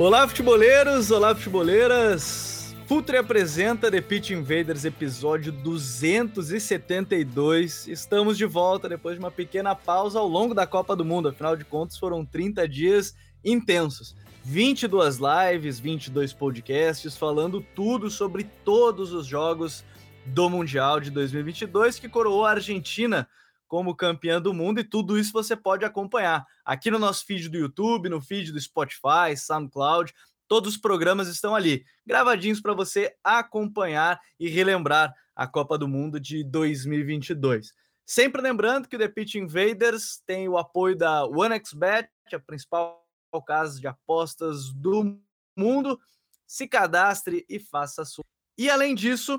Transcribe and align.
Olá, 0.00 0.26
futeboleiros! 0.26 1.10
Olá, 1.10 1.34
futeboleiras! 1.34 2.74
Futre 2.86 3.18
apresenta 3.18 3.90
The 3.90 4.00
Pitch 4.00 4.30
Invaders, 4.30 4.86
episódio 4.86 5.52
272. 5.52 7.86
Estamos 7.86 8.38
de 8.38 8.46
volta 8.46 8.88
depois 8.88 9.16
de 9.16 9.20
uma 9.20 9.30
pequena 9.30 9.74
pausa 9.74 10.18
ao 10.18 10.26
longo 10.26 10.54
da 10.54 10.66
Copa 10.66 10.96
do 10.96 11.04
Mundo. 11.04 11.28
Afinal 11.28 11.54
de 11.54 11.66
contas, 11.66 11.98
foram 11.98 12.24
30 12.24 12.66
dias 12.66 13.14
intensos. 13.44 14.16
22 14.42 15.18
lives, 15.18 15.78
22 15.78 16.32
podcasts, 16.32 17.14
falando 17.14 17.62
tudo 17.76 18.08
sobre 18.08 18.44
todos 18.64 19.12
os 19.12 19.26
jogos 19.26 19.84
do 20.24 20.48
Mundial 20.48 20.98
de 20.98 21.10
2022 21.10 21.98
que 21.98 22.08
coroou 22.08 22.46
a 22.46 22.52
Argentina 22.52 23.28
como 23.70 23.94
campeã 23.94 24.42
do 24.42 24.52
mundo 24.52 24.80
e 24.80 24.84
tudo 24.84 25.16
isso 25.16 25.32
você 25.32 25.54
pode 25.54 25.84
acompanhar 25.84 26.44
aqui 26.64 26.90
no 26.90 26.98
nosso 26.98 27.24
feed 27.24 27.48
do 27.48 27.56
YouTube, 27.56 28.08
no 28.08 28.20
feed 28.20 28.50
do 28.50 28.60
Spotify, 28.60 29.36
SoundCloud. 29.36 30.12
Todos 30.48 30.74
os 30.74 30.76
programas 30.76 31.28
estão 31.28 31.54
ali, 31.54 31.84
gravadinhos 32.04 32.60
para 32.60 32.74
você 32.74 33.14
acompanhar 33.22 34.20
e 34.40 34.48
relembrar 34.48 35.14
a 35.36 35.46
Copa 35.46 35.78
do 35.78 35.86
Mundo 35.86 36.18
de 36.18 36.42
2022. 36.42 37.72
Sempre 38.04 38.42
lembrando 38.42 38.88
que 38.88 38.96
o 38.96 38.98
The 38.98 39.06
Pitch 39.06 39.36
Invaders 39.36 40.20
tem 40.26 40.48
o 40.48 40.58
apoio 40.58 40.96
da 40.96 41.24
OneXBet, 41.24 42.10
a 42.32 42.40
principal 42.40 43.06
casa 43.46 43.78
de 43.78 43.86
apostas 43.86 44.72
do 44.72 45.16
mundo. 45.56 45.96
Se 46.44 46.66
cadastre 46.66 47.46
e 47.48 47.60
faça 47.60 48.02
a 48.02 48.04
sua. 48.04 48.24
E 48.58 48.68
além 48.68 48.96
disso, 48.96 49.38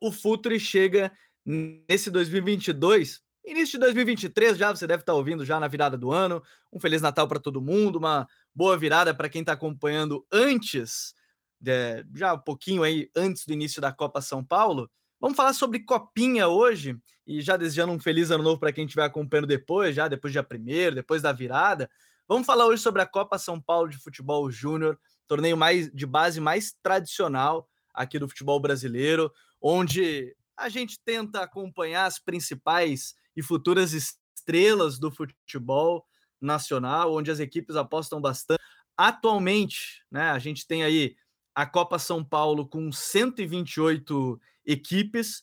o 0.00 0.10
Futre 0.10 0.58
chega 0.58 1.12
nesse 1.44 2.10
2022 2.10 3.22
Início 3.46 3.72
de 3.72 3.80
2023 3.80 4.56
já, 4.56 4.74
você 4.74 4.86
deve 4.86 5.02
estar 5.02 5.12
ouvindo 5.12 5.44
já 5.44 5.60
na 5.60 5.68
virada 5.68 5.98
do 5.98 6.10
ano. 6.10 6.42
Um 6.72 6.80
Feliz 6.80 7.02
Natal 7.02 7.28
para 7.28 7.38
todo 7.38 7.60
mundo, 7.60 7.96
uma 7.96 8.26
boa 8.54 8.76
virada 8.78 9.12
para 9.12 9.28
quem 9.28 9.42
está 9.42 9.52
acompanhando 9.52 10.26
antes, 10.32 11.14
de, 11.60 12.06
já 12.14 12.32
um 12.32 12.38
pouquinho 12.38 12.82
aí 12.82 13.10
antes 13.14 13.44
do 13.44 13.52
início 13.52 13.82
da 13.82 13.92
Copa 13.92 14.22
São 14.22 14.42
Paulo. 14.42 14.90
Vamos 15.20 15.36
falar 15.36 15.52
sobre 15.52 15.80
Copinha 15.80 16.48
hoje 16.48 16.96
e 17.26 17.42
já 17.42 17.58
desejando 17.58 17.92
um 17.92 18.00
feliz 18.00 18.30
ano 18.30 18.42
novo 18.42 18.58
para 18.58 18.72
quem 18.72 18.86
estiver 18.86 19.04
acompanhando 19.04 19.46
depois, 19.46 19.94
já 19.94 20.08
depois 20.08 20.32
dia 20.32 20.42
primeiro, 20.42 20.96
depois 20.96 21.20
da 21.20 21.30
virada. 21.30 21.90
Vamos 22.26 22.46
falar 22.46 22.64
hoje 22.64 22.82
sobre 22.82 23.02
a 23.02 23.06
Copa 23.06 23.38
São 23.38 23.60
Paulo 23.60 23.90
de 23.90 23.98
Futebol 23.98 24.50
Júnior, 24.50 24.98
torneio 25.26 25.56
mais 25.56 25.90
de 25.92 26.06
base 26.06 26.40
mais 26.40 26.74
tradicional 26.82 27.68
aqui 27.92 28.18
do 28.18 28.26
futebol 28.26 28.58
brasileiro, 28.58 29.30
onde 29.60 30.34
a 30.56 30.70
gente 30.70 30.98
tenta 31.04 31.42
acompanhar 31.42 32.06
as 32.06 32.18
principais 32.18 33.14
e 33.36 33.42
futuras 33.42 33.92
estrelas 33.92 34.98
do 34.98 35.10
futebol 35.10 36.06
nacional, 36.40 37.14
onde 37.14 37.30
as 37.30 37.40
equipes 37.40 37.76
apostam 37.76 38.20
bastante. 38.20 38.62
Atualmente, 38.96 40.04
né, 40.10 40.30
a 40.30 40.38
gente 40.38 40.66
tem 40.66 40.84
aí 40.84 41.16
a 41.54 41.66
Copa 41.66 41.98
São 41.98 42.24
Paulo 42.24 42.66
com 42.66 42.90
128 42.90 44.40
equipes, 44.66 45.42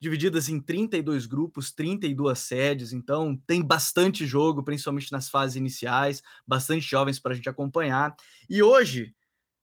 divididas 0.00 0.48
em 0.48 0.60
32 0.60 1.26
grupos, 1.26 1.72
32 1.72 2.38
sedes, 2.38 2.92
então 2.92 3.40
tem 3.46 3.62
bastante 3.62 4.26
jogo, 4.26 4.62
principalmente 4.62 5.12
nas 5.12 5.28
fases 5.28 5.54
iniciais, 5.54 6.22
bastante 6.44 6.84
jovens 6.84 7.20
para 7.20 7.32
a 7.32 7.34
gente 7.36 7.48
acompanhar. 7.48 8.14
E 8.50 8.60
hoje, 8.62 9.14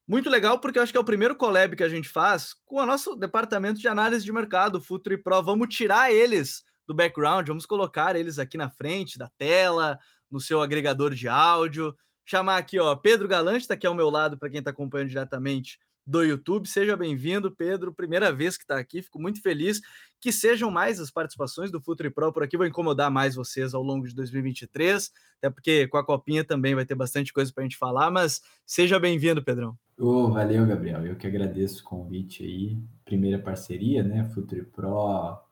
muito 0.07 0.29
legal, 0.29 0.57
porque 0.59 0.79
eu 0.79 0.83
acho 0.83 0.93
que 0.93 0.97
é 0.97 1.01
o 1.01 1.05
primeiro 1.05 1.35
collab 1.35 1.75
que 1.75 1.83
a 1.83 1.89
gente 1.89 2.07
faz 2.07 2.55
com 2.65 2.77
o 2.77 2.85
nosso 2.85 3.17
departamento 3.17 3.79
de 3.81 3.87
análise 3.87 4.23
de 4.23 4.31
mercado, 4.31 4.81
Futuro 4.81 5.13
e 5.13 5.17
Pro. 5.17 5.43
Vamos 5.43 5.75
tirar 5.75 6.11
eles 6.11 6.63
do 6.89 6.95
background, 6.95 7.47
vamos 7.47 7.67
colocar 7.67 8.15
eles 8.15 8.39
aqui 8.39 8.57
na 8.57 8.67
frente 8.67 9.19
da 9.19 9.29
tela, 9.37 9.99
no 10.29 10.41
seu 10.41 10.59
agregador 10.59 11.13
de 11.13 11.27
áudio. 11.27 11.95
Chamar 12.25 12.57
aqui, 12.57 12.79
ó, 12.79 12.95
Pedro 12.95 13.27
Galante 13.27 13.61
está 13.61 13.75
aqui 13.75 13.85
ao 13.85 13.93
meu 13.93 14.09
lado 14.09 14.39
para 14.39 14.49
quem 14.49 14.57
está 14.57 14.71
acompanhando 14.71 15.09
diretamente 15.09 15.79
do 16.03 16.23
YouTube. 16.23 16.67
Seja 16.67 16.97
bem-vindo, 16.97 17.51
Pedro. 17.51 17.93
Primeira 17.93 18.33
vez 18.33 18.57
que 18.57 18.63
está 18.63 18.79
aqui, 18.79 19.03
fico 19.03 19.21
muito 19.21 19.39
feliz 19.39 19.79
que 20.19 20.31
sejam 20.31 20.71
mais 20.71 20.99
as 20.99 21.11
participações 21.11 21.69
do 21.69 21.79
Futuri 21.79 22.09
Pro 22.09 22.33
por 22.33 22.41
aqui. 22.41 22.57
Vou 22.57 22.65
incomodar 22.65 23.11
mais 23.11 23.35
vocês 23.35 23.75
ao 23.75 23.83
longo 23.83 24.07
de 24.07 24.15
2023, 24.15 25.11
até 25.37 25.49
porque 25.51 25.87
com 25.87 25.97
a 25.97 26.03
Copinha 26.03 26.43
também 26.43 26.73
vai 26.73 26.85
ter 26.85 26.95
bastante 26.95 27.31
coisa 27.31 27.53
para 27.53 27.61
a 27.61 27.65
gente 27.65 27.77
falar, 27.77 28.09
mas 28.09 28.41
seja 28.65 28.99
bem-vindo, 28.99 29.43
Pedrão. 29.43 29.77
Oh, 29.95 30.31
valeu, 30.31 30.65
Gabriel. 30.65 31.05
Eu 31.05 31.15
que 31.15 31.27
agradeço 31.27 31.81
o 31.81 31.83
convite 31.83 32.43
aí. 32.43 32.79
Primeira 33.05 33.37
parceria, 33.37 34.01
né? 34.01 34.27
Futuri 34.33 34.63
Pro 34.63 35.48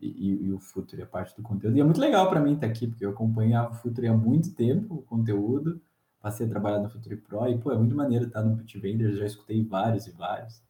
e, 0.00 0.46
e, 0.46 0.52
o 0.52 0.60
Futuri 0.60 1.02
é 1.02 1.06
parte 1.06 1.36
do 1.36 1.42
conteúdo. 1.42 1.76
E 1.76 1.80
é 1.80 1.84
muito 1.84 2.00
legal 2.00 2.28
para 2.28 2.40
mim 2.40 2.54
estar 2.54 2.66
aqui, 2.66 2.86
porque 2.86 3.04
eu 3.04 3.10
acompanhava 3.10 3.72
o 3.72 3.74
Futuri 3.74 4.06
há 4.06 4.14
muito 4.14 4.54
tempo, 4.54 4.94
o 4.94 5.02
conteúdo, 5.02 5.80
passei 6.20 6.46
a 6.46 6.48
trabalhar 6.48 6.80
no 6.80 6.88
Futuri 6.88 7.16
Pro, 7.16 7.48
e 7.48 7.58
pô, 7.58 7.72
é 7.72 7.76
muito 7.76 7.96
maneiro 7.96 8.26
estar 8.26 8.42
no 8.42 8.56
Pit 8.56 8.78
Vendors, 8.78 9.18
já 9.18 9.26
escutei 9.26 9.62
vários 9.64 10.06
e 10.06 10.12
vários. 10.12 10.62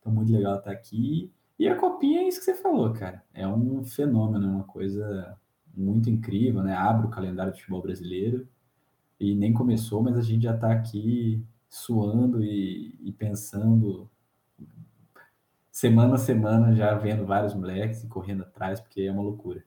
Então, 0.00 0.12
muito 0.12 0.32
legal 0.32 0.58
estar 0.58 0.70
aqui. 0.70 1.32
E 1.58 1.68
a 1.68 1.76
copinha 1.76 2.20
é 2.20 2.28
isso 2.28 2.38
que 2.38 2.44
você 2.44 2.54
falou, 2.54 2.92
cara. 2.92 3.22
É 3.34 3.46
um 3.46 3.84
fenômeno, 3.84 4.48
uma 4.48 4.64
coisa 4.64 5.36
muito 5.74 6.08
incrível, 6.08 6.62
né? 6.62 6.74
Abre 6.74 7.06
o 7.06 7.10
calendário 7.10 7.52
do 7.52 7.56
futebol 7.56 7.82
brasileiro 7.82 8.46
e 9.18 9.34
nem 9.34 9.52
começou, 9.52 10.02
mas 10.02 10.16
a 10.16 10.22
gente 10.22 10.44
já 10.44 10.54
está 10.54 10.72
aqui 10.72 11.44
suando 11.68 12.42
e, 12.42 12.96
e 13.00 13.12
pensando 13.12 14.08
semana 15.76 16.14
a 16.14 16.18
semana 16.18 16.74
já 16.74 16.94
vendo 16.94 17.26
vários 17.26 17.52
moleques 17.52 18.02
e 18.02 18.08
correndo 18.08 18.42
atrás, 18.44 18.80
porque 18.80 19.02
é 19.02 19.12
uma 19.12 19.22
loucura. 19.22 19.62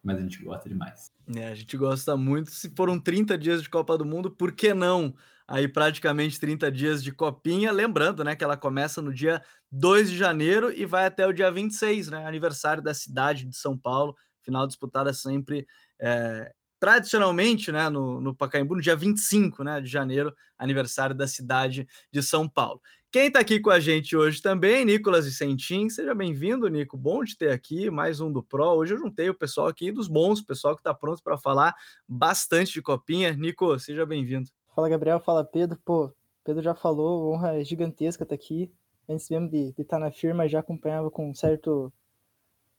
Mas 0.00 0.18
a 0.18 0.20
gente 0.20 0.40
gosta 0.44 0.68
demais. 0.68 1.12
É, 1.34 1.48
a 1.48 1.54
gente 1.56 1.76
gosta 1.76 2.16
muito. 2.16 2.52
Se 2.52 2.70
foram 2.76 3.00
30 3.00 3.36
dias 3.36 3.60
de 3.60 3.68
Copa 3.68 3.98
do 3.98 4.04
Mundo, 4.04 4.30
por 4.30 4.52
que 4.52 4.72
não? 4.72 5.12
Aí 5.48 5.66
praticamente 5.66 6.38
30 6.38 6.70
dias 6.70 7.02
de 7.02 7.10
copinha, 7.10 7.72
lembrando, 7.72 8.22
né, 8.22 8.36
que 8.36 8.44
ela 8.44 8.56
começa 8.56 9.02
no 9.02 9.12
dia 9.12 9.42
2 9.72 10.10
de 10.10 10.16
janeiro 10.16 10.70
e 10.70 10.86
vai 10.86 11.06
até 11.06 11.26
o 11.26 11.32
dia 11.32 11.50
26, 11.50 12.08
né, 12.08 12.24
aniversário 12.24 12.80
da 12.80 12.94
cidade 12.94 13.44
de 13.44 13.56
São 13.56 13.76
Paulo, 13.76 14.14
final 14.44 14.64
disputada 14.64 15.12
sempre 15.12 15.66
é, 16.00 16.52
tradicionalmente, 16.78 17.72
né, 17.72 17.88
no, 17.88 18.20
no 18.20 18.34
Pacaembu, 18.34 18.76
no 18.76 18.80
dia 18.80 18.94
25, 18.94 19.64
né, 19.64 19.80
de 19.80 19.88
janeiro, 19.88 20.32
aniversário 20.56 21.16
da 21.16 21.26
cidade 21.26 21.88
de 22.12 22.22
São 22.22 22.48
Paulo. 22.48 22.80
Quem 23.10 23.28
está 23.28 23.40
aqui 23.40 23.58
com 23.58 23.70
a 23.70 23.80
gente 23.80 24.14
hoje 24.14 24.42
também, 24.42 24.84
Nicolas 24.84 25.24
Vicentim. 25.24 25.88
Seja 25.88 26.14
bem-vindo, 26.14 26.68
Nico. 26.68 26.94
Bom 26.94 27.24
de 27.24 27.38
ter 27.38 27.50
aqui 27.50 27.88
mais 27.88 28.20
um 28.20 28.30
do 28.30 28.42
Pro. 28.42 28.74
Hoje 28.74 28.92
eu 28.92 28.98
juntei 28.98 29.30
o 29.30 29.34
pessoal 29.34 29.66
aqui 29.66 29.90
dos 29.90 30.08
bons, 30.08 30.40
o 30.40 30.44
pessoal 30.44 30.74
que 30.74 30.80
está 30.80 30.92
pronto 30.92 31.22
para 31.22 31.38
falar 31.38 31.74
bastante 32.06 32.74
de 32.74 32.82
copinha. 32.82 33.32
Nico, 33.32 33.78
seja 33.78 34.04
bem-vindo. 34.04 34.50
Fala, 34.74 34.90
Gabriel. 34.90 35.18
Fala, 35.20 35.42
Pedro. 35.42 35.78
Pô, 35.86 36.12
Pedro 36.44 36.62
já 36.62 36.74
falou, 36.74 37.32
honra 37.32 37.64
gigantesca 37.64 38.24
estar 38.24 38.36
tá 38.36 38.42
aqui. 38.42 38.70
Antes 39.08 39.30
mesmo 39.30 39.48
de 39.48 39.70
estar 39.70 39.84
tá 39.84 39.98
na 39.98 40.12
firma, 40.12 40.46
já 40.46 40.60
acompanhava 40.60 41.10
com 41.10 41.34
certo, 41.34 41.90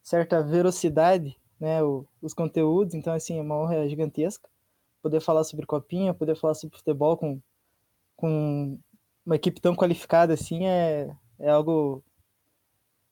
certa 0.04 0.44
velocidade 0.44 1.36
né, 1.60 1.82
o, 1.82 2.06
os 2.22 2.36
conteúdos. 2.36 2.94
Então, 2.94 3.14
assim, 3.14 3.40
é 3.40 3.42
uma 3.42 3.58
honra 3.58 3.90
gigantesca 3.90 4.48
poder 5.02 5.22
falar 5.22 5.44
sobre 5.44 5.66
copinha, 5.66 6.14
poder 6.14 6.36
falar 6.36 6.54
sobre 6.54 6.78
futebol 6.78 7.18
com, 7.18 7.42
com 8.16 8.80
uma 9.30 9.36
equipe 9.36 9.62
tão 9.62 9.76
qualificada 9.76 10.34
assim 10.34 10.66
é, 10.66 11.16
é 11.40 11.50
algo 11.52 12.04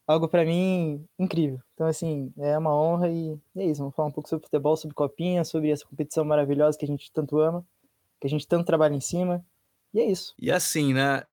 algo 0.08 0.28
para 0.28 0.44
mim 0.44 1.06
incrível. 1.20 1.62
Então 1.76 1.86
assim, 1.86 2.34
é 2.40 2.58
uma 2.58 2.74
honra 2.74 3.08
e, 3.08 3.40
é 3.56 3.66
isso, 3.66 3.82
vamos 3.82 3.96
falar 3.96 4.08
um 4.08 4.12
pouco 4.12 4.28
sobre 4.28 4.46
futebol, 4.46 4.76
sobre 4.76 4.96
copinha, 4.96 5.44
sobre 5.44 5.70
essa 5.70 5.86
competição 5.86 6.26
maravilhosa 6.26 6.78
que 6.78 6.86
a 6.86 6.88
gente 6.88 7.12
tanto 7.12 7.40
ama, 7.40 7.64
que 8.20 8.26
a 8.26 8.30
gente 8.30 8.48
tanto 8.48 8.66
trabalha 8.66 8.96
em 8.96 9.00
cima. 9.02 9.46
E 9.94 10.00
é 10.00 10.06
isso. 10.10 10.34
E 10.40 10.52
assim, 10.52 10.92
né? 10.92 11.24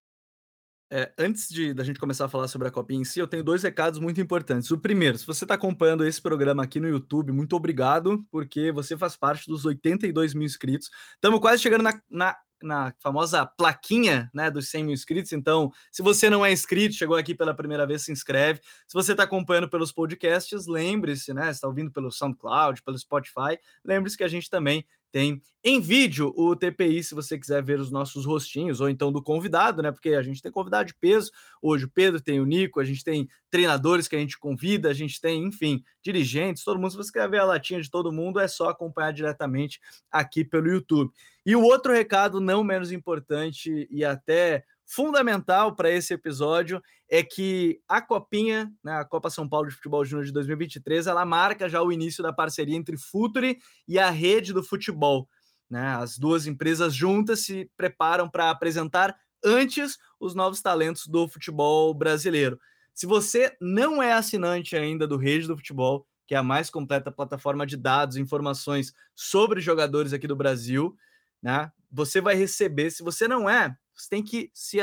É, 0.93 1.11
antes 1.19 1.49
de 1.49 1.73
da 1.73 1.83
gente 1.83 1.99
começar 1.99 2.27
a 2.27 2.29
falar 2.29 2.47
sobre 2.47 2.69
a 2.69 2.71
Copinha 2.71 3.01
em 3.01 3.05
si, 3.05 3.19
eu 3.19 3.27
tenho 3.27 3.43
dois 3.43 3.63
recados 3.63 3.99
muito 3.99 4.21
importantes. 4.21 4.71
O 4.71 4.79
primeiro, 4.79 5.17
se 5.17 5.27
você 5.27 5.45
está 5.45 5.55
acompanhando 5.55 6.05
esse 6.05 6.21
programa 6.21 6.63
aqui 6.63 6.79
no 6.79 6.89
YouTube, 6.89 7.33
muito 7.33 7.57
obrigado, 7.57 8.23
porque 8.31 8.71
você 8.71 8.99
faz 8.99 9.17
parte 9.17 9.49
dos 9.49 9.65
82 9.65 10.35
mil 10.35 10.45
inscritos. 10.45 10.91
Estamos 11.15 11.41
quase 11.41 11.63
chegando 11.63 11.83
na, 11.83 11.99
na 12.11 12.37
na 12.65 12.95
famosa 12.99 13.47
plaquinha 13.47 14.31
né, 14.35 14.51
dos 14.51 14.69
100 14.69 14.85
mil 14.85 14.95
inscritos. 14.95 15.33
Então, 15.33 15.73
se 15.93 16.03
você 16.03 16.29
não 16.29 16.45
é 16.45 16.53
inscrito, 16.53 16.95
chegou 16.95 17.17
aqui 17.17 17.35
pela 17.35 17.55
primeira 17.55 17.87
vez, 17.87 18.03
se 18.03 18.13
inscreve. 18.13 18.61
Se 18.87 18.95
você 18.95 19.13
está 19.13 19.25
acompanhando 19.25 19.69
pelos 19.69 19.93
podcasts, 19.93 20.67
lembre-se, 20.67 21.33
né? 21.33 21.51
está 21.51 21.69
ouvindo 21.69 21.91
pelo 21.91 22.11
SoundCloud, 22.11 22.83
pelo 22.83 22.99
Spotify, 22.99 23.59
lembre-se 23.85 24.17
que 24.17 24.25
a 24.25 24.29
gente 24.29 24.51
também 24.51 24.85
tem 25.15 25.41
em 25.63 25.81
vídeo 25.81 26.35
o 26.37 26.57
TPI, 26.57 27.05
se 27.05 27.15
você 27.15 27.39
quiser 27.39 27.63
ver 27.63 27.79
os 27.79 27.89
nossos 27.89 28.27
rostinhos, 28.27 28.81
ou 28.81 28.89
então 28.89 29.13
do 29.13 29.23
convidado, 29.23 29.81
né? 29.81 29.93
Porque 29.93 30.11
a 30.11 30.23
gente 30.23 30.43
tem 30.43 30.51
convidado 30.51 30.89
de 30.89 30.95
peso. 30.95 31.31
Hoje 31.63 31.85
o 31.85 31.89
Pedro 31.89 32.21
tem 32.21 32.41
o 32.41 32.45
Nico, 32.45 32.81
a 32.81 32.85
gente 32.85 33.05
tem 33.05 33.29
treinadores 33.49 34.09
que 34.09 34.17
a 34.17 34.19
gente 34.19 34.37
convida, 34.37 34.91
a 34.91 34.93
gente 34.93 35.21
tem, 35.21 35.45
enfim, 35.45 35.85
dirigentes, 36.03 36.65
todo 36.65 36.81
mundo. 36.81 36.91
Se 36.91 36.97
você 36.97 37.13
quer 37.13 37.31
ver 37.31 37.39
a 37.39 37.45
latinha 37.45 37.81
de 37.81 37.89
todo 37.89 38.11
mundo, 38.11 38.41
é 38.41 38.49
só 38.49 38.69
acompanhar 38.69 39.13
diretamente 39.13 39.81
aqui 40.11 40.45
pelo 40.45 40.69
YouTube. 40.69 41.13
E 41.47 41.55
o 41.55 41.63
outro 41.63 41.93
recado, 41.93 42.41
não 42.41 42.65
menos 42.65 42.91
importante 42.91 43.87
e 43.89 44.05
até 44.05 44.65
fundamental 44.87 45.75
para 45.75 45.91
esse 45.91 46.13
episódio 46.13 46.83
é 47.09 47.23
que 47.23 47.81
a 47.89 48.01
Copinha, 48.01 48.73
né, 48.83 48.93
a 48.93 49.05
Copa 49.05 49.31
São 49.31 49.49
Paulo 49.49 49.69
de 49.69 49.75
Futebol 49.75 50.05
Júnior 50.05 50.27
de 50.27 50.33
2023, 50.33 51.07
ela 51.07 51.25
marca 51.25 51.69
já 51.69 51.83
o 51.83 51.93
início 51.93 52.23
da 52.23 52.33
parceria 52.33 52.77
entre 52.77 52.97
Futuri 52.97 53.59
e 53.87 53.99
a 53.99 54.11
Rede 54.11 54.53
do 54.53 54.63
Futebol. 54.63 55.29
Né? 55.71 55.87
As 55.97 56.19
duas 56.19 56.47
empresas 56.47 56.95
juntas 56.95 57.41
se 57.41 57.71
preparam 57.77 58.29
para 58.29 58.51
apresentar 58.51 59.17
antes 59.45 59.99
os 60.19 60.35
novos 60.35 60.63
talentos 60.63 61.07
do 61.07 61.29
futebol 61.29 61.93
brasileiro. 61.93 62.59
Se 62.95 63.07
você 63.07 63.57
não 63.61 64.03
é 64.03 64.13
assinante 64.13 64.77
ainda 64.77 65.07
do 65.07 65.17
Rede 65.17 65.47
do 65.47 65.57
Futebol, 65.57 66.07
que 66.27 66.35
é 66.35 66.39
a 66.39 66.43
mais 66.43 66.71
completa 66.71 67.13
plataforma 67.13 67.67
de 67.67 67.77
dados 67.77 68.17
e 68.17 68.21
informações 68.21 68.95
sobre 69.15 69.61
jogadores 69.61 70.13
aqui 70.13 70.27
do 70.27 70.37
Brasil, 70.37 70.97
né? 71.43 71.71
Você 71.91 72.21
vai 72.21 72.35
receber, 72.35 72.91
se 72.91 73.03
você 73.03 73.29
não 73.29 73.49
é, 73.49 73.77
você 73.94 74.08
tem 74.08 74.23
que 74.23 74.50
se 74.52 74.79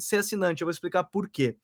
ser 0.00 0.16
assinante. 0.16 0.62
Eu 0.62 0.66
vou 0.66 0.72
explicar 0.72 1.04
por 1.04 1.28
quê. 1.28 1.56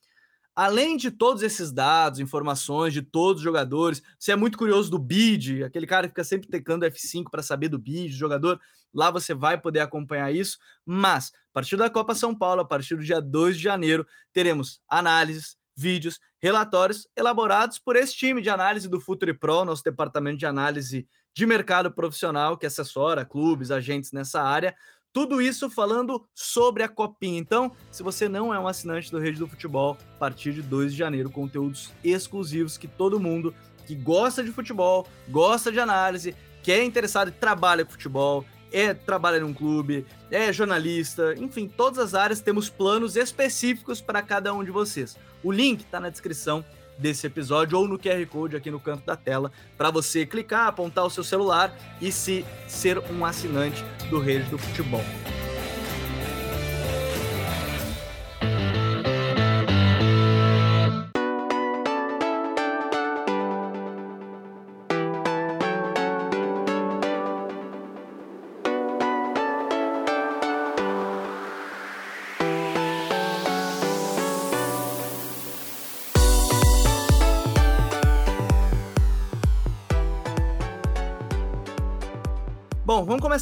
Além 0.55 0.97
de 0.97 1.09
todos 1.09 1.43
esses 1.43 1.71
dados, 1.71 2.19
informações 2.19 2.93
de 2.93 3.01
todos 3.01 3.37
os 3.37 3.43
jogadores, 3.43 4.03
você 4.19 4.33
é 4.33 4.35
muito 4.35 4.57
curioso 4.57 4.91
do 4.91 4.99
bid, 4.99 5.63
aquele 5.63 5.87
cara 5.87 6.07
que 6.07 6.11
fica 6.11 6.25
sempre 6.25 6.49
tecando 6.49 6.85
F5 6.85 7.29
para 7.31 7.41
saber 7.41 7.69
do 7.69 7.79
bid, 7.79 8.13
jogador, 8.13 8.59
lá 8.93 9.09
você 9.09 9.33
vai 9.33 9.57
poder 9.57 9.79
acompanhar 9.79 10.29
isso. 10.33 10.57
Mas, 10.85 11.31
a 11.33 11.53
partir 11.53 11.77
da 11.77 11.89
Copa 11.89 12.13
São 12.13 12.35
Paulo, 12.35 12.61
a 12.61 12.65
partir 12.65 12.95
do 12.97 13.03
dia 13.03 13.21
2 13.21 13.55
de 13.55 13.63
janeiro, 13.63 14.05
teremos 14.33 14.81
análises, 14.89 15.55
vídeos, 15.73 16.19
relatórios 16.37 17.07
elaborados 17.15 17.79
por 17.79 17.95
esse 17.95 18.13
time 18.13 18.41
de 18.41 18.49
análise 18.49 18.89
do 18.89 18.99
Futuri 18.99 19.33
Pro, 19.33 19.63
nosso 19.63 19.83
departamento 19.83 20.37
de 20.37 20.45
análise 20.45 21.07
de 21.33 21.45
mercado 21.45 21.91
profissional 21.91 22.57
que 22.57 22.65
assessora 22.65 23.23
clubes, 23.23 23.71
agentes 23.71 24.11
nessa 24.11 24.41
área, 24.41 24.75
tudo 25.13 25.41
isso 25.41 25.69
falando 25.69 26.25
sobre 26.33 26.83
a 26.83 26.87
Copinha. 26.87 27.39
Então, 27.39 27.71
se 27.91 28.01
você 28.03 28.29
não 28.29 28.53
é 28.53 28.59
um 28.59 28.67
assinante 28.67 29.11
do 29.11 29.19
Rede 29.19 29.39
do 29.39 29.47
Futebol, 29.47 29.97
a 30.15 30.19
partir 30.19 30.53
de 30.53 30.61
2 30.61 30.93
de 30.93 30.97
janeiro, 30.97 31.29
conteúdos 31.29 31.91
exclusivos 32.03 32.77
que 32.77 32.87
todo 32.87 33.19
mundo 33.19 33.53
que 33.85 33.95
gosta 33.95 34.43
de 34.43 34.51
futebol, 34.51 35.07
gosta 35.29 35.71
de 35.71 35.79
análise, 35.79 36.35
que 36.63 36.71
é 36.71 36.83
interessado 36.83 37.29
e 37.29 37.31
trabalha 37.31 37.83
com 37.83 37.91
futebol, 37.91 38.45
é 38.71 38.93
trabalha 38.93 39.39
num 39.39 39.53
clube, 39.53 40.05
é 40.29 40.53
jornalista, 40.53 41.35
enfim, 41.37 41.67
todas 41.67 41.99
as 41.99 42.13
áreas 42.13 42.39
temos 42.39 42.69
planos 42.69 43.15
específicos 43.17 43.99
para 43.99 44.21
cada 44.21 44.53
um 44.53 44.63
de 44.63 44.71
vocês. 44.71 45.17
O 45.43 45.51
link 45.51 45.81
está 45.81 45.99
na 45.99 46.09
descrição 46.09 46.63
desse 47.01 47.27
episódio 47.27 47.77
ou 47.77 47.87
no 47.87 47.97
QR 47.97 48.25
Code 48.27 48.55
aqui 48.55 48.69
no 48.69 48.79
canto 48.79 49.05
da 49.05 49.15
tela 49.15 49.51
para 49.77 49.89
você 49.89 50.25
clicar, 50.25 50.67
apontar 50.67 51.05
o 51.05 51.09
seu 51.09 51.23
celular 51.23 51.75
e 51.99 52.11
se 52.11 52.45
ser 52.67 52.99
um 53.11 53.25
assinante 53.25 53.83
do 54.09 54.19
Rede 54.19 54.49
do 54.49 54.57
Futebol. 54.57 55.03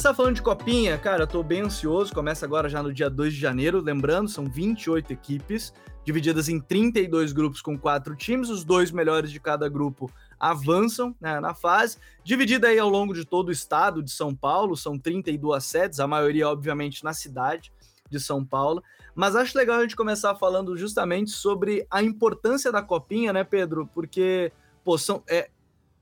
Começar 0.00 0.14
falando 0.14 0.36
de 0.36 0.40
copinha. 0.40 0.96
Cara, 0.96 1.24
eu 1.24 1.26
tô 1.26 1.42
bem 1.42 1.60
ansioso. 1.60 2.14
Começa 2.14 2.46
agora 2.46 2.70
já 2.70 2.82
no 2.82 2.90
dia 2.90 3.10
2 3.10 3.34
de 3.34 3.38
janeiro. 3.38 3.82
Lembrando, 3.82 4.30
são 4.30 4.46
28 4.46 5.12
equipes, 5.12 5.74
divididas 6.02 6.48
em 6.48 6.58
32 6.58 7.34
grupos 7.34 7.60
com 7.60 7.78
quatro 7.78 8.16
times. 8.16 8.48
Os 8.48 8.64
dois 8.64 8.90
melhores 8.90 9.30
de 9.30 9.38
cada 9.38 9.68
grupo 9.68 10.10
avançam 10.38 11.14
né, 11.20 11.38
na 11.38 11.52
fase. 11.52 11.98
Dividida 12.24 12.68
aí 12.68 12.78
ao 12.78 12.88
longo 12.88 13.12
de 13.12 13.26
todo 13.26 13.48
o 13.50 13.52
estado 13.52 14.02
de 14.02 14.10
São 14.10 14.34
Paulo, 14.34 14.74
são 14.74 14.98
32 14.98 15.62
sedes, 15.62 16.00
a 16.00 16.06
maioria, 16.06 16.48
obviamente, 16.48 17.04
na 17.04 17.12
cidade 17.12 17.70
de 18.08 18.18
São 18.18 18.42
Paulo. 18.42 18.82
Mas 19.14 19.36
acho 19.36 19.58
legal 19.58 19.80
a 19.80 19.82
gente 19.82 19.96
começar 19.96 20.34
falando 20.34 20.78
justamente 20.78 21.30
sobre 21.30 21.86
a 21.90 22.02
importância 22.02 22.72
da 22.72 22.80
copinha, 22.80 23.34
né, 23.34 23.44
Pedro? 23.44 23.86
Porque, 23.92 24.50
pô, 24.82 24.96
são, 24.96 25.22
é, 25.28 25.50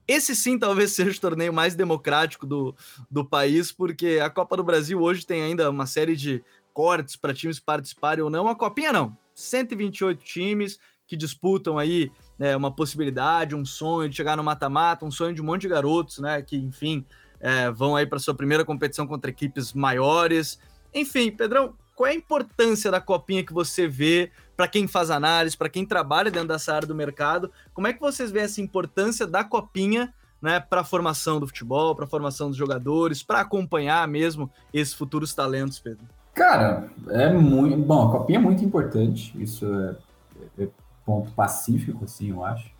esse 0.09 0.35
sim 0.35 0.59
talvez 0.59 0.91
seja 0.97 1.17
o 1.17 1.21
torneio 1.21 1.53
mais 1.53 1.75
democrático 1.75 2.47
do, 2.47 2.75
do 3.11 3.25
país, 3.25 3.71
porque 3.71 4.19
a 4.21 4.31
Copa 4.31 4.57
do 4.57 4.65
Brasil 4.65 5.01
hoje 5.01 5.27
tem 5.27 5.43
ainda 5.43 5.71
uma 5.71 5.87
série 5.87 6.17
de 6.17 6.43
cortes 6.73 7.15
para 7.15 7.35
times 7.35 7.61
participarem 7.61 8.25
ou 8.25 8.31
não. 8.31 8.49
A 8.49 8.57
Copinha 8.57 8.93
não. 8.93 9.17
128 9.35 10.25
times 10.25 10.79
que 11.07 11.17
disputam 11.17 11.79
aí 11.79 12.11
né, 12.39 12.57
uma 12.57 12.71
possibilidade, 12.71 13.55
um 13.55 13.65
sonho 13.65 14.09
de 14.09 14.17
chegar 14.17 14.37
no 14.37 14.45
mata-mata, 14.45 15.05
um 15.05 15.11
sonho 15.11 15.35
de 15.35 15.41
um 15.41 15.45
monte 15.45 15.63
de 15.63 15.69
garotos, 15.69 16.19
né? 16.19 16.43
Que, 16.43 16.57
enfim, 16.57 17.05
é, 17.41 17.71
vão 17.71 17.97
aí 17.97 18.07
para 18.07 18.19
sua 18.19 18.35
primeira 18.35 18.65
competição 18.65 19.07
contra 19.07 19.31
equipes 19.31 19.73
maiores. 19.73 20.59
Enfim, 20.95 21.31
Pedrão, 21.31 21.75
qual 21.99 22.07
é 22.07 22.13
a 22.13 22.15
importância 22.15 22.93
da 22.93 23.01
copinha 23.01 23.45
que 23.45 23.53
você 23.53 23.89
vê 23.89 24.31
para 24.57 24.69
quem 24.69 24.87
faz 24.87 25.11
análise, 25.11 25.57
para 25.57 25.69
quem 25.69 25.85
trabalha 25.85 26.31
dentro 26.31 26.47
dessa 26.47 26.73
área 26.73 26.87
do 26.87 26.95
mercado? 26.95 27.51
Como 27.75 27.89
é 27.89 27.93
que 27.93 27.99
vocês 27.99 28.31
veem 28.31 28.45
essa 28.45 28.61
importância 28.61 29.27
da 29.27 29.43
copinha 29.43 30.15
né, 30.41 30.61
para 30.61 30.83
a 30.83 30.85
formação 30.85 31.41
do 31.41 31.49
futebol, 31.49 31.97
para 31.97 32.05
a 32.05 32.09
formação 32.09 32.51
dos 32.51 32.57
jogadores, 32.57 33.25
para 33.25 33.41
acompanhar 33.41 34.07
mesmo 34.07 34.49
esses 34.73 34.95
futuros 34.95 35.35
talentos, 35.35 35.81
Pedro? 35.81 36.07
Cara, 36.35 36.89
é 37.09 37.33
muito. 37.33 37.77
Bom, 37.77 38.07
a 38.07 38.13
copinha 38.13 38.39
é 38.39 38.43
muito 38.43 38.65
importante, 38.65 39.35
isso 39.43 39.67
é, 39.67 40.63
é 40.63 40.69
ponto 41.05 41.33
pacífico, 41.33 42.05
assim, 42.05 42.31
eu 42.31 42.45
acho. 42.45 42.71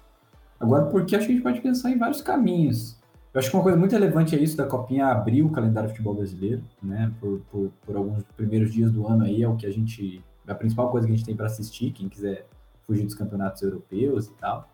Agora, 0.61 0.85
porque 0.87 1.17
que 1.19 1.25
a 1.25 1.27
gente 1.27 1.43
pode 1.43 1.61
pensar 1.61 1.91
em 1.91 1.99
vários 1.99 2.23
caminhos. 2.23 2.97
Eu 3.33 3.41
acho 3.41 3.51
que 3.51 3.57
uma 3.57 3.63
coisa 3.63 3.79
muito 3.79 3.93
relevante 3.93 4.35
é 4.35 4.39
isso 4.39 4.57
da 4.57 4.67
Copinha 4.67 5.09
abrir 5.09 5.43
o 5.43 5.51
calendário 5.51 5.91
futebol 5.91 6.15
brasileiro, 6.15 6.63
né? 6.83 7.13
Por, 7.21 7.41
por, 7.51 7.71
por, 7.85 7.97
alguns 7.97 8.23
primeiros 8.37 8.73
dias 8.73 8.91
do 8.91 9.07
ano 9.07 9.25
aí 9.25 9.43
é 9.43 9.49
o 9.49 9.57
que 9.57 9.67
a 9.67 9.71
gente. 9.71 10.25
A 10.47 10.55
principal 10.55 10.91
coisa 10.91 11.07
que 11.07 11.13
a 11.13 11.17
gente 11.17 11.27
tem 11.27 11.37
para 11.37 11.47
assistir, 11.47 11.93
quem 11.93 12.09
quiser 12.09 12.47
fugir 12.87 13.05
dos 13.05 13.15
campeonatos 13.15 13.61
europeus 13.61 14.27
e 14.29 14.33
tal. 14.33 14.67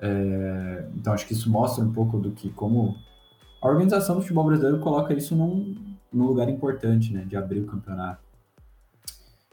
É, 0.00 0.88
então 0.96 1.12
acho 1.12 1.24
que 1.24 1.32
isso 1.32 1.48
mostra 1.48 1.84
um 1.84 1.92
pouco 1.92 2.18
do 2.18 2.32
que 2.32 2.50
como 2.50 2.96
a 3.60 3.68
organização 3.68 4.16
do 4.16 4.22
futebol 4.22 4.44
brasileiro 4.44 4.80
coloca 4.80 5.14
isso 5.14 5.36
num, 5.36 5.76
num 6.12 6.26
lugar 6.26 6.48
importante, 6.48 7.12
né? 7.12 7.24
De 7.24 7.36
abrir 7.36 7.60
o 7.60 7.66
campeonato. 7.66 8.20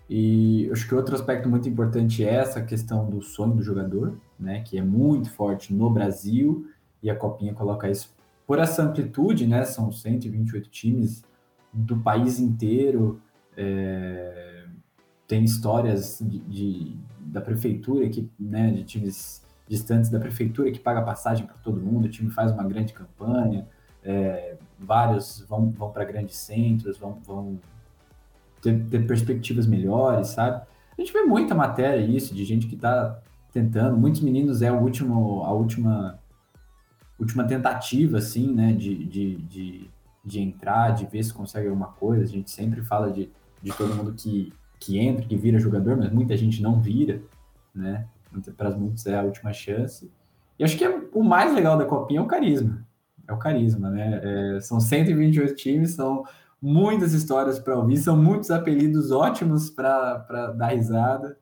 E 0.10 0.68
acho 0.72 0.88
que 0.88 0.96
outro 0.96 1.14
aspecto 1.14 1.48
muito 1.48 1.70
importante 1.70 2.26
é 2.26 2.34
essa 2.34 2.60
questão 2.64 3.08
do 3.08 3.22
sonho 3.22 3.54
do 3.54 3.62
jogador, 3.62 4.18
né? 4.40 4.62
Que 4.62 4.80
é 4.80 4.82
muito 4.82 5.30
forte 5.30 5.72
no 5.72 5.92
Brasil 5.92 6.66
e 7.02 7.10
a 7.10 7.16
Copinha 7.16 7.54
coloca 7.54 7.90
isso 7.90 8.14
por 8.46 8.60
essa 8.60 8.82
amplitude, 8.82 9.46
né? 9.46 9.64
São 9.64 9.92
128 9.92 10.70
times 10.70 11.24
do 11.72 11.98
país 11.98 12.40
inteiro, 12.40 13.22
é, 13.56 14.66
tem 15.28 15.44
histórias 15.44 16.20
de, 16.20 16.40
de, 16.40 16.98
da 17.20 17.42
prefeitura 17.42 18.10
que, 18.10 18.28
né, 18.40 18.72
de 18.72 18.84
times 18.84 19.46
distantes 19.68 20.10
da 20.10 20.20
prefeitura 20.20 20.72
que 20.72 20.80
paga 20.80 21.04
passagem 21.04 21.46
para 21.46 21.56
todo 21.58 21.80
mundo, 21.80 22.06
o 22.06 22.10
time 22.10 22.32
faz 22.32 22.52
uma 22.52 22.64
grande 22.64 22.92
campanha, 22.92 23.68
é, 24.04 24.58
vários 24.80 25.46
vão, 25.48 25.70
vão 25.70 25.92
para 25.92 26.04
grandes 26.04 26.36
centros, 26.38 26.98
vão, 26.98 27.20
vão 27.24 27.60
ter, 28.62 28.84
ter, 28.86 29.06
perspectivas 29.06 29.68
melhores, 29.68 30.30
sabe? 30.30 30.66
A 30.98 31.02
gente 31.02 31.14
vê 31.14 31.22
muita 31.22 31.54
matéria 31.54 32.02
isso, 32.02 32.34
de 32.34 32.44
gente 32.44 32.66
que 32.66 32.76
está 32.76 33.22
tentando, 33.54 33.96
muitos 33.96 34.22
meninos 34.22 34.64
é 34.64 34.72
o 34.72 34.80
último, 34.80 35.44
a 35.44 35.52
última 35.52 36.19
última 37.20 37.44
tentativa, 37.46 38.18
assim, 38.18 38.54
né, 38.54 38.74
de, 38.74 39.06
de, 39.06 39.36
de, 39.36 39.90
de, 40.24 40.40
entrar, 40.40 40.92
de 40.92 41.06
ver 41.06 41.24
se 41.24 41.34
consegue 41.34 41.68
alguma 41.68 41.88
coisa. 41.88 42.24
A 42.24 42.28
gente 42.28 42.50
sempre 42.50 42.82
fala 42.82 43.12
de, 43.12 43.30
de 43.62 43.72
todo 43.74 43.96
mundo 43.96 44.14
que, 44.14 44.54
que 44.80 44.98
entra, 44.98 45.26
que 45.26 45.36
vira 45.36 45.60
jogador, 45.60 45.98
mas 45.98 46.12
muita 46.12 46.36
gente 46.38 46.62
não 46.62 46.80
vira, 46.80 47.22
né? 47.74 48.08
Para 48.56 48.72
muitos 48.72 49.06
é 49.06 49.18
a 49.18 49.24
última 49.24 49.52
chance. 49.52 50.10
E 50.58 50.64
acho 50.64 50.78
que 50.78 50.86
é, 50.86 51.02
o 51.14 51.24
mais 51.24 51.54
legal 51.54 51.78
da 51.78 51.86
Copinha 51.86 52.20
é 52.20 52.24
o 52.24 52.28
carisma. 52.28 52.86
É 53.28 53.34
o 53.34 53.38
carisma, 53.38 53.90
né? 53.90 54.22
É, 54.24 54.60
são 54.60 54.80
128 54.80 55.56
times, 55.56 55.92
são 55.92 56.24
muitas 56.62 57.14
histórias 57.14 57.60
para 57.60 57.78
ouvir, 57.78 57.98
são 57.98 58.16
muitos 58.16 58.52
apelidos 58.52 59.12
ótimos 59.12 59.70
para 59.70 60.54
dar 60.56 60.74
risada. 60.74 61.38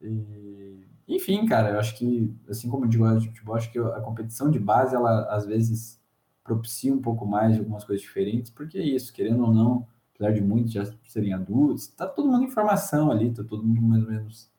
E, 0.00 0.65
enfim, 1.08 1.46
cara, 1.46 1.70
eu 1.70 1.78
acho 1.78 1.96
que, 1.96 2.34
assim 2.48 2.68
como 2.68 2.84
eu 2.84 2.88
digo 2.88 3.18
de 3.18 3.28
futebol, 3.28 3.54
acho 3.54 3.70
que 3.70 3.78
a 3.78 4.00
competição 4.00 4.50
de 4.50 4.58
base, 4.58 4.94
ela 4.94 5.26
às 5.34 5.46
vezes 5.46 6.00
propicia 6.42 6.92
um 6.92 7.00
pouco 7.00 7.26
mais 7.26 7.54
de 7.54 7.60
algumas 7.60 7.84
coisas 7.84 8.02
diferentes, 8.02 8.50
porque 8.50 8.78
é 8.78 8.82
isso, 8.82 9.12
querendo 9.12 9.44
ou 9.44 9.52
não, 9.52 9.86
apesar 10.14 10.32
de 10.32 10.40
muitos 10.40 10.72
já 10.72 10.84
serem 11.04 11.32
adultos, 11.32 11.88
tá 11.88 12.06
todo 12.06 12.28
mundo 12.28 12.44
em 12.44 12.50
formação 12.50 13.10
ali, 13.10 13.32
tá 13.32 13.44
todo 13.44 13.62
mundo 13.64 13.82
mais 13.82 14.02
ou 14.02 14.10
menos 14.10 14.50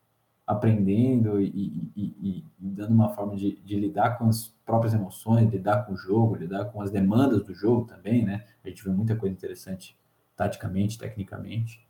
aprendendo 0.46 1.40
e, 1.40 1.46
e, 1.46 1.92
e, 1.94 2.44
e 2.58 2.70
dando 2.70 2.94
uma 2.94 3.10
forma 3.10 3.36
de, 3.36 3.56
de, 3.60 3.76
lidar 3.78 4.16
com 4.16 4.28
as 4.28 4.48
próprias 4.64 4.94
emoções, 4.94 5.50
lidar 5.50 5.84
com 5.84 5.92
o 5.92 5.96
jogo, 5.96 6.36
lidar 6.36 6.66
com 6.66 6.80
as 6.80 6.90
demandas 6.90 7.44
do 7.44 7.54
jogo 7.54 7.86
também, 7.86 8.24
né? 8.24 8.46
A 8.64 8.68
gente 8.68 8.82
vê 8.82 8.88
muita 8.90 9.14
coisa 9.14 9.34
interessante 9.34 9.94
taticamente, 10.34 10.96
tecnicamente. 10.96 11.86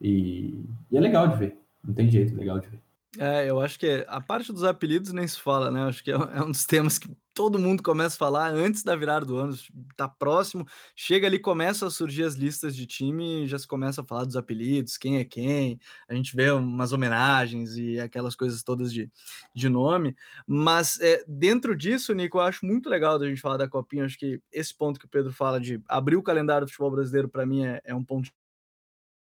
E, 0.00 0.64
e 0.88 0.96
é 0.96 1.00
legal 1.00 1.26
de 1.26 1.36
ver, 1.36 1.60
não 1.82 1.92
tem 1.92 2.08
jeito, 2.08 2.34
é 2.34 2.36
legal 2.36 2.60
de 2.60 2.68
ver. 2.68 2.80
É, 3.16 3.48
eu 3.48 3.58
acho 3.60 3.78
que 3.78 4.04
a 4.06 4.20
parte 4.20 4.52
dos 4.52 4.64
apelidos 4.64 5.12
nem 5.12 5.26
se 5.26 5.40
fala, 5.40 5.70
né? 5.70 5.82
Acho 5.84 6.04
que 6.04 6.10
é, 6.10 6.14
é 6.14 6.42
um 6.42 6.50
dos 6.50 6.66
temas 6.66 6.98
que 6.98 7.08
todo 7.32 7.58
mundo 7.58 7.82
começa 7.82 8.16
a 8.16 8.18
falar 8.18 8.52
antes 8.52 8.82
da 8.82 8.96
virada 8.96 9.24
do 9.24 9.36
ano, 9.36 9.56
tá 9.96 10.08
próximo, 10.08 10.66
chega 10.94 11.26
ali, 11.26 11.38
começa 11.38 11.86
a 11.86 11.90
surgir 11.90 12.24
as 12.24 12.34
listas 12.34 12.74
de 12.74 12.84
time, 12.84 13.46
já 13.46 13.56
se 13.56 13.66
começa 13.66 14.02
a 14.02 14.04
falar 14.04 14.24
dos 14.24 14.34
apelidos, 14.36 14.98
quem 14.98 15.18
é 15.18 15.24
quem, 15.24 15.78
a 16.08 16.14
gente 16.14 16.34
vê 16.34 16.50
umas 16.50 16.92
homenagens 16.92 17.76
e 17.76 18.00
aquelas 18.00 18.34
coisas 18.34 18.64
todas 18.64 18.92
de, 18.92 19.08
de 19.54 19.68
nome, 19.68 20.16
mas 20.48 20.98
é, 21.00 21.24
dentro 21.28 21.76
disso, 21.76 22.12
Nico, 22.12 22.38
eu 22.38 22.42
acho 22.42 22.66
muito 22.66 22.90
legal 22.90 23.20
da 23.20 23.28
gente 23.28 23.40
falar 23.40 23.56
da 23.56 23.68
Copinha, 23.68 24.04
acho 24.04 24.18
que 24.18 24.42
esse 24.50 24.74
ponto 24.76 24.98
que 24.98 25.06
o 25.06 25.08
Pedro 25.08 25.32
fala 25.32 25.60
de 25.60 25.80
abrir 25.86 26.16
o 26.16 26.22
calendário 26.24 26.66
do 26.66 26.70
futebol 26.70 26.90
brasileiro, 26.90 27.28
para 27.28 27.46
mim, 27.46 27.64
é, 27.64 27.80
é 27.84 27.94
um 27.94 28.02
ponto 28.02 28.32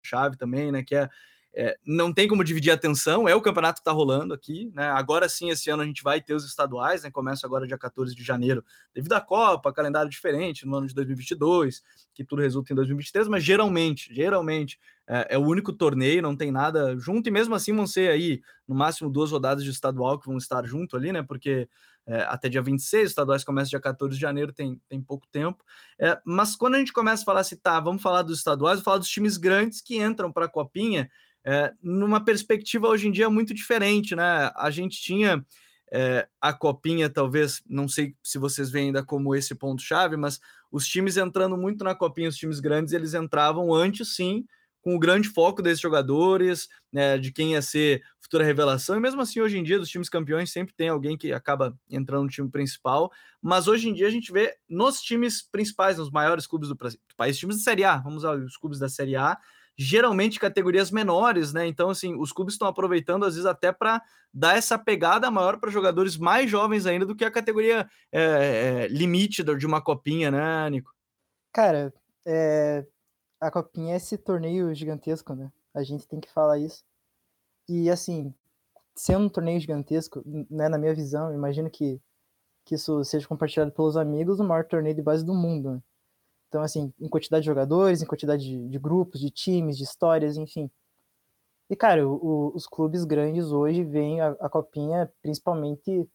chave 0.02 0.38
também, 0.38 0.72
né, 0.72 0.84
que 0.84 0.96
é 0.96 1.10
é, 1.58 1.78
não 1.86 2.14
tem 2.14 2.28
como 2.28 2.44
dividir 2.44 2.70
a 2.70 2.74
atenção, 2.74 3.30
é 3.30 3.34
o 3.34 3.42
campeonato 3.42 3.76
que 3.76 3.82
está 3.82 3.92
rolando 3.94 4.34
aqui, 4.34 4.70
né? 4.76 4.90
Agora 4.90 5.30
sim, 5.30 5.50
esse 5.50 5.70
ano 5.70 5.84
a 5.84 5.86
gente 5.86 6.04
vai 6.04 6.20
ter 6.20 6.34
os 6.34 6.46
estaduais, 6.46 7.04
né? 7.04 7.10
Começa 7.10 7.48
agora 7.48 7.66
dia 7.66 7.78
14 7.78 8.14
de 8.14 8.24
janeiro, 8.24 8.64
devido 8.94 9.14
à 9.14 9.22
Copa, 9.22 9.72
calendário 9.72 10.10
diferente 10.10 10.66
no 10.66 10.76
ano 10.76 10.88
de 10.88 10.94
2022, 10.94 11.82
que 12.14 12.26
tudo 12.26 12.42
resulta 12.42 12.74
em 12.74 12.76
2023, 12.76 13.30
mas 13.30 13.42
geralmente, 13.42 14.14
geralmente 14.14 14.78
é, 15.08 15.36
é, 15.36 15.38
o 15.38 15.46
único 15.46 15.72
torneio, 15.72 16.22
não 16.22 16.36
tem 16.36 16.52
nada 16.52 16.98
junto, 16.98 17.30
e 17.30 17.32
mesmo 17.32 17.56
assim 17.56 17.74
vão 17.74 17.88
ser 17.88 18.12
aí, 18.12 18.42
no 18.68 18.76
máximo, 18.76 19.10
duas 19.10 19.32
rodadas 19.32 19.64
de 19.64 19.70
estadual 19.70 20.20
que 20.20 20.28
vão 20.28 20.38
estar 20.38 20.66
junto 20.66 20.98
ali, 20.98 21.14
né? 21.14 21.24
Porque 21.24 21.70
é, 22.06 22.22
até 22.24 22.50
dia 22.50 22.62
26, 22.62 23.06
os 23.06 23.10
estaduais 23.12 23.46
começam 23.46 23.70
dia 23.70 23.80
14 23.80 24.14
de 24.14 24.22
janeiro, 24.22 24.52
tem, 24.52 24.80
tem 24.90 25.02
pouco 25.02 25.26
tempo. 25.32 25.64
É, 25.98 26.20
mas 26.26 26.56
quando 26.56 26.76
a 26.76 26.80
gente 26.80 26.92
começa 26.92 27.24
a 27.24 27.26
falar 27.26 27.40
assim, 27.40 27.56
tá, 27.56 27.80
vamos 27.80 28.02
falar 28.02 28.24
dos 28.24 28.40
estaduais, 28.40 28.76
vamos 28.76 28.84
falar 28.84 28.98
dos 28.98 29.10
times 29.10 29.38
grandes 29.38 29.82
que 29.82 29.98
entram 29.98 30.32
para 30.32 30.46
a 30.46 30.50
copinha 30.50 31.10
é, 31.46 31.72
numa 31.82 32.24
perspectiva 32.24 32.88
hoje 32.88 33.08
em 33.08 33.12
dia 33.12 33.30
muito 33.30 33.54
diferente, 33.54 34.16
né? 34.16 34.52
A 34.56 34.72
gente 34.72 35.00
tinha 35.00 35.46
é, 35.92 36.28
a 36.42 36.52
copinha, 36.52 37.10
talvez, 37.10 37.62
não 37.70 37.88
sei 37.88 38.16
se 38.24 38.40
vocês 38.40 38.72
veem 38.72 38.88
ainda 38.88 39.04
como 39.04 39.36
esse 39.36 39.54
ponto-chave, 39.54 40.18
mas 40.18 40.40
os 40.72 40.88
times 40.88 41.18
entrando 41.18 41.56
muito 41.56 41.84
na 41.84 41.94
copinha, 41.94 42.30
os 42.30 42.36
times 42.36 42.60
grandes, 42.60 42.94
eles 42.94 43.14
entravam 43.14 43.74
antes 43.74 44.16
sim, 44.16 44.44
com 44.82 44.96
o 44.96 45.00
grande 45.00 45.30
foco 45.30 45.62
desses 45.62 45.80
jogadores, 45.80 46.68
né, 46.92 47.18
de 47.18 47.32
quem 47.32 47.54
ia 47.54 47.62
ser 47.62 48.04
futura 48.20 48.44
revelação, 48.44 48.96
e 48.96 49.00
mesmo 49.00 49.22
assim, 49.22 49.40
hoje 49.40 49.58
em 49.58 49.64
dia, 49.64 49.80
dos 49.80 49.90
times 49.90 50.10
campeões, 50.10 50.52
sempre 50.52 50.74
tem 50.76 50.90
alguém 50.90 51.16
que 51.16 51.32
acaba 51.32 51.78
entrando 51.90 52.24
no 52.24 52.30
time 52.30 52.50
principal, 52.50 53.12
mas 53.42 53.68
hoje 53.68 53.88
em 53.88 53.94
dia 53.94 54.08
a 54.08 54.12
gente 54.12 54.32
vê 54.32 54.56
nos 54.68 55.00
times 55.02 55.44
principais, 55.44 55.98
nos 55.98 56.10
maiores 56.10 56.48
clubes 56.48 56.70
do, 56.70 56.76
do 56.76 57.16
país, 57.16 57.38
times 57.38 57.58
da 57.58 57.64
Série 57.64 57.84
A, 57.84 57.98
vamos 57.98 58.26
aos 58.26 58.58
clubes 58.58 58.80
da 58.80 58.90
Série 58.90 59.16
A, 59.16 59.38
geralmente 59.78 60.40
categorias 60.40 60.90
menores, 60.90 61.54
né? 61.54 61.68
Então, 61.68 61.90
assim, 61.90 62.16
os 62.16 62.32
clubes 62.32 62.54
estão 62.56 62.68
aproveitando, 62.68 63.26
às 63.26 63.34
vezes, 63.34 63.46
até 63.46 63.72
para 63.72 64.02
dar 64.34 64.58
essa 64.58 64.78
pegada 64.78 65.30
maior 65.30 65.60
para 65.60 65.72
jogadores 65.72 66.18
mais 66.18 66.50
jovens 66.50 66.86
ainda 66.86 67.06
do 67.06 67.16
que 67.16 67.26
a 67.26 67.32
categoria 67.32 67.90
é, 68.12 68.22
é, 68.22 68.88
limite 68.88 69.44
de 69.44 69.66
uma 69.66 69.82
copinha, 69.82 70.32
né, 70.32 70.70
Nico? 70.70 70.94
Cara, 71.54 71.94
é, 72.26 72.86
a 73.40 73.52
copinha 73.52 73.94
é 73.94 73.98
esse 73.98 74.18
torneio 74.18 74.74
gigantesco, 74.74 75.34
né? 75.34 75.52
A 75.74 75.84
gente 75.84 76.08
tem 76.08 76.20
que 76.20 76.32
falar 76.32 76.58
isso. 76.58 76.84
E, 77.68 77.90
assim, 77.90 78.34
sendo 78.96 79.26
um 79.26 79.30
torneio 79.30 79.60
gigantesco, 79.60 80.24
né, 80.50 80.70
na 80.70 80.78
minha 80.78 80.94
visão, 80.94 81.34
imagino 81.34 81.70
que, 81.70 82.00
que 82.64 82.76
isso 82.76 83.04
seja 83.04 83.28
compartilhado 83.28 83.72
pelos 83.72 83.98
amigos, 83.98 84.40
o 84.40 84.44
maior 84.44 84.64
torneio 84.66 84.96
de 84.96 85.02
base 85.02 85.26
do 85.26 85.34
mundo, 85.34 85.72
né? 85.74 85.82
Então, 86.56 86.64
assim, 86.64 86.94
em 87.02 87.10
quantidade 87.10 87.42
de 87.42 87.48
jogadores, 87.48 88.02
em 88.02 88.06
quantidade 88.06 88.42
de, 88.42 88.70
de 88.70 88.80
grupos, 88.80 89.20
de 89.20 89.30
times, 89.30 89.78
de 89.78 89.84
histórias, 89.84 90.38
enfim. 90.38 90.72
E, 91.70 91.76
cara, 91.76 92.08
o, 92.08 92.14
o, 92.14 92.56
os 92.56 92.66
clubes 92.66 93.04
grandes 93.04 93.52
hoje 93.52 93.84
veem 93.84 94.22
a, 94.22 94.30
a 94.40 94.50
Copinha 94.50 95.12
principalmente 95.22 96.10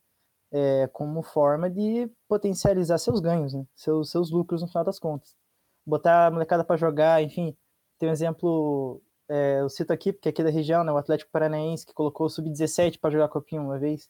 é, 0.51 0.87
como 0.95 1.23
forma 1.23 1.69
de 1.69 2.11
potencializar 2.27 2.97
seus 2.97 3.21
ganhos, 3.21 3.53
né? 3.53 3.67
seus, 3.77 4.11
seus 4.11 4.31
lucros 4.31 4.63
no 4.63 4.69
final 4.69 4.83
das 4.83 4.99
contas. 4.99 5.37
Botar 5.85 6.29
a 6.29 6.31
molecada 6.31 6.65
para 6.65 6.79
jogar, 6.79 7.23
enfim. 7.23 7.55
Tem 7.99 8.09
um 8.09 8.13
exemplo, 8.13 9.03
é, 9.29 9.61
eu 9.61 9.69
cito 9.69 9.93
aqui, 9.93 10.11
porque 10.11 10.31
aqui 10.31 10.43
da 10.43 10.49
região, 10.49 10.83
né, 10.83 10.91
o 10.91 10.97
Atlético 10.97 11.31
Paranaense, 11.31 11.85
que 11.85 11.93
colocou 11.93 12.29
o 12.29 12.31
Sub-17 12.31 12.99
para 12.99 13.11
jogar 13.11 13.27
a 13.27 13.29
Copinha 13.29 13.61
uma 13.61 13.79
vez. 13.79 14.09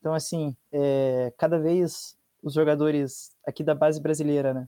Então, 0.00 0.14
assim, 0.14 0.56
é, 0.72 1.30
cada 1.36 1.58
vez 1.58 2.16
os 2.42 2.54
jogadores 2.54 3.36
aqui 3.46 3.62
da 3.62 3.74
base 3.74 4.00
brasileira, 4.00 4.54
né? 4.54 4.66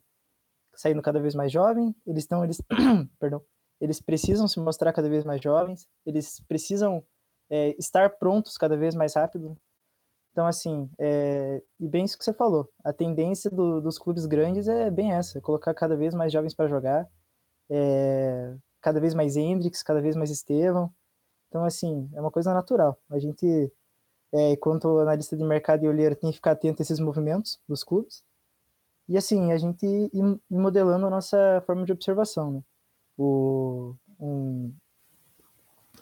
Saindo 0.81 1.03
cada 1.03 1.21
vez 1.21 1.35
mais 1.35 1.53
jovem, 1.53 1.95
eles 2.07 2.25
estão, 2.25 2.43
eles, 2.43 2.59
perdão, 3.21 3.43
eles 3.79 4.01
precisam 4.01 4.49
se 4.49 4.59
mostrar 4.59 4.95
cada 4.95 5.11
vez 5.11 5.25
mais 5.25 5.43
jovens, 5.43 5.87
eles 6.07 6.41
precisam 6.49 7.05
é, 7.51 7.77
estar 7.79 8.09
prontos 8.19 8.57
cada 8.57 8.79
vez 8.79 8.95
mais 8.95 9.15
rápido. 9.15 9.59
Então, 10.33 10.47
assim, 10.47 10.89
é, 10.99 11.63
e 11.79 11.87
bem 11.87 12.05
isso 12.05 12.17
que 12.17 12.25
você 12.25 12.33
falou, 12.33 12.67
a 12.83 12.95
tendência 12.95 13.51
do, 13.51 13.81
dos 13.83 13.99
clubes 13.99 14.25
grandes 14.25 14.69
é 14.69 14.91
bem 14.91 15.13
essa, 15.13 15.39
colocar 15.41 15.75
cada 15.75 15.97
vez 15.97 16.15
mais 16.15 16.33
jovens 16.33 16.55
para 16.55 16.69
jogar, 16.69 17.07
é, 17.71 18.57
cada 18.81 19.01
vez 19.01 19.13
mais 19.13 19.37
Hendrix, 19.37 19.83
cada 19.83 20.01
vez 20.01 20.17
mais 20.17 20.31
Estevão. 20.31 20.91
Então, 21.49 21.63
assim, 21.65 22.09
é 22.15 22.21
uma 22.23 22.31
coisa 22.31 22.55
natural. 22.55 22.99
A 23.11 23.19
gente, 23.19 23.71
é, 24.33 24.57
analista 25.03 25.37
de 25.37 25.45
mercado 25.45 25.85
e 25.85 25.89
olheiro, 25.89 26.17
tem 26.17 26.31
que 26.31 26.37
ficar 26.37 26.53
atento 26.53 26.81
a 26.81 26.85
esses 26.85 27.01
movimentos 27.01 27.61
dos 27.69 27.85
clubes. 27.85 28.23
E 29.11 29.17
assim, 29.17 29.51
a 29.51 29.59
gente 29.59 29.85
ir 29.85 30.39
modelando 30.49 31.05
a 31.05 31.11
nossa 31.11 31.61
forma 31.67 31.85
de 31.85 31.91
observação, 31.91 32.53
né? 32.53 32.63
O, 33.19 33.93
um... 34.21 34.73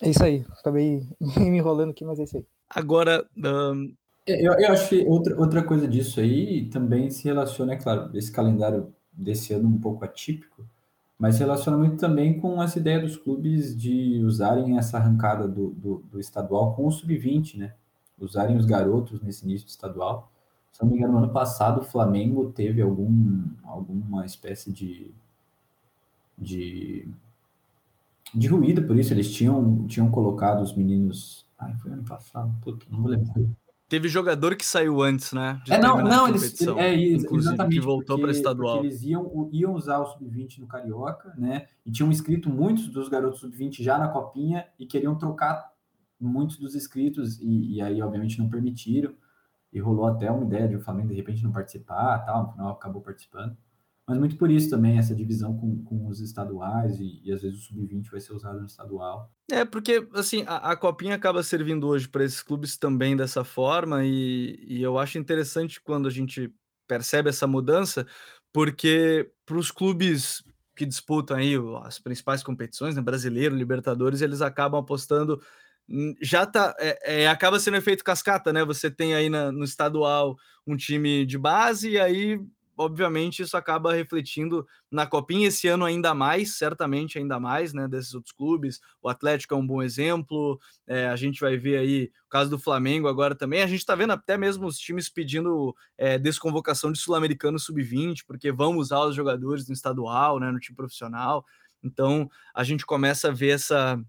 É 0.02 0.10
isso 0.10 0.22
aí, 0.22 0.44
acabei 0.60 1.08
me 1.38 1.56
enrolando 1.56 1.92
aqui, 1.92 2.04
mas 2.04 2.20
é 2.20 2.24
isso 2.24 2.36
aí. 2.36 2.46
Agora, 2.68 3.26
um... 3.34 3.94
É, 4.26 4.46
eu, 4.46 4.52
eu 4.52 4.72
acho 4.72 4.90
que 4.90 5.06
outra, 5.06 5.40
outra 5.40 5.64
coisa 5.64 5.88
disso 5.88 6.20
aí 6.20 6.68
também 6.68 7.10
se 7.10 7.24
relaciona, 7.24 7.72
é 7.72 7.76
claro, 7.76 8.14
esse 8.14 8.30
calendário 8.30 8.92
desse 9.10 9.54
ano 9.54 9.66
um 9.70 9.80
pouco 9.80 10.04
atípico, 10.04 10.68
mas 11.18 11.38
relaciona 11.38 11.78
muito 11.78 11.96
também 11.96 12.38
com 12.38 12.62
essa 12.62 12.78
ideia 12.78 13.00
dos 13.00 13.16
clubes 13.16 13.74
de 13.74 14.22
usarem 14.22 14.76
essa 14.76 14.98
arrancada 14.98 15.48
do, 15.48 15.70
do, 15.70 16.04
do 16.10 16.20
estadual 16.20 16.76
com 16.76 16.86
o 16.86 16.92
sub-20, 16.92 17.56
né? 17.56 17.74
Usarem 18.20 18.54
os 18.54 18.66
garotos 18.66 19.22
nesse 19.22 19.46
início 19.46 19.66
do 19.66 19.70
estadual 19.70 20.30
se 20.78 20.84
não 20.84 20.92
me 20.92 20.96
engano, 20.96 21.14
no 21.14 21.18
ano 21.24 21.32
passado 21.32 21.80
o 21.80 21.84
Flamengo 21.84 22.52
teve 22.52 22.80
algum, 22.80 23.42
alguma 23.64 24.24
espécie 24.24 24.72
de, 24.72 25.12
de, 26.38 27.08
de 28.32 28.46
ruído 28.46 28.82
por 28.84 28.96
isso. 28.96 29.12
Eles 29.12 29.32
tinham, 29.34 29.88
tinham 29.88 30.08
colocado 30.08 30.62
os 30.62 30.76
meninos. 30.76 31.44
Ai, 31.58 31.74
foi 31.78 31.90
ano 31.90 32.04
passado, 32.04 32.54
puta, 32.62 32.86
não 32.90 33.02
vou 33.02 33.10
lembrar. 33.10 33.34
Teve 33.88 34.06
jogador 34.06 34.54
que 34.54 34.64
saiu 34.64 35.02
antes, 35.02 35.32
né? 35.32 35.60
É, 35.68 35.78
não, 35.78 36.00
não, 36.00 36.28
eles, 36.28 36.60
é, 36.76 36.94
exatamente. 36.94 37.74
Que 37.74 37.80
voltou 37.80 38.20
para 38.20 38.30
estadual. 38.30 38.84
Eles 38.84 39.02
iam, 39.02 39.48
iam 39.50 39.74
usar 39.74 39.98
o 39.98 40.06
sub-20 40.06 40.60
no 40.60 40.68
Carioca, 40.68 41.34
né? 41.36 41.66
E 41.84 41.90
tinham 41.90 42.10
inscrito 42.10 42.48
muitos 42.48 42.86
dos 42.86 43.08
garotos 43.08 43.40
sub-20 43.40 43.82
já 43.82 43.98
na 43.98 44.06
copinha 44.06 44.66
e 44.78 44.86
queriam 44.86 45.18
trocar 45.18 45.72
muitos 46.20 46.56
dos 46.56 46.76
inscritos, 46.76 47.40
e, 47.40 47.74
e 47.74 47.82
aí, 47.82 48.00
obviamente, 48.00 48.38
não 48.38 48.48
permitiram 48.48 49.12
e 49.78 49.80
rolou 49.80 50.06
até 50.06 50.30
uma 50.30 50.44
ideia 50.44 50.68
de 50.68 50.76
o 50.76 50.80
Flamengo 50.80 51.08
de 51.08 51.14
repente 51.14 51.42
não 51.42 51.52
participar, 51.52 52.18
tal, 52.26 52.46
no 52.46 52.52
final 52.52 52.70
acabou 52.70 53.00
participando. 53.00 53.56
Mas 54.06 54.18
muito 54.18 54.36
por 54.36 54.50
isso 54.50 54.70
também, 54.70 54.98
essa 54.98 55.14
divisão 55.14 55.56
com, 55.56 55.84
com 55.84 56.08
os 56.08 56.20
estaduais 56.20 56.98
e, 56.98 57.20
e 57.22 57.32
às 57.32 57.42
vezes 57.42 57.58
o 57.58 57.62
sub-20 57.62 58.10
vai 58.10 58.20
ser 58.20 58.32
usado 58.32 58.58
no 58.58 58.66
estadual. 58.66 59.30
É, 59.50 59.64
porque 59.64 60.08
assim, 60.14 60.44
a, 60.46 60.72
a 60.72 60.76
Copinha 60.76 61.14
acaba 61.14 61.42
servindo 61.42 61.86
hoje 61.86 62.08
para 62.08 62.24
esses 62.24 62.42
clubes 62.42 62.76
também 62.76 63.16
dessa 63.16 63.44
forma, 63.44 64.04
e, 64.04 64.58
e 64.66 64.82
eu 64.82 64.98
acho 64.98 65.18
interessante 65.18 65.80
quando 65.80 66.08
a 66.08 66.10
gente 66.10 66.52
percebe 66.88 67.28
essa 67.28 67.46
mudança, 67.46 68.06
porque 68.52 69.30
para 69.46 69.58
os 69.58 69.70
clubes 69.70 70.42
que 70.74 70.86
disputam 70.86 71.36
aí 71.36 71.54
as 71.84 71.98
principais 71.98 72.42
competições, 72.42 72.96
né, 72.96 73.02
brasileiro, 73.02 73.54
Libertadores, 73.54 74.22
eles 74.22 74.40
acabam 74.40 74.80
apostando 74.80 75.40
já 76.20 76.44
tá 76.46 76.74
é, 76.78 77.22
é, 77.22 77.28
acaba 77.28 77.58
sendo 77.58 77.76
efeito 77.76 78.04
cascata, 78.04 78.52
né? 78.52 78.64
Você 78.64 78.90
tem 78.90 79.14
aí 79.14 79.30
na, 79.30 79.50
no 79.50 79.64
estadual 79.64 80.36
um 80.66 80.76
time 80.76 81.24
de 81.24 81.38
base 81.38 81.90
e 81.90 82.00
aí 82.00 82.38
obviamente 82.78 83.42
isso 83.42 83.56
acaba 83.56 83.92
refletindo 83.92 84.64
na 84.90 85.04
copinha 85.04 85.48
esse 85.48 85.66
ano 85.66 85.84
ainda 85.84 86.14
mais, 86.14 86.56
certamente 86.56 87.18
ainda 87.18 87.40
mais, 87.40 87.74
né, 87.74 87.88
desses 87.88 88.14
outros 88.14 88.32
clubes. 88.32 88.80
O 89.02 89.08
Atlético 89.08 89.52
é 89.54 89.56
um 89.56 89.66
bom 89.66 89.82
exemplo. 89.82 90.60
É, 90.86 91.08
a 91.08 91.16
gente 91.16 91.40
vai 91.40 91.56
ver 91.56 91.78
aí 91.78 92.10
o 92.26 92.28
caso 92.30 92.48
do 92.48 92.58
Flamengo 92.58 93.08
agora 93.08 93.34
também. 93.34 93.62
A 93.62 93.66
gente 93.66 93.80
está 93.80 93.96
vendo 93.96 94.12
até 94.12 94.38
mesmo 94.38 94.66
os 94.66 94.78
times 94.78 95.08
pedindo 95.08 95.74
é, 95.98 96.16
desconvocação 96.18 96.92
de 96.92 97.00
sul-americano 97.00 97.58
sub-20, 97.58 98.20
porque 98.26 98.52
vão 98.52 98.76
usar 98.76 99.00
os 99.00 99.16
jogadores 99.16 99.66
no 99.66 99.74
estadual, 99.74 100.38
né, 100.38 100.50
no 100.52 100.60
time 100.60 100.76
profissional. 100.76 101.44
Então 101.82 102.30
a 102.54 102.62
gente 102.62 102.86
começa 102.86 103.28
a 103.28 103.32
ver 103.32 103.50
essa 103.50 104.00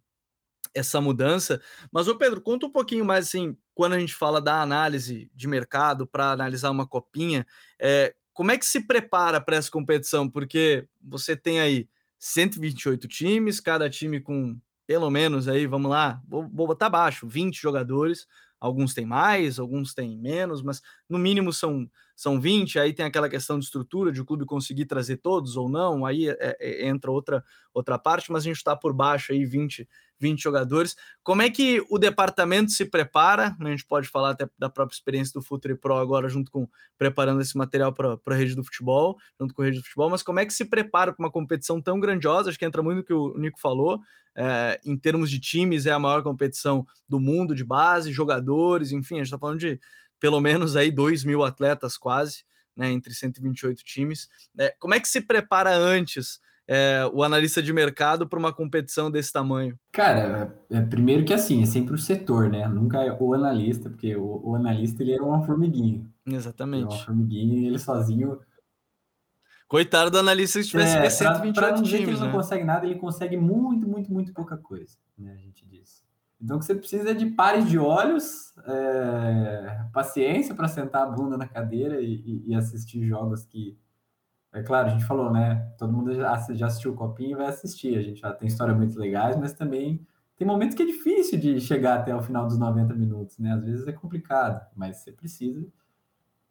essa 0.74 1.02
mudança. 1.02 1.62
Mas, 1.92 2.08
ô 2.08 2.16
Pedro, 2.18 2.42
conta 2.42 2.66
um 2.66 2.72
pouquinho 2.72 3.06
mais 3.06 3.28
assim, 3.28 3.58
quando 3.74 3.94
a 3.94 4.00
gente 4.00 4.14
fala 4.14 4.42
da 4.42 4.62
análise 4.62 5.30
de 5.34 5.48
mercado 5.48 6.06
para 6.08 6.32
analisar 6.32 6.70
uma 6.70 6.88
copinha, 6.88 7.46
é, 7.80 8.14
como 8.34 8.52
é 8.52 8.58
que 8.58 8.66
se 8.66 8.86
prepara 8.86 9.42
para 9.42 9.58
essa 9.58 9.70
competição? 9.70 10.30
Porque 10.30 10.88
você 11.02 11.36
tem 11.36 11.60
aí 11.60 11.88
128 12.18 13.08
times, 13.08 13.60
cada 13.60 13.90
time 13.90 14.20
com 14.20 14.58
pelo 14.88 15.12
menos 15.12 15.48
aí, 15.48 15.68
vamos 15.68 15.92
lá, 15.92 16.20
vou, 16.28 16.50
vou 16.52 16.66
botar 16.66 16.90
baixo, 16.90 17.28
20 17.28 17.62
jogadores. 17.62 18.26
Alguns 18.60 18.94
têm 18.94 19.06
mais, 19.06 19.60
alguns 19.60 19.94
têm 19.94 20.18
menos, 20.18 20.64
mas 20.64 20.82
no 21.08 21.20
mínimo 21.20 21.54
são, 21.54 21.88
são 22.20 22.38
20. 22.38 22.78
Aí 22.78 22.92
tem 22.92 23.06
aquela 23.06 23.30
questão 23.30 23.58
de 23.58 23.64
estrutura, 23.64 24.12
de 24.12 24.20
o 24.20 24.26
clube 24.26 24.46
conseguir 24.46 24.86
trazer 24.86 25.16
todos 25.18 25.56
ou 25.56 25.70
não. 25.70 26.06
Aí 26.06 26.28
é, 26.28 26.58
é, 26.60 26.86
entra 26.86 27.10
outra, 27.10 27.42
outra 27.74 27.98
parte, 27.98 28.30
mas 28.30 28.44
a 28.44 28.48
gente 28.48 28.58
está 28.58 28.76
por 28.76 28.92
baixo 28.92 29.32
aí, 29.32 29.46
20, 29.46 29.88
20 30.20 30.38
jogadores. 30.38 30.98
Como 31.24 31.42
é 31.42 31.50
que 31.50 31.82
o 31.90 31.98
departamento 31.98 32.72
se 32.72 32.84
prepara? 32.84 33.56
A 33.58 33.70
gente 33.70 33.86
pode 33.86 34.10
falar 34.10 34.32
até 34.32 34.50
da 34.60 34.70
própria 34.70 34.98
experiência 34.98 35.32
do 35.32 35.42
Futre 35.42 35.76
Pro 35.76 35.96
agora, 35.96 36.28
junto 36.28 36.52
com 36.52 36.68
preparando 36.98 37.40
esse 37.40 37.58
material 37.58 37.94
para 37.94 38.20
a 38.28 38.36
rede 38.36 38.54
do 38.54 38.66
futebol, 38.66 39.18
junto 39.40 39.54
com 39.54 39.62
a 39.62 39.66
rede 39.66 39.78
do 39.78 39.84
futebol, 39.86 40.10
mas 40.10 40.22
como 40.22 40.42
é 40.42 40.46
que 40.46 40.54
se 40.54 40.66
prepara 40.66 41.14
para 41.14 41.24
uma 41.24 41.32
competição 41.32 41.82
tão 41.82 42.02
grandiosa? 42.02 42.50
Acho 42.50 42.60
que 42.60 42.66
entra 42.66 42.84
muito 42.84 42.98
no 42.98 43.04
que 43.06 43.14
o 43.14 43.38
Nico 43.38 43.62
falou. 43.62 43.98
É, 44.36 44.80
em 44.86 44.98
termos 44.98 45.32
de 45.32 45.40
times, 45.40 45.86
é 45.86 45.92
a 45.92 46.00
maior 46.00 46.22
competição 46.22 46.86
do 47.08 47.18
mundo 47.18 47.56
de 47.56 47.64
base, 47.64 48.12
jogadores, 48.12 48.92
enfim, 48.92 49.16
a 49.16 49.18
gente 49.20 49.28
está 49.28 49.40
falando 49.40 49.60
de 49.60 49.80
pelo 50.20 50.40
menos 50.40 50.76
aí 50.76 50.92
2 50.92 51.24
mil 51.24 51.44
atletas 51.44 51.98
quase, 51.98 52.44
né, 52.76 52.92
entre 52.92 53.14
128 53.14 53.84
times. 53.84 54.30
É, 54.58 54.74
como 54.80 54.94
é 54.94 55.00
que 55.00 55.08
se 55.08 55.22
prepara 55.22 55.76
antes 55.76 56.40
é, 56.72 57.02
o 57.12 57.24
analista 57.24 57.64
de 57.64 57.74
mercado 57.74 58.28
para 58.30 58.38
uma 58.38 58.54
competição 58.54 59.10
desse 59.10 59.34
tamanho? 59.34 59.78
Cara, 59.92 60.54
é, 60.70 60.78
é, 60.78 60.82
primeiro 60.82 61.26
que 61.26 61.34
assim, 61.34 61.64
é 61.64 61.66
sempre 61.66 61.96
o 61.96 61.98
setor, 61.98 62.48
né? 62.48 62.68
Nunca 62.68 63.04
é 63.04 63.12
o 63.12 63.34
analista, 63.34 63.90
porque 63.90 64.16
o, 64.16 64.42
o 64.44 64.56
analista 64.56 65.02
ele 65.02 65.14
é 65.14 65.22
uma 65.22 65.44
formiguinha. 65.44 66.06
Exatamente. 66.28 66.94
É 66.94 66.96
uma 66.96 67.06
formiguinha 67.06 67.64
e 67.64 67.66
ele 67.66 67.80
sozinho. 67.80 68.40
Coitado 69.68 70.12
do 70.12 70.20
analista 70.20 70.62
se 70.62 70.70
tivesse 70.70 70.96
é, 70.96 71.10
128 71.10 71.54
pra, 71.54 71.68
pra 71.68 71.74
times, 71.76 71.90
que 71.90 71.96
ele 71.96 72.14
né? 72.14 72.20
não 72.20 72.32
consegue 72.32 72.64
nada, 72.64 72.86
ele 72.86 72.96
consegue 72.96 73.36
muito, 73.36 73.88
muito, 73.88 74.12
muito 74.12 74.34
pouca 74.34 74.56
coisa, 74.56 74.96
né? 75.18 75.34
A 75.34 75.38
gente 75.38 75.66
diz. 75.66 76.04
Então, 76.42 76.56
o 76.56 76.60
que 76.60 76.66
você 76.66 76.76
precisa 76.76 77.12
é 77.12 77.14
de 77.14 77.26
pares 77.28 77.70
de 77.70 77.78
olhos, 77.78 78.54
é, 78.66 79.86
paciência 79.92 80.56
para 80.56 80.68
sentar 80.68 81.04
a 81.04 81.10
bunda 81.10 81.38
na 81.38 81.48
cadeira 81.48 82.02
e, 82.02 82.44
e 82.48 82.56
assistir 82.56 83.06
jogos 83.06 83.46
que, 83.46 83.78
é 84.54 84.64
claro, 84.64 84.88
a 84.88 84.92
gente 84.92 85.06
falou, 85.06 85.32
né? 85.32 85.74
Todo 85.78 85.94
mundo 85.94 86.14
já, 86.14 86.36
já 86.52 86.68
assistiu 86.68 86.94
o 86.94 86.96
Copinha 86.96 87.32
e 87.32 87.36
vai 87.36 87.48
assistir. 87.48 87.98
A 87.98 88.02
gente 88.02 88.22
já 88.22 88.32
tem 88.32 88.48
histórias 88.48 88.78
muito 88.78 88.98
legais, 88.98 89.36
mas 89.38 89.54
também 89.54 90.06
tem 90.38 90.48
momentos 90.48 90.76
que 90.76 90.84
é 90.84 90.86
difícil 90.86 91.38
de 91.38 91.60
chegar 91.60 92.00
até 92.00 92.16
o 92.16 92.22
final 92.22 92.48
dos 92.48 92.58
90 92.58 92.94
minutos, 92.94 93.38
né? 93.38 93.54
Às 93.54 93.66
vezes 93.66 93.88
é 93.88 93.92
complicado, 93.92 94.66
mas 94.76 94.98
você 94.98 95.12
precisa. 95.12 95.68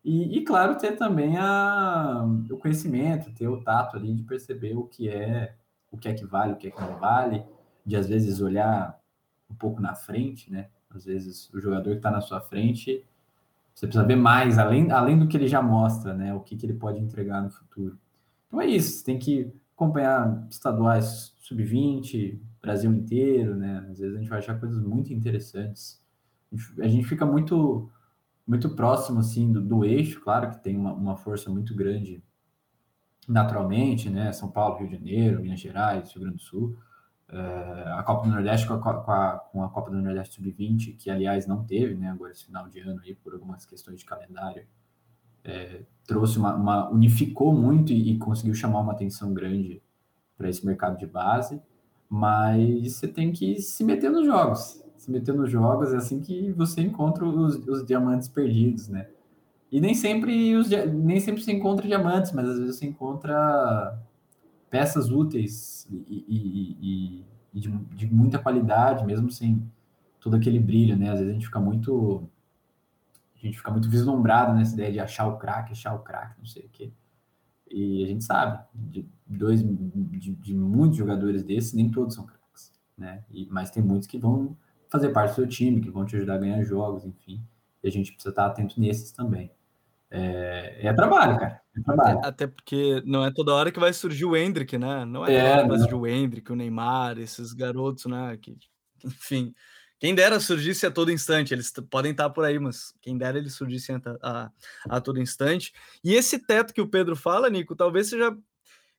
E, 0.04 0.38
e 0.38 0.44
claro, 0.44 0.76
ter 0.76 0.96
também 0.96 1.36
a, 1.38 2.24
o 2.50 2.58
conhecimento, 2.58 3.32
ter 3.34 3.48
o 3.48 3.62
tato 3.62 3.96
ali 3.96 4.14
de 4.14 4.22
perceber 4.22 4.76
o 4.76 4.84
que 4.84 5.08
é, 5.08 5.54
o 5.90 5.96
que 5.96 6.08
é 6.08 6.14
que 6.14 6.24
vale, 6.24 6.52
o 6.52 6.56
que 6.56 6.68
é 6.68 6.70
que 6.70 6.80
não 6.80 6.98
vale, 6.98 7.44
de 7.84 7.96
às 7.96 8.08
vezes 8.08 8.40
olhar 8.40 8.98
um 9.50 9.54
pouco 9.54 9.80
na 9.80 9.94
frente, 9.94 10.50
né? 10.50 10.68
Às 10.90 11.04
vezes 11.04 11.50
o 11.52 11.60
jogador 11.60 11.90
que 11.90 11.96
está 11.98 12.10
na 12.10 12.20
sua 12.20 12.40
frente 12.40 13.04
você 13.78 13.86
precisa 13.86 14.04
ver 14.04 14.16
mais, 14.16 14.58
além, 14.58 14.90
além 14.90 15.16
do 15.16 15.28
que 15.28 15.36
ele 15.36 15.46
já 15.46 15.62
mostra, 15.62 16.12
né? 16.12 16.34
O 16.34 16.40
que, 16.40 16.56
que 16.56 16.66
ele 16.66 16.74
pode 16.74 16.98
entregar 16.98 17.40
no 17.40 17.48
futuro. 17.48 17.96
Então 18.48 18.60
é 18.60 18.66
isso, 18.66 18.98
você 18.98 19.04
tem 19.04 19.20
que 19.20 19.52
acompanhar 19.76 20.44
estaduais 20.50 21.32
sub-20, 21.38 22.40
Brasil 22.60 22.92
inteiro, 22.92 23.54
né? 23.54 23.86
Às 23.88 24.00
vezes 24.00 24.16
a 24.16 24.18
gente 24.18 24.28
vai 24.28 24.40
achar 24.40 24.58
coisas 24.58 24.82
muito 24.82 25.12
interessantes. 25.12 26.02
A 26.50 26.56
gente, 26.56 26.82
a 26.82 26.88
gente 26.88 27.06
fica 27.06 27.24
muito 27.24 27.88
muito 28.44 28.70
próximo, 28.74 29.20
assim, 29.20 29.52
do, 29.52 29.60
do 29.60 29.84
eixo, 29.84 30.20
claro 30.22 30.50
que 30.50 30.60
tem 30.60 30.76
uma, 30.76 30.92
uma 30.92 31.16
força 31.16 31.48
muito 31.48 31.72
grande 31.72 32.20
naturalmente, 33.28 34.10
né? 34.10 34.32
São 34.32 34.50
Paulo, 34.50 34.78
Rio 34.78 34.88
de 34.88 34.96
Janeiro, 34.96 35.40
Minas 35.40 35.60
Gerais, 35.60 36.10
Rio 36.10 36.22
Grande 36.22 36.38
do 36.38 36.42
Sul. 36.42 36.76
Uh, 37.30 37.92
a 37.98 38.02
Copa 38.02 38.26
do 38.26 38.32
Nordeste 38.32 38.66
com 38.66 38.72
a, 38.72 38.78
com 38.78 38.90
a, 39.12 39.38
com 39.52 39.62
a 39.62 39.68
Copa 39.68 39.90
do 39.90 40.00
Nordeste 40.00 40.36
Sub-20, 40.36 40.96
que 40.96 41.10
aliás 41.10 41.46
não 41.46 41.62
teve, 41.62 41.94
né, 41.94 42.08
agora 42.08 42.32
esse 42.32 42.46
final 42.46 42.68
de 42.68 42.80
ano 42.80 43.00
aí, 43.04 43.14
por 43.14 43.34
algumas 43.34 43.66
questões 43.66 44.00
de 44.00 44.06
calendário, 44.06 44.66
é, 45.44 45.82
trouxe 46.06 46.38
uma, 46.38 46.54
uma, 46.54 46.90
unificou 46.90 47.52
muito 47.52 47.92
e, 47.92 48.12
e, 48.12 48.18
conseguiu 48.18 48.54
chamar 48.54 48.80
uma 48.80 48.92
atenção 48.92 49.34
grande 49.34 49.82
para 50.38 50.48
esse 50.48 50.64
mercado 50.64 50.98
de 50.98 51.06
base, 51.06 51.60
mas 52.08 52.94
você 52.96 53.06
tem 53.06 53.30
que 53.30 53.60
se 53.60 53.84
meter 53.84 54.10
nos 54.10 54.24
jogos, 54.24 54.82
se 54.96 55.10
meter 55.10 55.34
nos 55.34 55.50
jogos 55.50 55.92
é 55.92 55.96
assim 55.96 56.20
que 56.20 56.50
você 56.52 56.80
encontra 56.80 57.26
os, 57.26 57.56
os 57.66 57.84
diamantes 57.84 58.28
perdidos, 58.28 58.88
né? 58.88 59.08
E 59.70 59.80
nem 59.80 59.94
sempre 59.94 60.56
os 60.56 60.70
nem 60.70 61.20
sempre 61.20 61.42
você 61.42 61.52
encontra 61.52 61.86
diamantes, 61.86 62.32
mas 62.32 62.48
às 62.48 62.58
vezes 62.58 62.76
você 62.76 62.86
encontra 62.86 63.98
peças 64.70 65.10
úteis 65.10 65.86
e, 65.90 66.24
e, 66.28 67.26
e 67.54 67.60
de, 67.60 67.70
de, 67.70 68.06
muita 68.06 68.38
qualidade, 68.38 69.04
mesmo 69.04 69.30
sem 69.30 69.62
todo 70.20 70.36
aquele 70.36 70.60
brilho, 70.60 70.96
né? 70.96 71.10
Às 71.10 71.18
vezes 71.18 71.30
a 71.30 71.32
gente 71.32 71.46
fica 71.46 71.60
muito 71.60 72.28
a 73.34 73.46
gente 73.46 73.56
fica 73.56 73.70
muito 73.70 73.88
vislumbrado 73.88 74.52
nessa 74.54 74.74
ideia 74.74 74.92
de 74.92 75.00
achar 75.00 75.28
o 75.28 75.38
craque, 75.38 75.72
achar 75.72 75.94
o 75.94 76.00
craque, 76.00 76.38
não 76.38 76.46
sei 76.46 76.64
o 76.64 76.68
quê. 76.70 76.92
E 77.70 78.02
a 78.02 78.06
gente 78.06 78.24
sabe, 78.24 78.58
de 78.74 79.06
dois 79.26 79.62
de, 79.62 80.34
de 80.34 80.54
muitos 80.54 80.96
jogadores 80.96 81.42
desses, 81.42 81.72
nem 81.72 81.90
todos 81.90 82.14
são 82.14 82.26
craques, 82.26 82.72
né? 82.96 83.24
E, 83.30 83.46
mas 83.50 83.70
tem 83.70 83.82
muitos 83.82 84.08
que 84.08 84.18
vão 84.18 84.56
fazer 84.90 85.10
parte 85.10 85.32
do 85.32 85.34
seu 85.36 85.46
time, 85.46 85.80
que 85.80 85.90
vão 85.90 86.04
te 86.04 86.16
ajudar 86.16 86.34
a 86.34 86.38
ganhar 86.38 86.62
jogos, 86.64 87.04
enfim. 87.04 87.40
E 87.82 87.88
a 87.88 87.90
gente 87.90 88.12
precisa 88.12 88.30
estar 88.30 88.46
atento 88.46 88.80
nesses 88.80 89.12
também. 89.12 89.50
É, 90.10 90.86
é 90.86 90.92
trabalho, 90.92 91.38
cara. 91.38 91.60
É 91.76 91.80
trabalho. 91.82 92.20
Até, 92.24 92.46
porque 92.46 93.02
não 93.04 93.24
é 93.24 93.30
toda 93.32 93.54
hora 93.54 93.70
que 93.70 93.80
vai 93.80 93.92
surgir 93.92 94.24
o 94.24 94.36
Hendrick, 94.36 94.78
né? 94.78 95.04
Não 95.04 95.26
é, 95.26 95.34
é 95.34 95.38
toda 95.38 95.52
hora 95.52 95.62
que 95.62 95.68
vai 95.68 95.78
surgir 95.78 95.94
o 95.94 96.06
Hendrick, 96.06 96.52
o 96.52 96.56
Neymar, 96.56 97.18
esses 97.18 97.52
garotos, 97.52 98.06
né? 98.06 98.36
Que, 98.40 98.56
enfim, 99.04 99.54
quem 99.98 100.14
dera 100.14 100.40
surgisse 100.40 100.86
a 100.86 100.90
todo 100.90 101.12
instante. 101.12 101.52
Eles 101.52 101.72
podem 101.90 102.12
estar 102.12 102.30
por 102.30 102.44
aí, 102.44 102.58
mas 102.58 102.94
quem 103.00 103.18
dera 103.18 103.38
eles 103.38 103.54
surgissem 103.54 103.96
a, 103.96 104.00
a, 104.22 104.50
a 104.88 105.00
todo 105.00 105.20
instante. 105.20 105.72
E 106.02 106.14
esse 106.14 106.38
teto 106.38 106.72
que 106.72 106.80
o 106.80 106.88
Pedro 106.88 107.14
fala, 107.14 107.50
Nico, 107.50 107.76
talvez 107.76 108.08
seja 108.08 108.36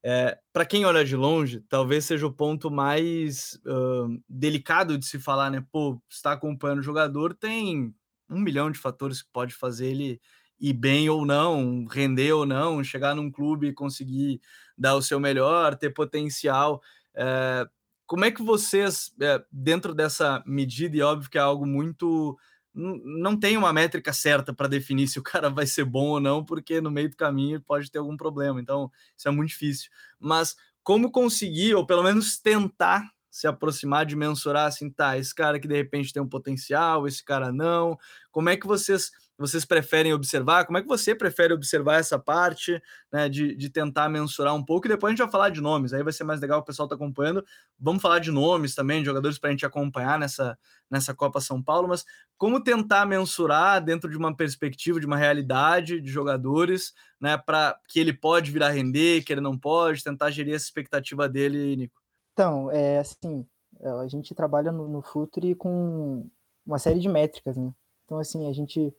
é, 0.04 0.38
para 0.54 0.66
quem 0.66 0.86
olha 0.86 1.04
de 1.04 1.16
longe, 1.16 1.62
talvez 1.68 2.06
seja 2.06 2.26
o 2.26 2.32
ponto 2.32 2.72
mais 2.72 3.60
uh, 3.66 4.22
delicado 4.30 4.98
de 4.98 5.06
se 5.06 5.20
falar, 5.20 5.50
né? 5.50 5.64
Pô, 5.72 6.02
está 6.10 6.32
acompanhando 6.34 6.80
o 6.80 6.84
jogador, 6.84 7.34
tem 7.34 7.94
um 8.30 8.40
milhão 8.40 8.72
de 8.72 8.80
fatores 8.80 9.22
que 9.22 9.30
pode 9.34 9.54
fazer 9.54 9.88
ele 9.88 10.22
ir 10.60 10.74
bem 10.74 11.10
ou 11.10 11.26
não, 11.26 11.86
render 11.86 12.34
ou 12.34 12.46
não, 12.46 12.84
chegar 12.84 13.16
num 13.16 13.32
clube 13.32 13.68
e 13.68 13.74
conseguir 13.74 14.42
dar 14.78 14.96
o 14.96 15.02
seu 15.02 15.20
melhor, 15.20 15.76
ter 15.76 15.92
potencial. 15.92 16.82
É, 17.16 17.68
como 18.06 18.26
é 18.26 18.32
que 18.32 18.42
vocês, 18.42 19.14
é, 19.22 19.44
dentro 19.52 19.94
dessa 19.94 20.44
medida, 20.46 20.98
e 20.98 21.02
óbvio 21.02 21.30
que 21.30 21.38
é 21.38 21.42
algo 21.42 21.66
muito. 21.66 22.38
Não 22.74 23.38
tem 23.38 23.58
uma 23.58 23.74
métrica 23.74 24.14
certa 24.14 24.54
para 24.54 24.68
definir 24.68 25.08
se 25.08 25.20
o 25.20 25.24
cara 25.24 25.50
vai 25.50 25.66
ser 25.66 25.86
bom 25.86 26.10
ou 26.10 26.20
não, 26.20 26.46
porque 26.46 26.80
no 26.80 26.92
meio 26.92 27.10
do 27.10 27.18
caminho 27.18 27.62
pode 27.62 27.92
ter 27.92 27.98
algum 27.98 28.16
problema, 28.16 28.62
então 28.62 28.92
isso 29.18 29.28
é 29.28 29.32
muito 29.32 29.50
difícil. 29.50 29.90
Mas 30.20 30.56
como 30.84 31.12
conseguir, 31.12 31.76
ou 31.76 31.86
pelo 31.86 32.04
menos 32.04 32.40
tentar 32.40 33.10
se 33.30 33.48
aproximar 33.48 34.06
de 34.06 34.16
mensurar 34.16 34.68
assim, 34.68 34.90
tá, 34.90 35.18
esse 35.18 35.34
cara 35.34 35.60
que 35.60 35.68
de 35.68 35.76
repente 35.76 36.12
tem 36.12 36.22
um 36.22 36.28
potencial, 36.28 37.08
esse 37.08 37.24
cara 37.24 37.52
não. 37.52 37.98
Como 38.32 38.50
é 38.50 38.58
que 38.58 38.66
vocês 38.66 39.12
vocês 39.40 39.64
preferem 39.64 40.14
observar? 40.14 40.66
Como 40.66 40.78
é 40.78 40.82
que 40.82 40.88
você 40.88 41.16
prefere 41.16 41.54
observar 41.54 41.96
essa 42.00 42.20
parte, 42.20 42.82
né, 43.12 43.30
de, 43.30 43.56
de 43.56 43.70
tentar 43.70 44.10
mensurar 44.10 44.54
um 44.54 44.64
pouco? 44.64 44.86
E 44.86 44.90
depois 44.90 45.10
a 45.10 45.16
gente 45.16 45.24
vai 45.24 45.32
falar 45.32 45.50
de 45.50 45.62
nomes, 45.62 45.94
aí 45.94 46.04
vai 46.04 46.12
ser 46.12 46.26
mais 46.26 46.42
legal, 46.42 46.60
o 46.60 46.64
pessoal 46.64 46.86
está 46.86 46.96
acompanhando. 46.96 47.44
Vamos 47.80 48.02
falar 48.02 48.20
de 48.20 48.32
nomes 48.32 48.76
também, 48.76 49.00
de 49.00 49.06
jogadores 49.06 49.40
para 49.40 49.50
a 49.50 49.52
gente 49.52 49.66
acompanhar 49.66 50.20
nessa, 50.20 50.58
nessa 50.92 51.14
Copa 51.14 51.40
São 51.40 51.64
Paulo, 51.64 51.88
mas 51.88 52.06
como 52.38 52.62
tentar 52.62 53.06
mensurar 53.06 53.84
dentro 53.84 54.10
de 54.10 54.18
uma 54.18 54.36
perspectiva, 54.36 55.00
de 55.00 55.06
uma 55.06 55.18
realidade 55.18 56.02
de 56.02 56.10
jogadores, 56.12 56.94
né, 57.20 57.38
para 57.38 57.80
que 57.88 58.00
ele 58.00 58.14
pode 58.14 58.52
vir 58.52 58.62
a 58.64 58.70
render, 58.70 59.24
que 59.24 59.32
ele 59.32 59.42
não 59.42 59.58
pode, 59.58 60.04
tentar 60.04 60.32
gerir 60.32 60.54
essa 60.54 60.66
expectativa 60.66 61.30
dele, 61.30 61.76
Nico? 61.76 62.02
Então, 62.34 62.70
é 62.72 63.00
assim, 63.00 63.46
a 63.82 64.08
gente 64.08 64.36
trabalha 64.36 64.72
no, 64.72 64.88
no 64.88 65.02
Futre 65.02 65.56
com 65.56 66.30
uma 66.66 66.78
série 66.78 67.00
de 67.00 67.10
métricas, 67.10 67.58
né? 67.58 67.72
Então, 68.06 68.18
assim, 68.18 68.48
a 68.50 68.54
gente 68.54 68.94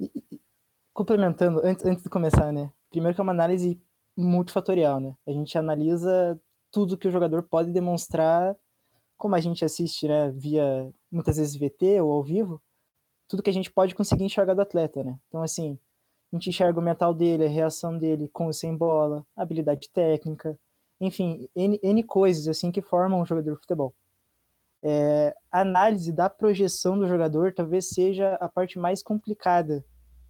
e, 0.00 0.10
complementando, 0.92 1.60
antes, 1.64 1.84
antes 1.84 2.02
de 2.02 2.10
começar, 2.10 2.52
né? 2.52 2.70
primeiro 2.94 3.14
que 3.14 3.20
é 3.20 3.24
uma 3.24 3.32
análise 3.32 3.80
multifatorial, 4.16 5.00
né? 5.00 5.16
A 5.26 5.32
gente 5.32 5.58
analisa 5.58 6.40
tudo 6.70 6.96
que 6.96 7.08
o 7.08 7.10
jogador 7.10 7.42
pode 7.42 7.72
demonstrar, 7.72 8.56
como 9.16 9.34
a 9.34 9.40
gente 9.40 9.64
assiste, 9.64 10.06
né, 10.06 10.30
via 10.30 10.92
muitas 11.10 11.36
vezes 11.36 11.56
VT 11.56 12.00
ou 12.00 12.12
ao 12.12 12.22
vivo, 12.22 12.62
tudo 13.28 13.42
que 13.42 13.50
a 13.50 13.52
gente 13.52 13.70
pode 13.72 13.94
conseguir 13.94 14.24
enxergar 14.24 14.54
do 14.54 14.62
atleta, 14.62 15.02
né? 15.02 15.18
Então, 15.28 15.42
assim, 15.42 15.78
a 16.32 16.36
gente 16.36 16.50
enxerga 16.50 16.78
o 16.78 16.82
mental 16.82 17.12
dele, 17.12 17.46
a 17.46 17.48
reação 17.48 17.98
dele 17.98 18.28
com 18.32 18.46
ou 18.46 18.52
sem 18.52 18.76
bola, 18.76 19.26
habilidade 19.36 19.90
técnica, 19.90 20.56
enfim, 21.00 21.48
N, 21.54 21.80
N 21.82 22.02
coisas, 22.04 22.46
assim, 22.46 22.70
que 22.70 22.82
formam 22.82 23.20
um 23.20 23.26
jogador 23.26 23.54
de 23.54 23.60
futebol. 23.60 23.92
É, 24.86 25.34
a 25.50 25.62
análise 25.62 26.12
da 26.12 26.28
projeção 26.28 26.98
do 26.98 27.08
jogador 27.08 27.54
talvez 27.54 27.88
seja 27.88 28.34
a 28.34 28.46
parte 28.46 28.78
mais 28.78 29.02
complicada 29.02 29.82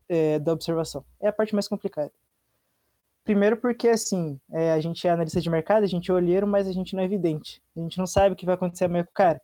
é, 0.08 0.38
da 0.38 0.52
observação. 0.52 1.04
É 1.20 1.26
a 1.26 1.32
parte 1.32 1.54
mais 1.54 1.66
complicada. 1.66 2.12
Primeiro 3.24 3.56
porque, 3.56 3.88
assim, 3.88 4.38
é, 4.52 4.72
a 4.72 4.80
gente 4.80 5.08
é 5.08 5.10
analista 5.10 5.40
de 5.40 5.50
mercado, 5.50 5.82
a 5.82 5.88
gente 5.88 6.08
é 6.08 6.14
olheiro, 6.14 6.46
mas 6.46 6.68
a 6.68 6.72
gente 6.72 6.94
não 6.94 7.02
é 7.02 7.06
evidente. 7.06 7.60
A 7.76 7.80
gente 7.80 7.98
não 7.98 8.06
sabe 8.06 8.34
o 8.34 8.36
que 8.36 8.46
vai 8.46 8.54
acontecer 8.54 8.84
amanhã 8.84 9.02
com 9.02 9.10
o 9.10 9.14
cara. 9.14 9.42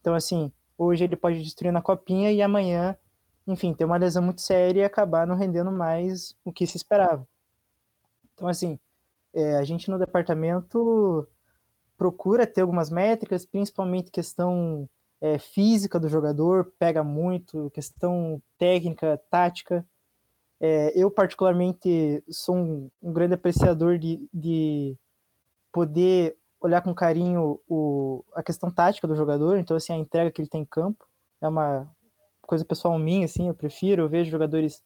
Então, 0.00 0.14
assim, 0.14 0.50
hoje 0.78 1.04
ele 1.04 1.16
pode 1.16 1.42
destruir 1.42 1.72
na 1.72 1.82
copinha 1.82 2.32
e 2.32 2.40
amanhã, 2.40 2.96
enfim, 3.46 3.74
ter 3.74 3.84
uma 3.84 3.98
lesão 3.98 4.22
muito 4.22 4.40
séria 4.40 4.80
e 4.80 4.84
acabar 4.84 5.26
não 5.26 5.36
rendendo 5.36 5.70
mais 5.70 6.34
o 6.42 6.52
que 6.52 6.66
se 6.66 6.76
esperava. 6.76 7.26
Então, 8.32 8.48
assim, 8.48 8.78
é, 9.34 9.56
a 9.56 9.64
gente 9.64 9.90
no 9.90 9.98
departamento 9.98 11.26
procura 11.98 12.46
ter 12.46 12.60
algumas 12.62 12.88
métricas, 12.88 13.44
principalmente 13.44 14.10
questão 14.10 14.88
é, 15.20 15.38
física 15.38 15.98
do 15.98 16.08
jogador, 16.08 16.72
pega 16.78 17.02
muito, 17.02 17.70
questão 17.72 18.40
técnica, 18.56 19.20
tática. 19.28 19.84
É, 20.60 20.92
eu, 20.98 21.10
particularmente, 21.10 22.22
sou 22.30 22.56
um, 22.56 22.90
um 23.02 23.12
grande 23.12 23.34
apreciador 23.34 23.98
de, 23.98 24.28
de, 24.32 24.96
poder 25.72 26.36
olhar 26.60 26.82
com 26.82 26.94
carinho 26.94 27.60
o, 27.68 28.24
a 28.34 28.42
questão 28.42 28.70
tática 28.70 29.06
do 29.06 29.14
jogador, 29.14 29.58
então, 29.58 29.76
assim, 29.76 29.92
a 29.92 29.96
entrega 29.96 30.30
que 30.30 30.40
ele 30.40 30.48
tem 30.48 30.62
em 30.62 30.66
campo 30.66 31.04
é 31.40 31.48
uma 31.48 31.88
coisa 32.42 32.64
pessoal 32.64 32.98
minha, 32.98 33.26
assim, 33.26 33.48
eu 33.48 33.54
prefiro, 33.54 34.02
eu 34.02 34.08
vejo 34.08 34.30
jogadores, 34.30 34.82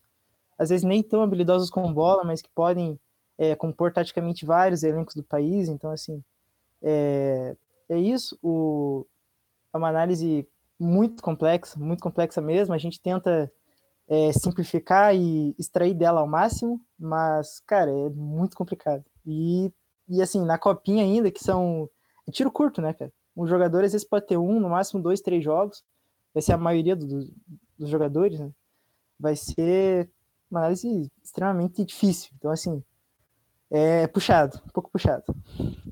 às 0.59 0.71
vezes, 0.71 0.85
nem 0.85 1.03
tão 1.03 1.23
habilidosos 1.23 1.71
com 1.71 1.93
bola, 1.93 2.25
mas 2.25 2.43
que 2.43 2.51
podem 2.55 2.99
é, 3.39 3.55
compor 3.55 3.93
taticamente 3.93 4.45
vários 4.45 4.83
elencos 4.83 5.15
do 5.15 5.23
país, 5.23 5.69
então, 5.69 5.91
assim, 5.91 6.23
é, 6.83 7.57
é 7.89 7.99
isso, 7.99 8.39
o, 8.43 9.07
é 9.73 9.77
uma 9.77 9.89
análise 9.89 10.49
muito 10.79 11.23
complexa, 11.23 11.79
muito 11.79 12.03
complexa 12.03 12.41
mesmo, 12.41 12.75
a 12.75 12.79
gente 12.79 13.01
tenta 13.01 13.51
é, 14.09 14.33
simplificar 14.33 15.15
e 15.15 15.55
extrair 15.59 15.95
dela 15.95 16.21
ao 16.21 16.27
máximo, 16.27 16.81
mas, 16.99 17.61
cara, 17.61 17.91
é 17.91 18.11
muito 18.11 18.57
complicado. 18.57 19.05
E, 19.25 19.73
e 20.09 20.21
assim, 20.21 20.45
na 20.45 20.59
copinha 20.59 21.05
ainda, 21.05 21.31
que 21.31 21.43
são. 21.43 21.89
É 22.27 22.31
tiro 22.31 22.51
curto, 22.53 22.81
né, 22.83 22.93
cara? 22.93 23.13
Um 23.37 23.47
jogador 23.47 23.85
às 23.85 23.93
vezes 23.93 24.07
pode 24.07 24.27
ter 24.27 24.37
um, 24.37 24.61
no 24.61 24.69
máximo 24.69 25.03
dois, 25.03 25.21
três 25.21 25.43
jogos. 25.43 25.83
Vai 26.35 26.43
ser 26.43 26.53
a 26.53 26.59
maioria 26.59 26.95
do, 26.95 27.07
do, 27.07 27.35
dos 27.79 27.89
jogadores, 27.89 28.39
né? 28.39 28.51
Vai 29.19 29.37
ser 29.37 30.11
uma 30.51 30.61
análise 30.61 31.11
extremamente 31.23 31.85
difícil. 31.85 32.31
Então, 32.37 32.51
assim, 32.51 32.83
é 33.73 34.07
puxado, 34.07 34.61
um 34.67 34.69
pouco 34.69 34.91
puxado. 34.91 35.25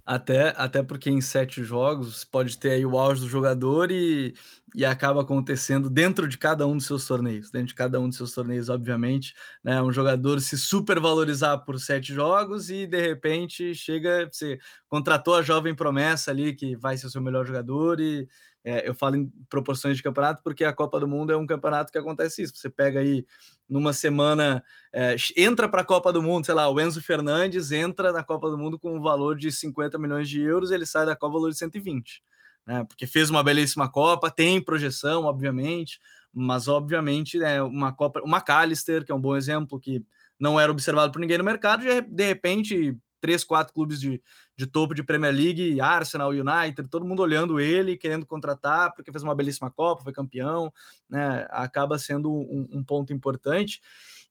Até, 0.05 0.53
até 0.57 0.83
porque 0.83 1.09
em 1.09 1.21
sete 1.21 1.65
jogos 1.65 2.25
pode 2.25 2.59
ter 2.59 2.73
aí 2.73 2.85
o 2.85 2.99
auge 2.99 3.23
do 3.23 3.29
jogador 3.29 3.91
e, 3.91 4.35
e 4.75 4.85
acaba 4.85 5.23
acontecendo 5.23 5.89
dentro 5.89 6.29
de 6.29 6.37
cada 6.37 6.67
um 6.67 6.77
dos 6.77 6.85
seus 6.85 7.07
torneios. 7.07 7.51
Dentro 7.51 7.69
de 7.69 7.75
cada 7.75 7.99
um 7.99 8.09
dos 8.09 8.19
seus 8.19 8.35
torneios, 8.35 8.69
obviamente, 8.69 9.35
né? 9.65 9.81
Um 9.81 9.91
jogador 9.91 10.41
se 10.41 10.59
supervalorizar 10.59 11.65
por 11.65 11.81
sete 11.81 12.13
jogos 12.13 12.69
e 12.69 12.87
de 12.87 13.01
repente 13.01 13.75
chega, 13.75 14.29
você 14.31 14.59
contratou 14.87 15.35
a 15.37 15.43
jovem 15.43 15.75
promessa 15.75 16.31
ali 16.31 16.55
que 16.55 16.77
vai 16.77 16.99
ser 16.99 17.07
o 17.07 17.11
seu 17.11 17.23
melhor 17.23 17.47
jogador 17.47 17.99
e 17.99 18.29
é, 18.65 18.87
eu 18.89 18.95
falo 18.95 19.17
em 19.17 19.33
proporções 19.49 19.97
de 19.97 20.03
campeonato 20.03 20.43
porque 20.43 20.65
a 20.65 20.73
Copa 20.73 21.01
do 21.01 21.09
Mundo 21.09 21.33
é 21.33 21.37
um 21.37 21.47
campeonato 21.47 21.91
que 21.91 21.99
acontece 21.99 22.43
isso. 22.43 22.57
Você 22.57 22.69
pega 22.69 23.01
aí 23.01 23.25
numa 23.69 23.93
semana, 23.93 24.63
é, 24.93 25.17
entra 25.37 25.69
para 25.69 25.83
a 25.83 25.85
Copa 25.85 26.13
do 26.13 26.23
Mundo, 26.23 26.45
sei 26.45 26.55
lá, 26.55 26.69
o 26.69 26.81
Enzo 26.81 27.03
Fernandes 27.03 27.73
entra 27.73 28.13
na 28.13 28.23
Copa 28.23 28.51
do 28.51 28.59
Mundo 28.59 28.79
com 28.79 28.97
um 28.97 29.01
valor 29.01 29.37
de 29.37 29.51
50 29.51 29.99
milhões 29.99 30.29
de 30.29 30.43
euros, 30.43 30.71
ele 30.71 30.85
sai 30.85 31.07
da 31.07 31.17
Copa 31.17 31.35
valor 31.35 31.51
de 31.51 31.57
120, 31.57 32.23
né? 32.67 32.85
Porque 32.85 33.07
fez 33.07 33.31
uma 33.31 33.43
belíssima 33.43 33.91
Copa, 33.91 34.31
tem 34.31 34.61
projeção, 34.61 35.25
obviamente, 35.25 36.01
mas 36.33 36.69
obviamente 36.69 37.43
é 37.43 37.63
uma 37.63 37.93
Copa, 37.93 38.21
uma 38.23 38.39
McAllister, 38.39 39.05
que 39.05 39.13
é 39.13 39.15
um 39.15 39.21
bom 39.21 39.37
exemplo, 39.37 39.81
que 39.81 40.05
não 40.39 40.59
era 40.59 40.73
observado 40.73 41.13
por 41.13 41.21
ninguém 41.21 41.39
no 41.39 41.45
mercado, 41.45 41.83
de, 41.83 42.01
de 42.01 42.27
repente 42.27 42.97
três, 43.21 43.45
quatro 43.45 43.73
clubes 43.75 44.01
de, 44.01 44.23
de 44.57 44.67
topo 44.67 44.95
de 44.95 45.03
Premier 45.03 45.35
League, 45.35 45.81
Arsenal, 45.81 46.31
United, 46.31 46.89
todo 46.89 47.05
mundo 47.05 47.21
olhando 47.21 47.61
ele, 47.61 47.97
querendo 47.97 48.27
contratar, 48.27 48.95
porque 48.95 49.13
fez 49.13 49.23
uma 49.23 49.35
belíssima 49.35 49.71
Copa, 49.71 50.03
foi 50.03 50.13
campeão, 50.13 50.73
né? 51.09 51.47
Acaba 51.51 51.99
sendo 51.99 52.33
um, 52.33 52.69
um 52.73 52.85
ponto 52.85 53.13
importante. 53.13 53.81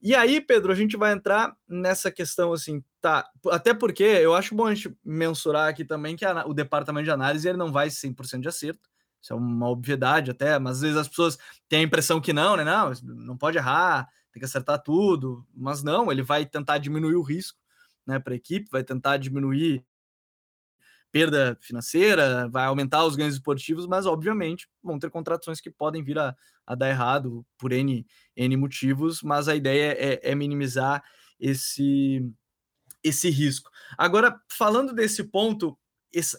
E 0.02 0.16
aí, 0.16 0.40
Pedro, 0.40 0.72
a 0.72 0.76
gente 0.76 0.96
vai 0.96 1.12
entrar 1.12 1.54
nessa 1.68 2.10
questão 2.10 2.54
assim, 2.54 2.82
tá? 3.02 3.30
Até 3.52 3.74
porque 3.74 4.04
eu 4.04 4.34
acho 4.34 4.56
bom 4.56 4.66
a 4.66 4.74
gente 4.74 4.96
mensurar 5.04 5.68
aqui 5.68 5.84
também 5.84 6.16
que 6.16 6.24
a, 6.24 6.46
o 6.46 6.54
departamento 6.54 7.04
de 7.04 7.12
análise 7.12 7.48
ele 7.48 7.58
não 7.58 7.72
vai 7.72 7.90
100% 7.90 8.40
de 8.40 8.48
acerto. 8.48 8.90
Isso 9.22 9.34
é 9.34 9.36
uma 9.36 9.68
obviedade 9.68 10.32
até, 10.32 10.58
mas 10.58 10.78
às 10.78 10.82
vezes 10.82 10.98
as 10.98 11.08
pessoas 11.10 11.38
têm 11.68 11.82
a 11.82 11.84
impressão 11.84 12.22
que 12.22 12.32
não, 12.32 12.56
né? 12.56 12.64
Não, 12.64 12.94
não 13.04 13.38
pode 13.38 13.58
errar, 13.58 14.08
tem 14.32 14.40
que 14.40 14.46
acertar 14.46 14.82
tudo. 14.82 15.46
Mas 15.54 15.84
não, 15.84 16.10
ele 16.10 16.22
vai 16.24 16.46
tentar 16.46 16.78
diminuir 16.78 17.16
o 17.16 17.22
risco 17.22 17.59
né, 18.10 18.20
para 18.20 18.34
a 18.34 18.36
equipe, 18.36 18.70
vai 18.72 18.84
tentar 18.84 19.18
diminuir 19.18 19.86
perda 21.12 21.58
financeira, 21.62 22.48
vai 22.50 22.66
aumentar 22.66 23.06
os 23.06 23.16
ganhos 23.16 23.36
esportivos, 23.36 23.88
mas 23.88 24.06
obviamente 24.06 24.68
vão 24.84 25.00
ter 25.00 25.10
contratações 25.10 25.62
que 25.62 25.72
podem 25.72 26.04
vir 26.04 26.20
a, 26.20 26.36
a 26.66 26.76
dar 26.76 26.90
errado 26.90 27.46
por 27.58 27.72
N, 27.72 28.06
N 28.36 28.58
motivos, 28.58 29.22
mas 29.24 29.48
a 29.48 29.56
ideia 29.56 29.94
é, 29.94 30.32
é 30.32 30.36
minimizar 30.36 31.04
esse, 31.40 32.28
esse 33.04 33.30
risco. 33.30 33.72
Agora, 33.98 34.40
falando 34.52 34.94
desse 34.94 35.24
ponto, 35.24 35.78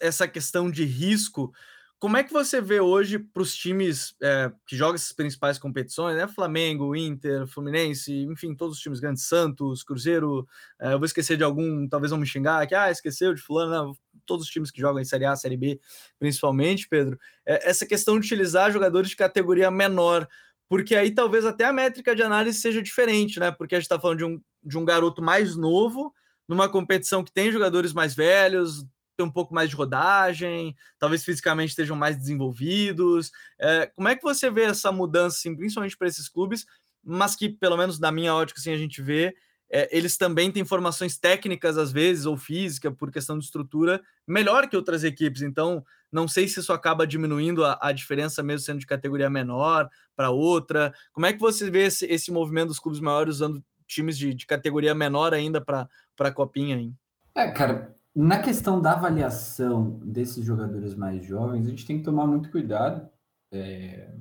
essa 0.01 0.29
questão 0.29 0.71
de 0.71 0.85
risco, 0.85 1.53
como 2.01 2.17
é 2.17 2.25
que 2.25 2.33
você 2.33 2.63
vê 2.63 2.81
hoje 2.81 3.19
para 3.19 3.43
os 3.43 3.55
times 3.55 4.17
é, 4.23 4.51
que 4.67 4.75
jogam 4.75 4.95
essas 4.95 5.13
principais 5.13 5.59
competições, 5.59 6.17
né? 6.17 6.27
Flamengo, 6.27 6.97
Inter, 6.97 7.47
Fluminense, 7.47 8.11
enfim, 8.23 8.55
todos 8.55 8.79
os 8.79 8.83
times 8.83 9.01
grandes, 9.01 9.25
Santos, 9.25 9.83
Cruzeiro, 9.83 10.49
é, 10.81 10.95
eu 10.95 10.99
vou 10.99 11.05
esquecer 11.05 11.37
de 11.37 11.45
algum, 11.45 11.87
talvez 11.87 12.11
vão 12.11 12.19
me 12.19 12.27
xingar 12.27 12.63
aqui, 12.63 12.75
ah, 12.75 12.91
esqueceu 12.91 13.35
de 13.35 13.43
fulano, 13.43 13.71
não, 13.71 13.97
todos 14.25 14.47
os 14.47 14.51
times 14.51 14.71
que 14.71 14.81
jogam 14.81 15.03
em 15.03 15.05
Série 15.05 15.27
A, 15.27 15.37
Série 15.37 15.59
B, 15.59 15.79
principalmente, 16.19 16.89
Pedro, 16.89 17.19
é, 17.45 17.69
essa 17.69 17.85
questão 17.85 18.19
de 18.19 18.25
utilizar 18.25 18.73
jogadores 18.73 19.11
de 19.11 19.17
categoria 19.17 19.71
menor, 19.71 20.27
porque 20.71 20.97
aí 20.97 21.11
talvez 21.11 21.45
até 21.45 21.67
a 21.67 21.73
métrica 21.73 22.17
de 22.17 22.23
análise 22.23 22.59
seja 22.59 22.81
diferente, 22.81 23.39
né? 23.39 23.51
Porque 23.51 23.75
a 23.75 23.79
gente 23.79 23.85
está 23.85 24.01
falando 24.01 24.19
de 24.19 24.25
um, 24.25 24.41
de 24.65 24.79
um 24.79 24.87
garoto 24.87 25.21
mais 25.21 25.55
novo, 25.55 26.15
numa 26.49 26.67
competição 26.67 27.23
que 27.23 27.31
tem 27.31 27.53
jogadores 27.53 27.93
mais 27.93 28.15
velhos, 28.15 28.87
ter 29.21 29.23
um 29.23 29.31
pouco 29.31 29.55
mais 29.55 29.69
de 29.69 29.77
rodagem, 29.77 30.75
talvez 30.99 31.23
fisicamente 31.23 31.71
estejam 31.71 31.95
mais 31.95 32.17
desenvolvidos. 32.17 33.31
É, 33.59 33.87
como 33.95 34.09
é 34.09 34.17
que 34.17 34.23
você 34.23 34.51
vê 34.51 34.63
essa 34.63 34.91
mudança, 34.91 35.37
assim, 35.37 35.55
principalmente 35.55 35.97
para 35.97 36.09
esses 36.09 36.29
clubes, 36.29 36.65
mas 37.05 37.37
que, 37.37 37.49
pelo 37.49 37.77
menos 37.77 37.99
da 37.99 38.11
minha 38.11 38.35
ótica, 38.35 38.59
assim, 38.59 38.73
a 38.73 38.79
gente 38.79 39.03
vê, 39.03 39.35
é, 39.71 39.95
eles 39.97 40.17
também 40.17 40.51
têm 40.51 40.65
formações 40.65 41.19
técnicas, 41.19 41.77
às 41.77 41.93
vezes, 41.93 42.25
ou 42.25 42.37
física, 42.37 42.91
por 42.91 43.11
questão 43.11 43.39
de 43.39 43.45
estrutura, 43.45 44.01
melhor 44.27 44.69
que 44.69 44.77
outras 44.77 45.05
equipes. 45.05 45.43
Então, 45.43 45.85
não 46.11 46.27
sei 46.27 46.49
se 46.49 46.61
isso 46.61 46.73
acaba 46.73 47.07
diminuindo 47.07 47.65
a, 47.65 47.79
a 47.81 47.93
diferença, 47.93 48.43
mesmo 48.43 48.65
sendo 48.65 48.81
de 48.81 48.87
categoria 48.87 49.29
menor 49.29 49.89
para 50.17 50.31
outra. 50.31 50.95
Como 51.13 51.27
é 51.27 51.33
que 51.33 51.39
você 51.39 51.71
vê 51.71 51.85
esse, 51.85 52.07
esse 52.07 52.33
movimento 52.33 52.69
dos 52.69 52.81
clubes 52.81 53.01
maiores 53.01 53.37
usando 53.37 53.63
times 53.87 54.17
de, 54.17 54.33
de 54.35 54.47
categoria 54.47 54.95
menor 54.95 55.35
ainda 55.35 55.61
para 55.61 55.89
a 56.19 56.33
Copinha? 56.33 56.77
Hein? 56.77 56.97
É, 57.35 57.51
cara, 57.51 57.95
na 58.15 58.41
questão 58.43 58.81
da 58.81 58.93
avaliação 58.93 60.01
desses 60.05 60.45
jogadores 60.45 60.95
mais 60.95 61.25
jovens, 61.25 61.67
a 61.67 61.71
gente 61.71 61.87
tem 61.87 61.99
que 61.99 62.05
tomar 62.05 62.27
muito 62.27 62.51
cuidado. 62.51 63.09
É, 63.53 64.13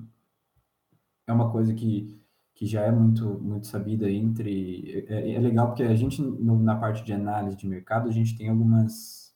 é 1.28 1.34
uma 1.34 1.52
coisa 1.52 1.74
que, 1.74 2.20
que 2.54 2.66
já 2.66 2.82
é 2.82 2.92
muito, 2.92 3.40
muito 3.40 3.68
sabida 3.68 4.10
entre. 4.10 5.06
É, 5.08 5.34
é 5.34 5.40
legal 5.40 5.68
porque 5.68 5.84
a 5.84 5.96
gente, 5.96 6.22
no, 6.22 6.60
na 6.60 6.76
parte 6.76 7.04
de 7.04 7.14
análise 7.14 7.58
de 7.58 7.68
mercado, 7.68 8.10
a 8.10 8.12
gente 8.12 8.38
tem 8.38 8.50
algumas, 8.50 9.36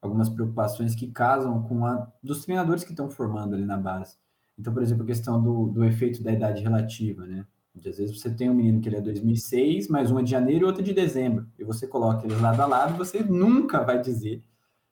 algumas 0.00 0.28
preocupações 0.28 0.94
que 0.94 1.08
casam 1.10 1.62
com 1.64 1.84
a 1.86 2.10
dos 2.22 2.44
treinadores 2.44 2.84
que 2.84 2.90
estão 2.90 3.10
formando 3.10 3.54
ali 3.54 3.64
na 3.64 3.76
base. 3.76 4.16
Então, 4.58 4.72
por 4.72 4.82
exemplo, 4.82 5.04
a 5.04 5.06
questão 5.06 5.42
do, 5.42 5.66
do 5.68 5.84
efeito 5.84 6.22
da 6.22 6.32
idade 6.32 6.62
relativa, 6.62 7.26
né? 7.26 7.46
Às 7.78 7.98
vezes 7.98 8.18
você 8.20 8.34
tem 8.34 8.50
um 8.50 8.54
menino 8.54 8.80
que 8.80 8.88
ele 8.88 8.96
é 8.96 9.00
2006, 9.00 9.88
mais 9.88 10.10
uma 10.10 10.22
de 10.22 10.30
janeiro 10.30 10.64
e 10.64 10.66
outra 10.66 10.82
de 10.82 10.92
dezembro, 10.92 11.46
e 11.58 11.64
você 11.64 11.86
coloca 11.86 12.26
eles 12.26 12.40
lado 12.40 12.60
a 12.60 12.66
lado, 12.66 12.96
você 12.96 13.22
nunca 13.22 13.82
vai 13.82 14.00
dizer 14.00 14.42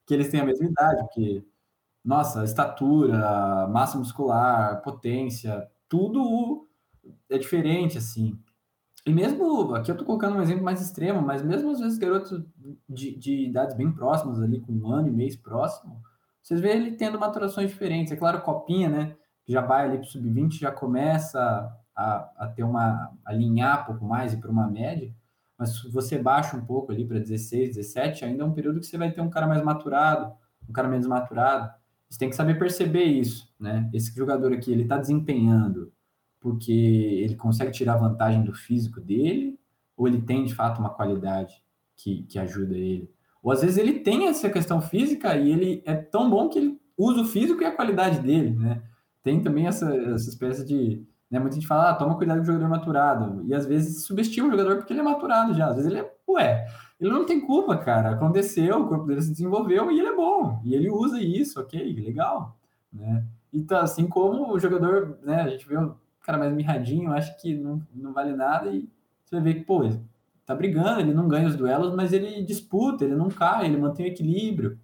que 0.06 0.14
eles 0.14 0.30
têm 0.30 0.40
a 0.40 0.44
mesma 0.46 0.66
idade, 0.66 1.02
porque, 1.04 1.44
nossa, 2.04 2.44
estatura, 2.44 3.66
massa 3.68 3.98
muscular, 3.98 4.82
potência, 4.82 5.68
tudo 5.88 6.68
é 7.30 7.38
diferente, 7.38 7.98
assim. 7.98 8.38
E 9.06 9.12
mesmo, 9.12 9.74
aqui 9.74 9.90
eu 9.90 9.96
tô 9.96 10.04
colocando 10.04 10.36
um 10.36 10.42
exemplo 10.42 10.64
mais 10.64 10.80
extremo, 10.80 11.20
mas 11.22 11.42
mesmo 11.42 11.70
às 11.72 11.80
vezes 11.80 11.98
garotos 11.98 12.42
de, 12.88 13.16
de 13.16 13.46
idades 13.46 13.76
bem 13.76 13.92
próximas 13.92 14.40
ali, 14.40 14.60
com 14.60 14.72
um 14.72 14.88
ano 14.90 15.08
e 15.08 15.12
mês 15.12 15.36
próximo, 15.36 16.00
vocês 16.42 16.60
veem 16.60 16.76
ele 16.76 16.92
tendo 16.96 17.18
maturações 17.18 17.70
diferentes. 17.70 18.12
É 18.12 18.16
claro, 18.16 18.42
Copinha, 18.42 18.88
né? 18.88 19.16
Já 19.46 19.60
vai 19.60 19.84
ali 19.86 19.98
para 19.98 20.06
o 20.06 20.10
sub-20, 20.10 20.58
já 20.58 20.70
começa 20.72 21.70
a, 21.96 22.30
a 22.36 22.46
ter 22.48 22.62
uma. 22.62 23.12
alinhar 23.24 23.82
um 23.82 23.86
pouco 23.86 24.04
mais 24.04 24.32
e 24.32 24.36
para 24.36 24.50
uma 24.50 24.68
média. 24.68 25.14
Mas 25.56 25.78
se 25.78 25.88
você 25.90 26.18
baixa 26.18 26.56
um 26.56 26.64
pouco 26.64 26.92
ali 26.92 27.04
para 27.04 27.18
16, 27.18 27.76
17, 27.76 28.24
ainda 28.24 28.42
é 28.42 28.46
um 28.46 28.52
período 28.52 28.80
que 28.80 28.86
você 28.86 28.98
vai 28.98 29.12
ter 29.12 29.20
um 29.20 29.30
cara 29.30 29.46
mais 29.46 29.62
maturado, 29.62 30.32
um 30.68 30.72
cara 30.72 30.88
menos 30.88 31.06
maturado. 31.06 31.72
Você 32.10 32.18
tem 32.18 32.28
que 32.28 32.36
saber 32.36 32.58
perceber 32.58 33.04
isso, 33.04 33.52
né? 33.58 33.88
Esse 33.92 34.14
jogador 34.14 34.52
aqui, 34.52 34.72
ele 34.72 34.82
está 34.82 34.98
desempenhando 34.98 35.92
porque 36.44 36.70
ele 36.70 37.36
consegue 37.36 37.72
tirar 37.72 37.96
vantagem 37.96 38.44
do 38.44 38.52
físico 38.52 39.00
dele, 39.00 39.58
ou 39.96 40.06
ele 40.06 40.20
tem 40.20 40.44
de 40.44 40.54
fato 40.54 40.78
uma 40.78 40.90
qualidade 40.90 41.54
que, 41.96 42.24
que 42.24 42.38
ajuda 42.38 42.76
ele. 42.76 43.10
Ou 43.42 43.50
às 43.50 43.62
vezes 43.62 43.78
ele 43.78 44.00
tem 44.00 44.28
essa 44.28 44.50
questão 44.50 44.80
física 44.82 45.34
e 45.36 45.50
ele 45.50 45.82
é 45.86 45.94
tão 45.94 46.28
bom 46.28 46.50
que 46.50 46.58
ele 46.58 46.78
usa 46.98 47.22
o 47.22 47.24
físico 47.24 47.62
e 47.62 47.64
a 47.64 47.74
qualidade 47.74 48.20
dele, 48.20 48.50
né? 48.50 48.82
Tem 49.22 49.40
também 49.42 49.66
essa, 49.66 49.94
essa 49.94 50.28
espécie 50.28 50.66
de. 50.66 51.02
Né, 51.34 51.40
muita 51.40 51.56
gente 51.56 51.66
fala, 51.66 51.90
ah, 51.90 51.94
toma 51.94 52.16
cuidado 52.16 52.36
com 52.36 52.42
o 52.44 52.46
jogador 52.46 52.68
maturado. 52.68 53.44
E 53.44 53.52
às 53.52 53.66
vezes 53.66 54.04
subestima 54.04 54.46
o 54.46 54.50
jogador 54.52 54.76
porque 54.76 54.92
ele 54.92 55.00
é 55.00 55.02
maturado 55.02 55.52
já. 55.52 55.66
Às 55.66 55.76
vezes 55.76 55.90
ele 55.90 56.00
é, 56.00 56.14
ué, 56.28 56.66
ele 57.00 57.10
não 57.10 57.26
tem 57.26 57.40
culpa, 57.40 57.76
cara. 57.76 58.10
Aconteceu, 58.10 58.82
o 58.82 58.88
corpo 58.88 59.06
dele 59.06 59.20
se 59.20 59.32
desenvolveu 59.32 59.90
e 59.90 59.98
ele 59.98 60.08
é 60.08 60.14
bom. 60.14 60.60
E 60.64 60.74
ele 60.74 60.88
usa 60.88 61.20
isso, 61.20 61.60
ok, 61.60 61.92
legal. 61.92 62.56
Né? 62.92 63.24
Então, 63.52 63.78
assim 63.78 64.06
como 64.06 64.52
o 64.52 64.60
jogador, 64.60 65.18
né, 65.24 65.42
a 65.42 65.48
gente 65.48 65.66
vê 65.66 65.76
cara 66.22 66.38
mais 66.38 66.52
mirradinho, 66.52 67.12
acho 67.12 67.36
que 67.40 67.54
não, 67.54 67.82
não 67.94 68.12
vale 68.12 68.32
nada 68.34 68.70
e 68.70 68.88
você 69.24 69.40
ver 69.40 69.54
que, 69.54 69.64
pô, 69.64 69.82
tá 70.46 70.54
brigando, 70.54 71.00
ele 71.00 71.12
não 71.12 71.28
ganha 71.28 71.46
os 71.46 71.56
duelos, 71.56 71.94
mas 71.94 72.12
ele 72.12 72.42
disputa, 72.42 73.04
ele 73.04 73.14
não 73.14 73.28
cai, 73.28 73.66
ele 73.66 73.76
mantém 73.76 74.06
o 74.06 74.08
equilíbrio, 74.08 74.78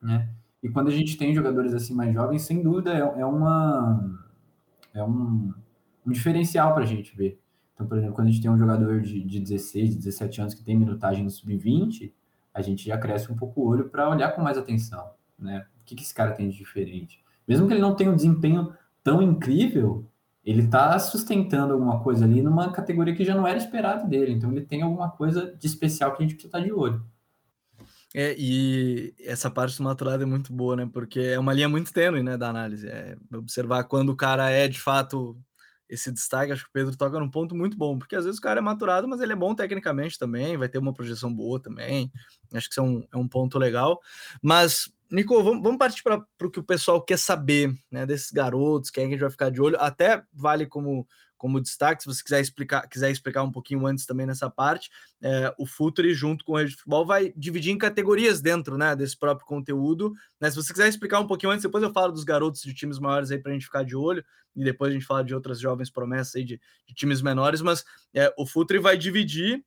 né? 0.00 0.28
E 0.62 0.68
quando 0.68 0.88
a 0.88 0.92
gente 0.92 1.16
tem 1.16 1.34
jogadores 1.34 1.74
assim 1.74 1.94
mais 1.94 2.14
jovens, 2.14 2.42
sem 2.42 2.62
dúvida 2.62 2.92
é, 2.92 3.20
é 3.20 3.26
uma 3.26 4.20
é 4.94 5.02
um, 5.02 5.52
um 6.06 6.12
diferencial 6.12 6.72
para 6.74 6.84
a 6.84 6.86
gente 6.86 7.16
ver. 7.16 7.40
Então, 7.74 7.86
por 7.86 7.98
exemplo, 7.98 8.14
quando 8.14 8.28
a 8.28 8.30
gente 8.30 8.40
tem 8.40 8.50
um 8.50 8.58
jogador 8.58 9.00
de, 9.02 9.22
de 9.22 9.40
16, 9.40 9.96
17 9.96 10.40
anos 10.40 10.54
que 10.54 10.62
tem 10.62 10.76
minutagem 10.76 11.22
no 11.22 11.30
sub-20, 11.30 12.12
a 12.54 12.62
gente 12.62 12.86
já 12.86 12.96
cresce 12.96 13.30
um 13.30 13.36
pouco 13.36 13.60
o 13.60 13.66
olho 13.66 13.88
para 13.88 14.08
olhar 14.08 14.32
com 14.32 14.40
mais 14.40 14.56
atenção, 14.56 15.10
né? 15.38 15.66
O 15.82 15.84
que, 15.84 15.94
que 15.94 16.02
esse 16.02 16.14
cara 16.14 16.32
tem 16.32 16.48
de 16.48 16.56
diferente? 16.56 17.22
Mesmo 17.46 17.66
que 17.66 17.74
ele 17.74 17.82
não 17.82 17.94
tenha 17.94 18.10
um 18.10 18.16
desempenho 18.16 18.72
tão 19.04 19.22
incrível, 19.22 20.08
ele 20.42 20.62
está 20.62 20.98
sustentando 20.98 21.74
alguma 21.74 22.00
coisa 22.02 22.24
ali 22.24 22.40
numa 22.40 22.72
categoria 22.72 23.14
que 23.14 23.24
já 23.24 23.34
não 23.34 23.46
era 23.46 23.58
esperado 23.58 24.08
dele. 24.08 24.32
Então 24.32 24.50
ele 24.50 24.62
tem 24.62 24.80
alguma 24.80 25.10
coisa 25.10 25.54
de 25.54 25.66
especial 25.66 26.12
que 26.12 26.22
a 26.22 26.26
gente 26.26 26.34
precisa 26.34 26.48
estar 26.48 26.60
de 26.60 26.72
olho. 26.72 27.04
É, 28.14 28.34
e 28.38 29.12
essa 29.20 29.50
parte 29.50 29.76
do 29.76 29.84
maturado 29.84 30.22
é 30.22 30.26
muito 30.26 30.52
boa, 30.52 30.76
né? 30.76 30.88
Porque 30.90 31.20
é 31.20 31.38
uma 31.38 31.52
linha 31.52 31.68
muito 31.68 31.92
tênue, 31.92 32.22
né, 32.22 32.38
da 32.38 32.48
análise. 32.48 32.88
É 32.88 33.16
observar 33.34 33.84
quando 33.84 34.10
o 34.10 34.16
cara 34.16 34.48
é 34.48 34.66
de 34.66 34.80
fato 34.80 35.36
esse 35.88 36.10
destaque. 36.12 36.52
Acho 36.52 36.64
que 36.64 36.70
o 36.70 36.72
Pedro 36.72 36.96
toca 36.96 37.18
num 37.18 37.30
ponto 37.30 37.54
muito 37.54 37.76
bom, 37.76 37.98
porque 37.98 38.16
às 38.16 38.24
vezes 38.24 38.38
o 38.38 38.42
cara 38.42 38.60
é 38.60 38.62
maturado, 38.62 39.08
mas 39.08 39.20
ele 39.20 39.32
é 39.32 39.36
bom 39.36 39.54
tecnicamente 39.54 40.18
também, 40.18 40.56
vai 40.56 40.68
ter 40.68 40.78
uma 40.78 40.92
projeção 40.92 41.32
boa 41.32 41.60
também. 41.60 42.10
Acho 42.52 42.68
que 42.68 42.72
isso 42.72 42.80
é 42.80 42.82
um, 42.82 43.06
é 43.12 43.16
um 43.16 43.28
ponto 43.28 43.58
legal. 43.58 44.00
Mas 44.42 44.92
Nico, 45.10 45.42
vamos, 45.42 45.62
vamos 45.62 45.78
partir 45.78 46.02
para 46.02 46.24
o 46.42 46.50
que 46.50 46.58
o 46.58 46.64
pessoal 46.64 47.00
quer 47.00 47.18
saber, 47.18 47.72
né, 47.90 48.04
desses 48.04 48.30
garotos, 48.32 48.90
quem 48.90 49.04
é 49.04 49.06
que 49.06 49.12
a 49.12 49.16
gente 49.16 49.20
vai 49.20 49.30
ficar 49.30 49.50
de 49.50 49.60
olho. 49.60 49.76
Até 49.78 50.22
vale 50.32 50.66
como, 50.66 51.06
como 51.36 51.60
destaque, 51.60 52.02
se 52.02 52.08
você 52.08 52.22
quiser 52.22 52.40
explicar, 52.40 52.88
quiser 52.88 53.10
explicar 53.10 53.42
um 53.42 53.50
pouquinho 53.50 53.86
antes 53.86 54.06
também 54.06 54.26
nessa 54.26 54.50
parte, 54.50 54.90
é, 55.22 55.54
o 55.58 55.66
Futuri 55.66 56.14
junto 56.14 56.44
com 56.44 56.52
o 56.52 56.56
Rede 56.56 56.70
de 56.70 56.76
Futebol 56.76 57.04
vai 57.04 57.32
dividir 57.36 57.72
em 57.72 57.78
categorias 57.78 58.40
dentro, 58.40 58.76
né, 58.76 58.94
desse 58.96 59.16
próprio 59.16 59.46
conteúdo. 59.46 60.12
Né, 60.40 60.50
se 60.50 60.56
você 60.56 60.72
quiser 60.72 60.88
explicar 60.88 61.20
um 61.20 61.26
pouquinho 61.26 61.52
antes, 61.52 61.62
depois 61.62 61.82
eu 61.82 61.92
falo 61.92 62.12
dos 62.12 62.24
garotos 62.24 62.62
de 62.62 62.74
times 62.74 62.98
maiores 62.98 63.30
aí 63.30 63.38
para 63.38 63.50
a 63.50 63.54
gente 63.54 63.66
ficar 63.66 63.84
de 63.84 63.94
olho, 63.94 64.24
e 64.54 64.64
depois 64.64 64.90
a 64.90 64.94
gente 64.94 65.06
fala 65.06 65.22
de 65.22 65.34
outras 65.34 65.60
jovens 65.60 65.90
promessas 65.90 66.36
aí 66.36 66.44
de, 66.44 66.60
de 66.86 66.94
times 66.94 67.20
menores, 67.20 67.60
mas 67.60 67.84
é, 68.14 68.32
o 68.38 68.46
Futuri 68.46 68.78
vai 68.78 68.96
dividir 68.96 69.62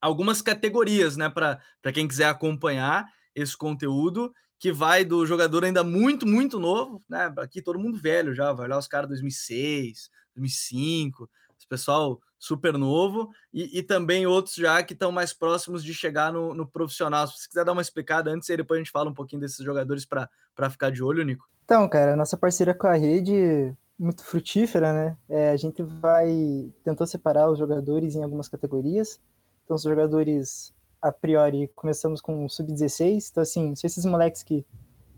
algumas 0.00 0.42
categorias, 0.42 1.16
né, 1.16 1.30
para 1.30 1.92
quem 1.92 2.06
quiser 2.06 2.26
acompanhar 2.26 3.06
esse 3.34 3.56
conteúdo 3.56 4.32
que 4.62 4.70
vai 4.70 5.04
do 5.04 5.26
jogador 5.26 5.64
ainda 5.64 5.82
muito, 5.82 6.24
muito 6.24 6.56
novo, 6.60 7.02
né? 7.08 7.34
Aqui 7.38 7.60
todo 7.60 7.80
mundo 7.80 7.98
velho 7.98 8.32
já, 8.32 8.52
vai 8.52 8.66
olhar 8.66 8.78
os 8.78 8.86
caras 8.86 9.08
2006, 9.08 10.08
2005, 10.34 11.28
esse 11.58 11.66
pessoal 11.66 12.20
super 12.38 12.76
novo, 12.76 13.30
e, 13.52 13.78
e 13.78 13.82
também 13.82 14.26
outros 14.26 14.56
já 14.56 14.82
que 14.82 14.94
estão 14.94 15.12
mais 15.12 15.32
próximos 15.32 15.84
de 15.84 15.94
chegar 15.94 16.32
no, 16.32 16.52
no, 16.54 16.66
profissional. 16.66 17.26
Se 17.26 17.38
você 17.38 17.48
quiser 17.48 17.64
dar 17.64 17.72
uma 17.72 17.82
explicada 17.82 18.30
antes, 18.30 18.48
e 18.48 18.56
depois 18.56 18.78
a 18.78 18.82
gente 18.82 18.90
fala 18.90 19.08
um 19.08 19.14
pouquinho 19.14 19.40
desses 19.40 19.64
jogadores 19.64 20.04
para 20.04 20.70
ficar 20.70 20.90
de 20.90 21.02
olho, 21.02 21.24
Nico. 21.24 21.48
Então, 21.64 21.88
cara, 21.88 22.16
nossa 22.16 22.36
parceria 22.36 22.74
com 22.74 22.88
a 22.88 22.94
rede 22.94 23.72
muito 23.98 24.24
frutífera, 24.24 24.92
né? 24.92 25.16
É, 25.28 25.50
a 25.50 25.56
gente 25.56 25.82
vai 25.82 26.72
tentou 26.82 27.06
separar 27.06 27.48
os 27.48 27.58
jogadores 27.58 28.16
em 28.16 28.24
algumas 28.24 28.48
categorias. 28.48 29.20
Então, 29.64 29.76
os 29.76 29.82
jogadores 29.82 30.74
a 31.02 31.10
priori, 31.10 31.68
começamos 31.74 32.20
com 32.20 32.48
sub-16, 32.48 33.30
então 33.30 33.42
assim, 33.42 33.74
são 33.74 33.88
esses 33.88 34.04
moleques 34.04 34.44
que, 34.44 34.64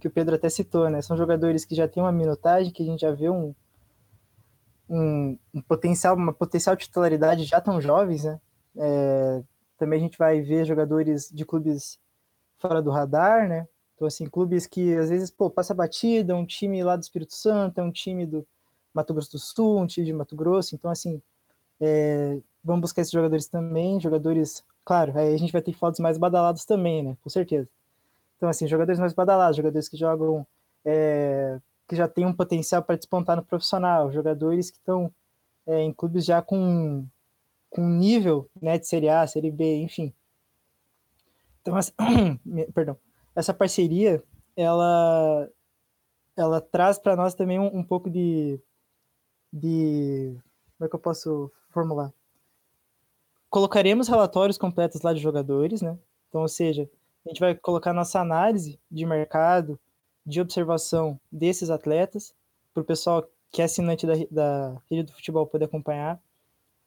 que 0.01 0.09
o 0.09 0.11
Pedro 0.11 0.35
até 0.35 0.49
citou, 0.49 0.89
né? 0.89 1.03
São 1.03 1.15
jogadores 1.15 1.67
que 1.67 1.75
já 1.75 1.87
têm 1.87 2.03
uma 2.03 2.11
minutagem, 2.11 2.73
que 2.73 2.83
a 2.83 2.87
gente 2.87 3.01
já 3.01 3.13
vê 3.13 3.29
um, 3.29 3.55
um, 4.89 5.39
um 5.53 5.63
potencial, 5.63 6.17
uma 6.17 6.33
potencial 6.33 6.77
titularidade 6.77 7.45
já 7.45 7.61
tão 7.61 7.81
jovens, 7.81 8.25
né? 8.25 8.41
É, 8.77 9.43
também 9.79 9.99
a 9.99 10.03
gente 10.03 10.19
vai 10.19 10.41
ver 10.41 10.65
jogadores 10.65 11.31
de 11.33 11.45
clubes 11.45 11.99
fora 12.59 12.83
do 12.83 12.91
radar, 12.91 13.49
né? 13.49 13.67
Então, 13.95 14.09
assim, 14.09 14.27
clubes 14.27 14.67
que 14.67 14.95
às 14.97 15.11
vezes, 15.11 15.31
pô, 15.31 15.51
passa 15.51 15.75
batida, 15.75 16.35
um 16.35 16.47
time 16.47 16.83
lá 16.83 16.97
do 16.97 17.03
Espírito 17.03 17.35
Santo, 17.35 17.81
é 17.81 17.83
um 17.83 17.93
time 17.93 18.27
do 18.27 18.47
Mato 18.93 19.15
Grosso 19.15 19.33
do 19.33 19.39
Sul, 19.39 19.81
um 19.81 19.87
time 19.87 20.07
de 20.07 20.13
Mato 20.13 20.37
Grosso, 20.37 20.75
então, 20.75 20.91
assim, 20.91 21.23
é, 21.81 22.39
vamos 22.63 22.83
buscar 22.83 23.03
esses 23.03 23.13
jogadores 23.13 23.47
também, 23.47 24.01
jogadores 24.01 24.65
Claro, 24.85 25.19
aí 25.19 25.35
a 25.35 25.39
gente 25.39 25.53
vai 25.53 25.63
ter 25.63 25.73
fotos 25.73 25.99
mais 25.99 26.19
badalados 26.19 26.65
também, 26.65 27.03
né? 27.03 27.17
Com 27.23 27.31
certeza. 27.31 27.69
Então, 28.37 28.49
assim, 28.49 28.67
jogadores 28.69 29.01
mais 29.01 29.15
badalados, 29.15 29.57
jogadores 29.57 29.89
que 29.89 29.97
jogam, 29.97 30.47
é, 30.85 31.59
que 31.89 31.97
já 31.97 32.09
têm 32.09 32.27
um 32.27 32.33
potencial 32.33 32.83
para 32.83 32.97
despontar 32.97 33.37
no 33.37 33.45
profissional, 33.45 34.13
jogadores 34.13 34.71
que 34.71 34.79
estão 34.79 35.13
é, 35.67 35.81
em 35.81 35.93
clubes 35.93 36.25
já 36.25 36.41
com, 36.43 37.07
com 37.71 37.89
nível 37.89 38.49
né, 38.61 38.79
de 38.79 38.87
Série 38.87 39.09
A, 39.09 39.27
Série 39.27 39.51
B, 39.51 39.77
enfim. 39.77 40.13
Então, 41.61 41.77
essa, 41.77 41.93
perdão, 42.75 42.97
essa 43.35 43.55
parceria, 43.55 44.23
ela, 44.57 45.49
ela 46.37 46.61
traz 46.61 46.99
para 46.99 47.17
nós 47.17 47.35
também 47.35 47.59
um, 47.59 47.79
um 47.79 47.83
pouco 47.83 48.11
de, 48.11 48.61
de. 49.53 50.37
Como 50.77 50.87
é 50.87 50.89
que 50.89 50.95
eu 50.95 51.01
posso 51.01 51.51
formular? 51.71 52.13
colocaremos 53.55 54.09
relatórios 54.09 54.59
completos 54.59 55.03
lá 55.03 55.15
de 55.15 55.21
jogadores, 55.21 55.81
né? 55.81 55.97
Então, 56.29 56.41
ou 56.41 56.49
seja, 56.49 56.91
a 57.25 57.29
gente 57.29 57.39
vai 57.39 57.55
colocar 57.55 57.93
nossa 57.93 58.19
análise 58.19 58.81
de 58.91 59.07
mercado, 59.07 59.79
de 60.25 60.41
observação 60.41 61.19
desses 61.31 61.71
atletas, 61.71 62.35
para 62.73 62.83
o 62.83 62.85
pessoal 62.85 63.29
que 63.51 63.63
é 63.63 63.67
assinante 63.67 64.07
da, 64.07 64.15
da 64.31 64.83
rede 64.91 65.05
do 65.05 65.13
futebol 65.13 65.47
poder 65.47 65.67
acompanhar. 65.67 66.21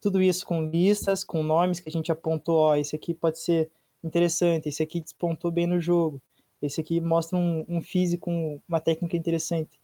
Tudo 0.00 0.20
isso 0.20 0.46
com 0.46 0.68
listas, 0.68 1.24
com 1.24 1.42
nomes 1.42 1.80
que 1.80 1.88
a 1.88 1.92
gente 1.92 2.12
apontou, 2.12 2.56
ó, 2.56 2.76
esse 2.76 2.94
aqui 2.94 3.14
pode 3.14 3.38
ser 3.38 3.70
interessante, 4.04 4.68
esse 4.68 4.82
aqui 4.82 5.00
despontou 5.00 5.50
bem 5.50 5.66
no 5.66 5.80
jogo, 5.80 6.20
esse 6.60 6.80
aqui 6.80 7.00
mostra 7.00 7.38
um, 7.38 7.64
um 7.68 7.80
físico, 7.80 8.30
uma 8.68 8.80
técnica 8.80 9.16
interessante. 9.16 9.80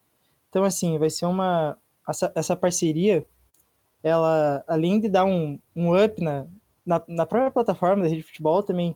Então, 0.51 0.65
assim, 0.65 0.99
vai 0.99 1.11
ser 1.11 1.27
uma... 1.27 1.77
Essa, 2.07 2.31
essa 2.35 2.55
parceria, 2.55 3.27
ela, 4.03 4.63
além 4.69 5.01
de 5.01 5.09
dar 5.09 5.25
um, 5.25 5.59
um 5.75 6.05
up 6.05 6.21
na, 6.21 6.47
na, 6.85 7.03
na 7.09 7.27
própria 7.27 7.51
plataforma 7.51 8.03
da 8.03 8.09
rede 8.09 8.21
de 8.21 8.27
futebol 8.27 8.63
também, 8.63 8.95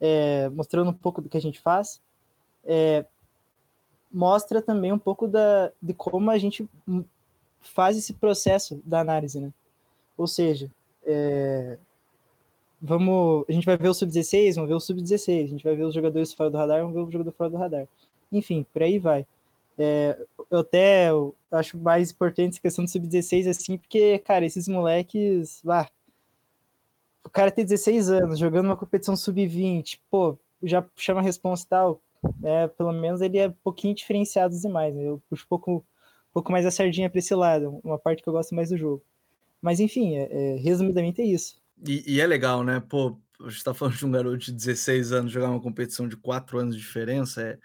é, 0.00 0.48
mostrando 0.48 0.90
um 0.90 0.94
pouco 0.94 1.20
do 1.20 1.28
que 1.28 1.36
a 1.36 1.40
gente 1.40 1.60
faz, 1.60 2.00
é, 2.64 3.04
mostra 4.10 4.62
também 4.62 4.92
um 4.92 4.98
pouco 4.98 5.26
da, 5.26 5.72
de 5.80 5.92
como 5.94 6.30
a 6.30 6.38
gente 6.38 6.68
faz 7.60 7.96
esse 7.96 8.14
processo 8.14 8.80
da 8.84 9.00
análise, 9.00 9.40
né? 9.40 9.52
Ou 10.16 10.26
seja, 10.26 10.70
é, 11.04 11.78
vamos, 12.80 13.44
a 13.48 13.52
gente 13.52 13.66
vai 13.66 13.76
ver 13.76 13.88
o 13.88 13.94
sub-16, 13.94 14.54
vamos 14.54 14.68
ver 14.68 14.74
o 14.74 14.80
sub-16, 14.80 15.44
a 15.44 15.48
gente 15.48 15.64
vai 15.64 15.76
ver 15.76 15.84
os 15.84 15.94
jogadores 15.94 16.32
fora 16.32 16.50
do 16.50 16.58
radar, 16.58 16.80
vamos 16.80 16.94
ver 16.94 17.00
o 17.00 17.10
jogador 17.10 17.32
fora 17.32 17.50
do 17.50 17.56
radar. 17.56 17.88
Enfim, 18.32 18.66
por 18.72 18.82
aí 18.82 18.98
vai. 18.98 19.26
É, 19.76 20.18
eu 20.50 20.58
até 20.58 21.10
eu 21.10 21.34
acho 21.52 21.78
mais 21.78 22.10
importante 22.10 22.54
essa 22.54 22.60
questão 22.60 22.84
do 22.84 22.90
sub-16, 22.90 23.48
assim, 23.48 23.78
porque, 23.78 24.18
cara, 24.18 24.44
esses 24.44 24.66
moleques, 24.66 25.62
ah, 25.66 25.88
o 27.24 27.30
cara 27.30 27.50
tem 27.50 27.64
16 27.64 28.10
anos, 28.10 28.38
jogando 28.38 28.66
uma 28.66 28.76
competição 28.76 29.16
sub-20, 29.16 30.00
pô, 30.10 30.36
já 30.62 30.84
chama 30.96 31.20
a 31.20 31.22
responsa 31.22 31.64
e 31.64 31.68
tal. 31.68 32.00
É, 32.42 32.68
pelo 32.68 32.92
menos 32.92 33.20
ele 33.20 33.38
é 33.38 33.48
um 33.48 33.54
pouquinho 33.62 33.94
diferenciado 33.94 34.58
demais. 34.58 34.94
Né? 34.94 35.02
Eu 35.02 35.22
puxo 35.28 35.44
um 35.44 35.48
pouco, 35.48 35.76
um 35.76 36.32
pouco 36.32 36.52
mais 36.52 36.66
a 36.66 36.70
sardinha 36.70 37.08
para 37.10 37.18
esse 37.18 37.34
lado, 37.34 37.80
uma 37.84 37.98
parte 37.98 38.22
que 38.22 38.28
eu 38.28 38.32
gosto 38.32 38.54
mais 38.54 38.70
do 38.70 38.76
jogo. 38.76 39.04
Mas 39.60 39.80
enfim, 39.80 40.16
é, 40.16 40.28
é, 40.30 40.56
resumidamente 40.56 41.20
é 41.20 41.24
isso. 41.24 41.60
E, 41.86 42.14
e, 42.14 42.20
é 42.20 42.26
legal, 42.26 42.64
né? 42.64 42.80
Pô, 42.80 43.18
a 43.40 43.48
gente 43.48 43.64
tá 43.64 43.74
falando 43.74 43.96
de 43.96 44.06
um 44.06 44.10
garoto 44.10 44.38
de 44.38 44.52
16 44.52 45.12
anos 45.12 45.32
jogar 45.32 45.50
uma 45.50 45.60
competição 45.60 46.08
de 46.08 46.16
4 46.16 46.58
anos 46.58 46.76
de 46.76 46.80
diferença, 46.80 47.42
é 47.42 47.58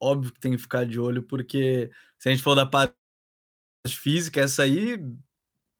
óbvio 0.00 0.32
que 0.32 0.40
tem 0.40 0.52
que 0.52 0.58
ficar 0.58 0.86
de 0.86 0.98
olho, 0.98 1.22
porque 1.22 1.90
se 2.18 2.28
a 2.28 2.32
gente 2.32 2.42
for 2.42 2.54
da 2.54 2.64
parte 2.64 2.94
física, 3.86 4.40
essa 4.40 4.62
aí 4.62 4.98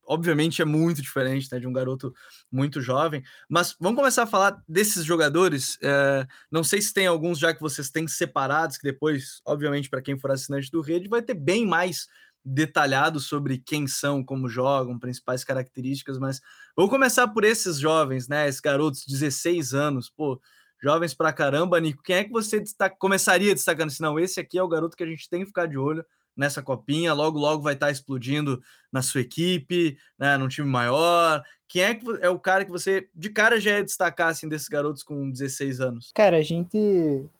obviamente 0.09 0.63
é 0.63 0.65
muito 0.65 1.03
diferente 1.03 1.49
né, 1.53 1.61
de 1.61 1.67
um 1.69 1.73
garoto 1.73 2.15
muito 2.51 2.81
jovem. 2.81 3.23
Mas 3.49 3.77
vamos 3.79 3.99
começar 3.99 4.23
a 4.23 4.27
falar 4.27 4.63
desses 4.67 5.05
jogadores. 5.05 5.79
É, 5.83 6.27
não 6.51 6.65
sei 6.65 6.81
se 6.81 6.95
tem 6.95 7.07
alguns 7.07 7.39
já 7.39 7.53
que 7.55 7.61
vocês 7.61 7.91
têm 7.91 8.09
separados, 8.09 8.79
que 8.79 8.85
depois, 8.85 9.43
obviamente, 9.45 9.91
para 9.91 10.01
quem 10.01 10.19
for 10.19 10.31
assinante 10.31 10.71
do 10.71 10.81
Rede, 10.81 11.09
vai 11.09 11.21
ter 11.21 11.35
bem 11.35 11.67
mais 11.67 12.07
detalhado 12.43 13.21
sobre 13.21 13.59
quem 13.59 13.87
são, 13.87 14.25
como 14.25 14.49
jogam, 14.49 14.99
principais 14.99 15.45
características, 15.45 16.19
mas 16.19 16.41
vou 16.75 16.89
começar 16.89 17.29
por 17.29 17.45
esses 17.45 17.79
jovens, 17.79 18.27
né? 18.27 18.49
Esses 18.49 18.61
garotos, 18.61 19.05
16 19.07 19.75
anos, 19.75 20.09
pô, 20.09 20.41
jovens 20.83 21.13
pra 21.13 21.33
caramba, 21.33 21.79
Nico. 21.79 22.03
Quem 22.03 22.17
é 22.17 22.25
que 22.25 22.31
você 22.31 22.59
destaca, 22.59 22.97
começaria 22.99 23.55
destacando 23.55 23.89
assim? 23.89 24.03
Não, 24.03 24.19
esse 24.19 24.41
aqui 24.41 24.57
é 24.57 24.63
o 24.63 24.69
garoto 24.69 24.97
que 24.97 25.03
a 25.03 25.07
gente 25.07 25.29
tem 25.29 25.41
que 25.41 25.49
ficar 25.49 25.67
de 25.67 25.77
olho 25.77 26.03
nessa 26.39 26.63
copinha, 26.63 27.13
logo 27.13 27.39
logo 27.39 27.63
vai 27.63 27.75
estar 27.75 27.91
explodindo 27.91 28.63
na 28.93 29.03
sua 29.03 29.21
equipe, 29.21 29.99
né, 30.17 30.37
num 30.37 30.49
time 30.49 30.69
maior. 30.69 31.43
Quem 31.67 31.83
é 31.83 31.95
que 31.95 32.07
é 32.23 32.31
o 32.31 32.39
cara 32.39 32.65
que 32.65 32.71
você 32.71 33.09
de 33.15 33.29
cara 33.29 33.61
já 33.61 33.73
ia 33.73 33.85
destacar 33.85 34.29
assim 34.29 34.49
desses 34.49 34.69
garotos 34.69 35.03
com 35.03 35.31
16 35.31 35.81
anos? 35.81 36.13
Cara, 36.15 36.39
a 36.39 36.43
gente 36.43 36.79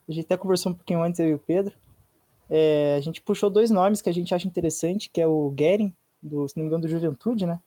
a 0.07 0.11
gente 0.11 0.25
até 0.25 0.37
conversou 0.37 0.73
um 0.73 0.75
pouquinho 0.75 1.01
antes 1.01 1.19
eu 1.19 1.29
e 1.29 1.33
o 1.33 1.39
Pedro. 1.39 1.73
É, 2.49 2.95
a 2.97 3.01
gente 3.01 3.21
puxou 3.21 3.49
dois 3.49 3.71
nomes 3.71 4.01
que 4.01 4.09
a 4.09 4.13
gente 4.13 4.35
acha 4.35 4.47
interessante, 4.47 5.09
que 5.09 5.21
é 5.21 5.27
o 5.27 5.49
Guerin, 5.51 5.93
do, 6.21 6.47
se 6.47 6.57
não 6.57 6.63
me 6.63 6.67
engano, 6.67 6.81
do 6.81 6.89
Juventude, 6.89 7.45
né? 7.45 7.59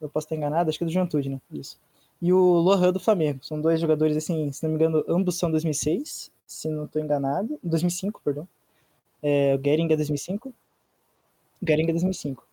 Eu 0.00 0.08
posso 0.08 0.26
estar 0.26 0.36
enganado, 0.36 0.68
acho 0.68 0.78
que 0.78 0.84
é 0.84 0.86
do 0.86 0.92
Juventude, 0.92 1.28
né? 1.28 1.40
Isso. 1.52 1.78
E 2.20 2.32
o 2.32 2.38
Lohan 2.38 2.92
do 2.92 3.00
Flamengo. 3.00 3.42
São 3.42 3.60
dois 3.60 3.80
jogadores, 3.80 4.16
assim, 4.16 4.52
se 4.52 4.62
não 4.62 4.70
me 4.70 4.76
engano, 4.76 5.04
ambos 5.08 5.38
são 5.38 5.50
2006, 5.50 6.30
se 6.46 6.68
não 6.68 6.84
estou 6.84 7.00
enganado. 7.00 7.58
2005, 7.62 8.20
perdão. 8.22 8.48
É, 9.22 9.54
o 9.54 9.60
Gering 9.62 9.92
é 9.92 9.96
2005. 9.96 10.48
O 10.48 11.66
Gering 11.66 11.88
é 11.88 11.92
2005. 11.92 12.46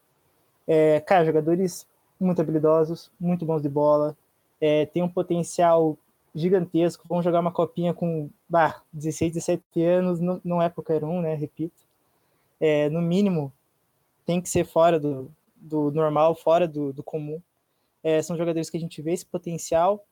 É, 0.68 1.00
cara, 1.00 1.26
jogadores 1.26 1.88
muito 2.20 2.42
habilidosos, 2.42 3.12
muito 3.20 3.46
bons 3.46 3.62
de 3.62 3.70
bola, 3.70 4.18
é, 4.60 4.86
tem 4.86 5.04
um 5.04 5.10
potencial 5.10 5.98
gigantesco, 6.34 7.08
vão 7.08 7.22
jogar 7.22 7.40
uma 7.40 7.52
copinha 7.52 7.94
com 7.94 8.30
bah, 8.50 8.82
16, 8.94 9.34
17 9.34 9.84
anos, 9.84 10.20
não, 10.20 10.42
não 10.44 10.62
é 10.62 10.70
qualquer 10.70 11.04
um, 11.04 11.22
né? 11.22 11.36
Repito. 11.36 11.76
É, 12.60 12.90
no 12.90 13.02
mínimo, 13.02 13.52
tem 14.26 14.42
que 14.42 14.50
ser 14.50 14.66
fora 14.66 15.00
do, 15.00 15.32
do 15.56 15.92
normal, 15.92 16.36
fora 16.36 16.68
do, 16.68 16.92
do 16.92 17.04
comum. 17.04 17.42
É, 18.04 18.22
são 18.22 18.38
jogadores 18.38 18.70
que 18.70 18.78
a 18.78 18.80
gente 18.80 19.02
vê 19.02 19.14
esse 19.14 19.26
potencial. 19.26 20.04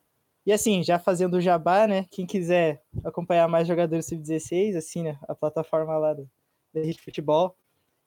E 0.46 0.54
assim, 0.54 0.84
já 0.84 1.00
fazendo 1.00 1.36
o 1.36 1.41
jabá, 1.41 1.88
né? 1.88 2.06
Quem 2.12 2.26
quiser 2.26 2.82
acompanhar 3.04 3.48
mais 3.48 3.68
jogadores 3.68 4.06
sub-16, 4.06 4.76
assim, 4.76 5.04
né? 5.04 5.18
A 5.28 5.34
plataforma 5.34 5.98
lá 5.98 6.13
do, 6.13 6.30
de 6.82 7.02
futebol, 7.02 7.56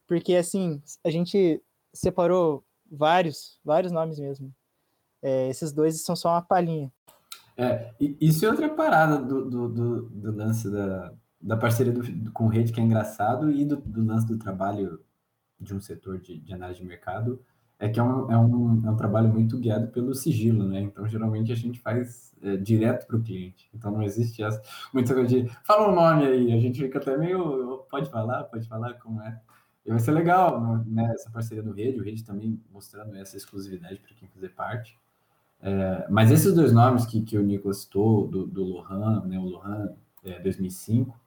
porque 0.06 0.34
assim, 0.34 0.82
a 1.04 1.10
gente 1.10 1.62
separou 1.92 2.64
vários, 2.90 3.58
vários 3.64 3.92
nomes 3.92 4.18
mesmo. 4.18 4.54
É, 5.22 5.48
esses 5.48 5.72
dois 5.72 6.02
são 6.02 6.14
só 6.14 6.30
uma 6.30 6.42
palhinha. 6.42 6.92
É, 7.56 7.92
isso 8.20 8.46
é 8.46 8.48
outra 8.48 8.68
parada 8.68 9.18
do, 9.18 9.50
do, 9.50 9.68
do, 9.68 10.02
do 10.02 10.36
lance 10.36 10.70
da, 10.70 11.12
da 11.40 11.56
parceria 11.56 11.92
do, 11.92 12.30
com 12.30 12.46
rede 12.46 12.72
que 12.72 12.80
é 12.80 12.82
engraçado 12.84 13.50
e 13.50 13.64
do, 13.64 13.76
do 13.76 14.04
lance 14.04 14.26
do 14.26 14.38
trabalho 14.38 15.00
de 15.60 15.74
um 15.74 15.80
setor 15.80 16.20
de, 16.20 16.38
de 16.38 16.54
análise 16.54 16.80
de 16.80 16.86
mercado 16.86 17.44
é 17.78 17.88
que 17.88 18.00
é 18.00 18.02
um, 18.02 18.30
é, 18.30 18.36
um, 18.36 18.86
é 18.86 18.90
um 18.90 18.96
trabalho 18.96 19.28
muito 19.28 19.56
guiado 19.58 19.88
pelo 19.88 20.14
sigilo, 20.14 20.66
né? 20.66 20.80
Então, 20.80 21.06
geralmente 21.06 21.52
a 21.52 21.54
gente 21.54 21.78
faz 21.78 22.34
é, 22.42 22.56
direto 22.56 23.06
para 23.06 23.16
o 23.16 23.22
cliente. 23.22 23.68
Então, 23.72 23.90
não 23.92 24.02
existe 24.02 24.42
essa, 24.42 24.60
muita 24.92 25.14
coisa 25.14 25.28
de 25.28 25.48
fala 25.64 25.88
um 25.90 25.94
nome 25.94 26.26
aí, 26.26 26.52
a 26.52 26.60
gente 26.60 26.80
fica 26.80 26.98
até 26.98 27.16
meio, 27.16 27.86
pode 27.90 28.10
falar, 28.10 28.44
pode 28.44 28.66
falar 28.66 28.94
como 28.94 29.22
é. 29.22 29.40
E 29.86 29.90
vai 29.90 30.00
ser 30.00 30.10
legal, 30.10 30.82
né? 30.86 31.12
Essa 31.14 31.30
parceria 31.30 31.62
do 31.62 31.72
Rede, 31.72 32.00
o 32.00 32.02
Rede 32.02 32.24
também 32.24 32.60
mostrando 32.72 33.16
essa 33.16 33.36
exclusividade 33.36 34.00
para 34.00 34.14
quem 34.14 34.28
fazer 34.28 34.50
parte. 34.50 34.98
É, 35.60 36.06
mas 36.10 36.30
esses 36.30 36.54
dois 36.54 36.72
nomes 36.72 37.06
que, 37.06 37.22
que 37.22 37.38
o 37.38 37.42
Nicolas 37.42 37.78
citou, 37.78 38.26
do, 38.26 38.46
do 38.46 38.64
Lohan, 38.64 39.24
né? 39.24 39.38
O 39.38 39.44
Lohan 39.44 39.94
é, 40.24 40.40
2005, 40.40 41.18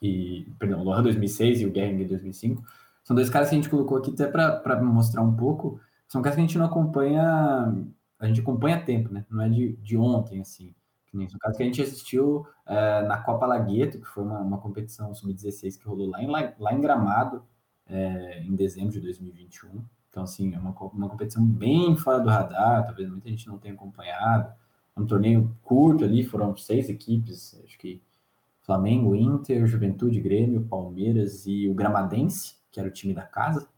e, 0.00 0.46
perdão, 0.58 0.80
o 0.80 0.84
Lohan 0.84 1.02
2006 1.02 1.60
e 1.60 1.66
o 1.66 1.74
Gehring 1.74 2.06
2005, 2.06 2.62
são 3.04 3.14
dois 3.14 3.28
caras 3.28 3.50
que 3.50 3.54
a 3.54 3.58
gente 3.58 3.68
colocou 3.68 3.98
aqui 3.98 4.10
até 4.10 4.26
para 4.26 4.82
mostrar 4.82 5.22
um 5.22 5.36
pouco. 5.36 5.78
São 6.08 6.22
caras 6.22 6.36
que 6.36 6.40
a 6.40 6.46
gente 6.46 6.58
não 6.58 6.64
acompanha, 6.64 7.22
a 8.18 8.26
gente 8.26 8.40
acompanha 8.40 8.82
tempo, 8.82 9.12
né? 9.12 9.26
Não 9.30 9.42
é 9.42 9.48
de, 9.48 9.76
de 9.76 9.96
ontem, 9.96 10.40
assim. 10.40 10.74
São 11.28 11.38
caras 11.38 11.56
que 11.56 11.62
a 11.62 11.66
gente 11.66 11.80
assistiu 11.80 12.44
é, 12.66 13.02
na 13.02 13.18
Copa 13.18 13.46
Lagueto, 13.46 14.00
que 14.00 14.06
foi 14.06 14.24
uma, 14.24 14.40
uma 14.40 14.58
competição 14.58 15.14
sub-16 15.14 15.78
que 15.78 15.86
rolou 15.86 16.10
lá 16.10 16.20
em, 16.20 16.28
lá 16.28 16.72
em 16.72 16.80
Gramado, 16.80 17.44
é, 17.86 18.42
em 18.42 18.56
dezembro 18.56 18.90
de 18.90 19.00
2021. 19.00 19.84
Então, 20.10 20.24
assim, 20.24 20.52
é 20.54 20.58
uma, 20.58 20.70
uma 20.70 21.08
competição 21.08 21.44
bem 21.44 21.94
fora 21.96 22.18
do 22.18 22.28
radar, 22.28 22.84
talvez 22.84 23.08
muita 23.08 23.28
gente 23.28 23.46
não 23.46 23.58
tenha 23.58 23.74
acompanhado. 23.74 24.52
É 24.96 25.00
um 25.00 25.06
torneio 25.06 25.54
curto 25.62 26.04
ali, 26.04 26.24
foram 26.24 26.56
seis 26.56 26.88
equipes, 26.88 27.60
acho 27.64 27.78
que 27.78 28.02
Flamengo, 28.62 29.14
Inter, 29.14 29.66
Juventude, 29.66 30.20
Grêmio, 30.20 30.64
Palmeiras 30.64 31.46
e 31.46 31.68
o 31.68 31.74
Gramadense 31.74 32.63
que 32.74 32.80
era 32.80 32.88
o 32.88 32.92
time 32.92 33.14
da 33.14 33.22
casa, 33.22 33.68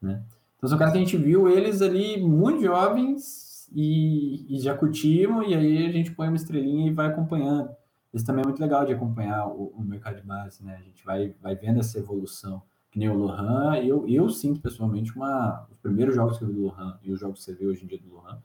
né? 0.00 0.22
Então 0.58 0.68
são 0.68 0.78
caras 0.78 0.92
que 0.92 0.98
a 0.98 1.02
gente 1.02 1.16
viu 1.16 1.48
eles 1.48 1.80
ali 1.80 2.20
muito 2.20 2.62
jovens 2.62 3.66
e, 3.74 4.44
e 4.54 4.60
já 4.60 4.76
curtimos, 4.76 5.48
e 5.48 5.54
aí 5.54 5.86
a 5.86 5.90
gente 5.90 6.12
põe 6.12 6.28
uma 6.28 6.36
estrelinha 6.36 6.90
e 6.90 6.92
vai 6.94 7.06
acompanhando. 7.06 7.70
Isso 8.12 8.24
também 8.24 8.42
é 8.42 8.46
muito 8.46 8.60
legal 8.60 8.84
de 8.84 8.92
acompanhar 8.92 9.48
o, 9.48 9.72
o 9.76 9.82
mercado 9.82 10.16
de 10.16 10.22
base, 10.22 10.62
né? 10.62 10.76
A 10.76 10.82
gente 10.82 11.02
vai, 11.04 11.34
vai 11.40 11.56
vendo 11.56 11.80
essa 11.80 11.98
evolução. 11.98 12.62
Que 12.90 12.98
nem 12.98 13.08
o 13.08 13.14
Lohan, 13.14 13.76
eu, 13.78 14.06
eu 14.06 14.28
sinto 14.28 14.60
pessoalmente 14.60 15.16
uma. 15.16 15.66
Os 15.70 15.78
primeiros 15.78 16.14
jogos 16.14 16.38
que 16.38 16.44
eu 16.44 16.48
vi 16.48 16.54
do 16.54 16.62
Lohan 16.66 16.98
e 17.02 17.10
os 17.10 17.18
jogos 17.18 17.38
que 17.38 17.46
você 17.46 17.54
vê 17.54 17.66
hoje 17.66 17.82
em 17.82 17.88
dia 17.88 17.98
do 17.98 18.12
Lohan, 18.12 18.40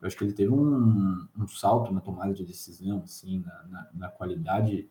eu 0.00 0.06
acho 0.06 0.16
que 0.16 0.24
ele 0.24 0.32
teve 0.32 0.50
um, 0.50 1.26
um 1.36 1.48
salto 1.48 1.92
na 1.92 2.00
tomada 2.00 2.32
de 2.32 2.44
decisão, 2.44 3.02
assim, 3.04 3.40
na, 3.40 3.64
na, 3.68 3.88
na 3.92 4.08
qualidade 4.08 4.88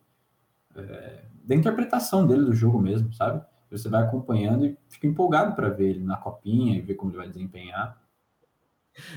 é, 0.75 1.25
da 1.43 1.55
interpretação 1.55 2.27
dele 2.27 2.43
do 2.43 2.53
jogo 2.53 2.79
mesmo, 2.79 3.11
sabe? 3.13 3.43
Você 3.77 3.89
vai 3.89 4.03
acompanhando 4.03 4.65
e 4.65 4.77
fica 4.87 5.07
empolgado 5.07 5.55
para 5.55 5.69
ver 5.69 5.89
ele 5.89 6.03
na 6.03 6.17
copinha 6.17 6.75
e 6.75 6.81
ver 6.81 6.95
como 6.95 7.11
ele 7.11 7.17
vai 7.17 7.27
desempenhar. 7.27 7.97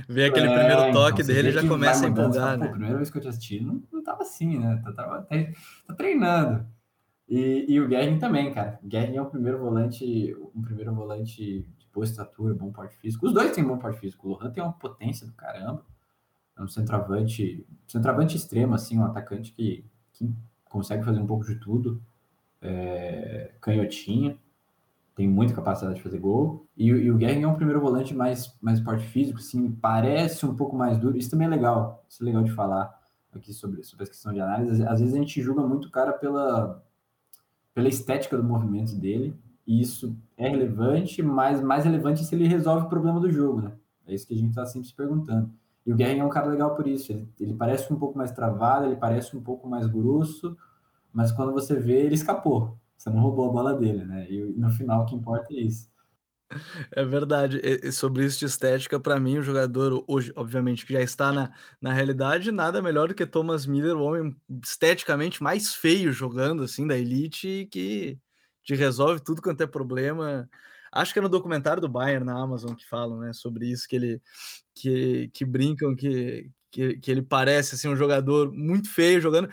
Ver 0.09 0.27
aquele 0.27 0.49
é, 0.49 0.59
primeiro 0.59 0.93
toque 0.93 1.23
então, 1.23 1.35
dele 1.35 1.51
já 1.51 1.67
começa 1.67 2.05
a 2.05 2.09
empolgar, 2.09 2.57
né? 2.57 2.67
a 2.67 2.71
primeira 2.71 2.97
vez 2.97 3.11
que 3.11 3.19
eu 3.19 3.23
te 3.23 3.29
assisti, 3.29 3.61
não, 3.61 3.83
não 3.91 4.03
tava 4.03 4.23
assim, 4.23 4.59
né? 4.59 4.81
Tá, 4.85 4.93
tava, 4.93 5.23
tá, 5.23 5.37
tá 5.87 5.95
treinando. 5.95 6.67
E, 7.29 7.65
e 7.69 7.81
o 7.81 7.89
Guerrin 7.89 8.19
também, 8.19 8.53
cara. 8.53 8.79
O 8.83 8.87
Guerrin 8.87 9.17
é 9.17 9.23
um 9.23 9.31
primeiro 9.31 9.59
volante, 9.59 10.37
um 10.55 10.61
primeiro 10.61 10.95
volante 10.95 11.67
de 11.79 11.87
boa 11.93 12.05
estatura, 12.05 12.55
bom 12.55 12.71
porte 12.71 12.97
físico. 12.97 13.27
Os 13.27 13.33
dois 13.33 13.53
têm 13.53 13.65
bom 13.65 13.79
porte 13.79 13.99
físico. 13.99 14.29
O 14.29 14.33
Lohan 14.33 14.51
tem 14.51 14.63
uma 14.63 14.73
potência 14.73 15.27
do 15.27 15.33
caramba. 15.33 15.85
É 16.57 16.63
um 16.63 16.69
centroavante, 16.69 17.67
centroavante 17.89 18.37
extremo, 18.37 18.75
assim, 18.75 18.99
um 18.99 19.05
atacante 19.05 19.53
que, 19.53 19.85
que 20.13 20.31
consegue 20.69 21.05
fazer 21.05 21.21
um 21.21 21.27
pouco 21.27 21.45
de 21.47 21.57
tudo. 21.57 22.03
É, 22.61 23.53
canhotinha 23.61 24.39
tem 25.15 25.29
muita 25.29 25.55
capacidade 25.55 25.97
de 25.97 26.03
fazer 26.03 26.19
gol. 26.19 26.67
E, 26.77 26.89
e 26.89 27.11
o 27.11 27.17
Guerra 27.17 27.41
é 27.41 27.47
um 27.47 27.55
primeiro 27.55 27.81
volante 27.81 28.15
mais, 28.15 28.57
mais 28.61 28.81
porte 28.81 29.07
físico, 29.07 29.39
assim, 29.39 29.71
parece 29.71 30.47
um 30.47 30.55
pouco 30.55 30.77
mais 30.77 30.99
duro. 30.99 31.17
Isso 31.17 31.31
também 31.31 31.47
é 31.47 31.51
legal, 31.51 32.05
isso 32.09 32.23
é 32.23 32.27
legal 32.27 32.43
de 32.43 32.53
falar 32.53 32.99
aqui 33.35 33.53
sobre, 33.53 33.83
sobre 33.83 34.05
a 34.05 34.09
questão 34.09 34.33
de 34.33 34.41
análise. 34.41 34.85
Às 34.85 35.01
vezes 35.01 35.15
a 35.15 35.19
gente 35.19 35.41
julga 35.43 35.63
muito 35.63 35.89
o 35.89 35.91
cara 35.91 36.13
pela, 36.13 36.83
pela 37.75 37.89
estética 37.89 38.37
do 38.37 38.45
movimento 38.45 38.95
dele, 38.95 39.37
e 39.67 39.81
isso 39.81 40.17
é 40.37 40.49
relevante, 40.49 41.23
mas 41.23 41.61
mais 41.61 41.85
relevante 41.85 42.25
se 42.25 42.35
ele 42.35 42.49
resolve 42.49 42.87
o 42.87 42.89
problema 42.89 43.21
do 43.21 43.31
jogo, 43.31 43.61
né? 43.61 43.73
É 44.07 44.15
isso 44.15 44.27
que 44.27 44.35
a 44.35 44.37
gente 44.37 44.51
está 44.51 44.67
sempre 44.67 44.89
se 44.89 44.95
perguntando. 44.95 45.51
E 45.87 45.93
o 45.93 45.97
Guerra 45.97 46.19
é 46.19 46.25
um 46.25 46.29
cara 46.29 46.49
legal 46.49 46.75
por 46.75 46.87
isso. 46.87 47.13
Ele, 47.13 47.29
ele 47.39 47.55
parece 47.55 47.93
um 47.93 47.99
pouco 47.99 48.19
mais 48.19 48.33
travado, 48.33 48.87
ele 48.87 48.97
parece 48.97 49.37
um 49.37 49.43
pouco 49.43 49.69
mais 49.69 49.87
grosso, 49.87 50.57
mas 51.13 51.31
quando 51.31 51.53
você 51.53 51.77
vê, 51.77 52.03
ele 52.03 52.15
escapou. 52.15 52.77
Você 53.03 53.11
não 53.11 53.21
roubou 53.21 53.49
a 53.49 53.53
bola 53.53 53.75
dele, 53.75 54.05
né? 54.05 54.31
E 54.31 54.41
no 54.57 54.71
final 54.71 55.03
o 55.03 55.07
que 55.07 55.17
importa 55.17 55.53
é 55.53 55.57
isso. 55.57 55.91
É 56.93 57.05
verdade. 57.05 57.61
E, 57.61 57.91
sobre 57.91 58.25
isso 58.25 58.39
de 58.39 58.45
estética, 58.45 59.01
para 59.01 59.19
mim, 59.19 59.39
o 59.39 59.43
jogador 59.43 60.05
hoje, 60.07 60.33
obviamente, 60.37 60.87
que 60.87 60.93
já 60.93 61.01
está 61.01 61.33
na, 61.33 61.53
na 61.81 61.93
realidade, 61.93 62.53
nada 62.53 62.81
melhor 62.81 63.09
do 63.09 63.15
que 63.15 63.27
Thomas 63.27 63.67
Miller, 63.67 63.97
o 63.97 64.05
homem 64.05 64.37
esteticamente 64.63 65.43
mais 65.43 65.75
feio 65.75 66.13
jogando 66.13 66.63
assim 66.63 66.87
da 66.87 66.97
elite, 66.97 67.67
que 67.73 68.21
te 68.63 68.77
resolve 68.77 69.21
tudo 69.21 69.43
quanto 69.43 69.63
é 69.63 69.67
problema. 69.67 70.49
Acho 70.93 71.13
que 71.13 71.19
é 71.19 71.23
no 71.23 71.29
documentário 71.29 71.81
do 71.81 71.89
Bayern 71.89 72.25
na 72.25 72.41
Amazon 72.41 72.75
que 72.75 72.89
falam, 72.89 73.19
né, 73.19 73.33
sobre 73.33 73.67
isso 73.67 73.89
que 73.89 73.97
ele 73.97 74.23
que, 74.77 75.29
que 75.35 75.45
brincam 75.45 75.97
que, 75.97 76.49
que, 76.73 76.97
que, 76.97 77.11
ele 77.11 77.21
parece 77.21 77.75
assim 77.75 77.87
um 77.87 77.95
jogador 77.95 78.51
muito 78.51 78.89
feio 78.89 79.21
jogando. 79.21 79.49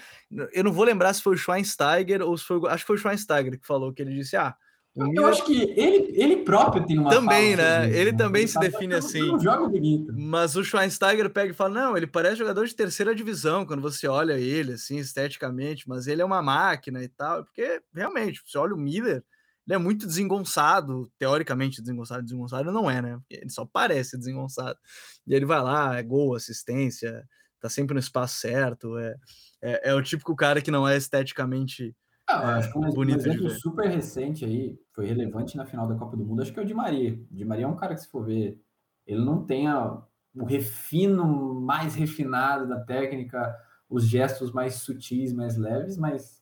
Eu 0.53 0.63
não 0.63 0.72
vou 0.72 0.86
lembrar 0.86 1.13
se 1.13 1.22
foi 1.22 1.36
o 1.36 1.38
Schweinsteiger 1.38 2.22
ou 2.22 2.38
se 2.38 2.45
foi, 2.45 2.61
acho 2.70 2.84
que 2.84 2.88
foi 2.88 2.95
o 2.95 2.99
Schweinsteiger 2.99 3.59
que 3.59 3.67
falou 3.67 3.93
que 3.93 4.01
ele 4.01 4.15
disse: 4.15 4.38
"Ah, 4.38 4.55
Eu, 4.95 5.13
eu 5.13 5.28
acho 5.28 5.45
que 5.45 5.61
ele, 5.76 6.13
ele 6.15 6.38
próprio 6.38 6.86
tem 6.86 6.97
uma 6.97 7.09
Também, 7.09 7.57
né? 7.57 7.89
Ele 7.91 8.13
né? 8.13 8.17
também 8.17 8.43
ele 8.43 8.51
se 8.51 8.59
define 8.59 8.95
assim. 8.95 9.28
Não 9.28 9.39
joga 9.39 9.67
bonito. 9.67 10.13
Mas 10.17 10.55
o 10.55 10.63
Schweinsteiger 10.63 11.30
pega 11.30 11.51
e 11.51 11.55
fala: 11.55 11.82
não, 11.82 11.97
ele 11.97 12.07
parece 12.07 12.38
jogador 12.38 12.65
de 12.65 12.74
terceira 12.74 13.13
divisão 13.13 13.65
quando 13.65 13.82
você 13.82 14.07
olha 14.07 14.39
ele, 14.39 14.74
assim, 14.74 14.97
esteticamente, 14.97 15.88
mas 15.88 16.07
ele 16.07 16.22
é 16.22 16.26
uma 16.26 16.41
máquina 16.41 17.03
e 17.03 17.09
tal. 17.09 17.43
Porque, 17.43 17.82
realmente, 17.93 18.41
você 18.45 18.57
olha 18.57 18.74
o 18.74 18.80
Miller, 18.80 19.22
ele 19.70 19.76
é 19.76 19.78
muito 19.78 20.07
desengonçado, 20.07 21.07
teoricamente 21.20 21.80
desengonçado, 21.80 22.24
desengonçado 22.24 22.72
não 22.72 22.89
é, 22.89 23.03
né? 23.03 23.20
Ele 23.30 23.51
só 23.51 23.65
parece 23.65 24.17
desengonçado. 24.17 24.80
E 25.28 25.34
ele 25.34 25.45
vai 25.45 25.61
lá, 25.61 25.95
é 25.95 26.01
gol, 26.01 26.34
assistência, 26.34 27.24
tá 27.59 27.70
sempre 27.70 27.93
no 27.93 27.99
espaço 27.99 28.39
certo, 28.39 28.97
é, 28.97 29.15
é, 29.61 29.91
é 29.91 29.93
o 29.93 30.01
típico 30.01 30.36
cara 30.36 30.59
que 30.59 30.72
não 30.72 30.88
é 30.88 30.97
esteticamente 30.97 31.95
ah, 32.28 32.57
acho 32.57 32.72
que 32.72 32.78
um, 32.78 32.89
bonito 32.91 33.17
um 33.17 33.32
exemplo 33.32 33.49
super 33.49 33.89
recente 33.89 34.45
aí, 34.45 34.80
foi 34.93 35.07
relevante 35.07 35.57
na 35.57 35.65
final 35.65 35.88
da 35.88 35.95
Copa 35.95 36.15
do 36.17 36.26
Mundo, 36.26 36.41
acho 36.41 36.53
que 36.53 36.59
é 36.59 36.63
o 36.63 36.65
Di 36.65 36.74
Maria. 36.76 37.13
O 37.32 37.36
Di 37.36 37.45
Maria 37.45 37.65
é 37.65 37.67
um 37.67 37.76
cara 37.76 37.93
que, 37.93 38.01
se 38.01 38.07
for 38.09 38.24
ver, 38.24 38.59
ele 39.05 39.24
não 39.24 39.43
tem 39.43 39.67
a, 39.67 40.01
o 40.36 40.45
refino 40.45 41.59
mais 41.59 41.95
refinado 41.95 42.67
da 42.67 42.80
técnica, 42.80 43.55
os 43.89 44.07
gestos 44.07 44.51
mais 44.51 44.76
sutis, 44.76 45.34
mais 45.34 45.57
leves, 45.57 45.97
mas 45.97 46.39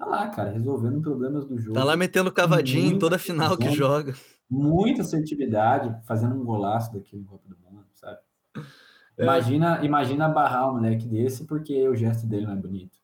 tá 0.00 0.06
lá, 0.06 0.28
cara, 0.28 0.50
resolvendo 0.50 1.02
problemas 1.02 1.44
do 1.44 1.58
jogo. 1.58 1.74
Tá 1.74 1.84
lá 1.84 1.94
metendo 1.94 2.32
cavadinho 2.32 2.94
em 2.94 2.98
toda 2.98 3.18
final 3.18 3.56
que 3.56 3.70
joga. 3.70 4.14
Muita 4.48 5.02
assertividade, 5.02 5.94
fazendo 6.06 6.34
um 6.34 6.44
golaço 6.44 6.92
daquele 6.92 7.22
Copa 7.24 7.46
do 7.46 7.56
Mundo, 7.58 7.84
sabe? 7.94 8.18
É. 9.18 9.22
Imagina, 9.22 9.84
imagina 9.84 10.28
barrar 10.28 10.70
um 10.70 10.74
moleque 10.74 11.06
desse 11.06 11.44
porque 11.44 11.86
o 11.86 11.94
gesto 11.94 12.26
dele 12.26 12.46
não 12.46 12.54
é 12.54 12.56
bonito. 12.56 12.98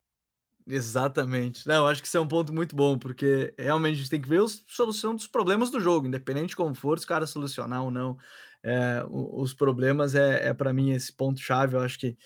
Exatamente. 0.67 1.69
Não, 1.69 1.87
acho 1.87 2.01
que 2.01 2.09
isso 2.09 2.17
é 2.17 2.21
um 2.21 2.27
ponto 2.27 2.53
muito 2.53 2.75
bom, 2.75 2.99
porque 2.99 3.55
realmente 3.57 3.95
a 3.95 3.99
gente 3.99 4.11
tem 4.11 4.21
que 4.21 4.29
ver 4.29 4.43
a 4.43 4.47
solução 4.67 5.15
dos 5.15 5.29
problemas 5.29 5.71
do 5.71 5.79
jogo, 5.79 6.09
independente 6.09 6.49
de 6.49 6.57
como 6.57 6.75
for, 6.75 6.99
se 6.99 7.05
o 7.05 7.09
cara 7.09 7.27
solucionar 7.27 7.85
ou 7.85 7.91
não 7.91 8.17
é, 8.67 9.05
os 9.09 9.55
problemas, 9.55 10.17
é, 10.17 10.49
é 10.49 10.53
para 10.53 10.73
mim 10.73 10.91
esse 10.91 11.13
ponto-chave. 11.13 11.77
Eu 11.77 11.81
acho 11.81 11.99
que, 12.01 12.17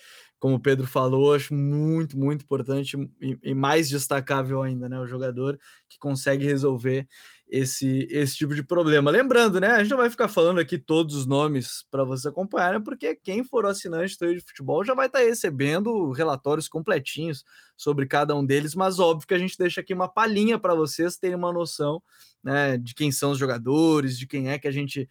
como 0.41 0.55
o 0.55 0.59
Pedro 0.59 0.87
falou, 0.87 1.35
acho 1.35 1.53
muito, 1.53 2.17
muito 2.17 2.41
importante 2.41 2.97
e, 3.21 3.37
e 3.43 3.53
mais 3.53 3.87
destacável 3.87 4.63
ainda, 4.63 4.89
né? 4.89 4.99
O 4.99 5.05
jogador 5.05 5.59
que 5.87 5.99
consegue 5.99 6.43
resolver 6.43 7.07
esse, 7.47 8.07
esse 8.09 8.37
tipo 8.37 8.55
de 8.55 8.63
problema. 8.63 9.11
Lembrando, 9.11 9.59
né? 9.59 9.67
A 9.67 9.83
gente 9.83 9.91
não 9.91 9.99
vai 9.99 10.09
ficar 10.09 10.27
falando 10.27 10.59
aqui 10.59 10.79
todos 10.79 11.13
os 11.13 11.27
nomes 11.27 11.85
para 11.91 12.03
vocês 12.03 12.25
acompanharem, 12.25 12.81
porque 12.81 13.13
quem 13.13 13.43
for 13.43 13.67
assinante 13.67 14.17
do 14.17 14.33
de 14.33 14.41
futebol 14.41 14.83
já 14.83 14.95
vai 14.95 15.05
estar 15.05 15.19
tá 15.19 15.25
recebendo 15.25 16.11
relatórios 16.11 16.67
completinhos 16.67 17.45
sobre 17.77 18.07
cada 18.07 18.35
um 18.35 18.43
deles, 18.43 18.73
mas 18.73 18.97
óbvio 18.97 19.27
que 19.27 19.35
a 19.35 19.39
gente 19.39 19.55
deixa 19.55 19.81
aqui 19.81 19.93
uma 19.93 20.11
palhinha 20.11 20.57
para 20.57 20.73
vocês 20.73 21.17
terem 21.17 21.35
uma 21.35 21.53
noção 21.53 22.01
né, 22.43 22.79
de 22.79 22.95
quem 22.95 23.11
são 23.11 23.29
os 23.29 23.37
jogadores, 23.37 24.17
de 24.17 24.25
quem 24.25 24.49
é 24.49 24.57
que 24.57 24.67
a 24.67 24.71
gente 24.71 25.07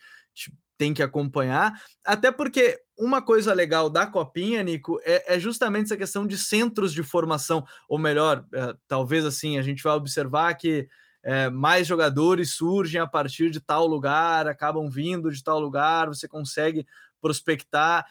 tem 0.81 0.95
que 0.95 1.03
acompanhar, 1.03 1.78
até 2.03 2.33
porque 2.33 2.81
uma 2.99 3.20
coisa 3.20 3.53
legal 3.53 3.91
da 3.91 4.07
Copinha, 4.07 4.62
Nico, 4.62 4.99
é, 5.05 5.35
é 5.35 5.39
justamente 5.39 5.85
essa 5.85 5.97
questão 5.99 6.26
de 6.26 6.39
centros 6.39 6.91
de 6.95 7.03
formação, 7.03 7.66
ou 7.87 7.99
melhor, 7.99 8.47
é, 8.55 8.74
talvez 8.89 9.26
assim, 9.26 9.59
a 9.59 9.62
gente 9.62 9.83
vai 9.83 9.93
observar 9.93 10.55
que 10.55 10.89
é, 11.22 11.51
mais 11.51 11.87
jogadores 11.87 12.55
surgem 12.55 12.99
a 12.99 13.07
partir 13.07 13.51
de 13.51 13.61
tal 13.61 13.87
lugar, 13.87 14.49
acabam 14.49 14.89
vindo 14.89 15.31
de 15.31 15.45
tal 15.45 15.61
lugar, 15.61 16.09
você 16.09 16.26
consegue 16.26 16.87
prospectar. 17.20 18.07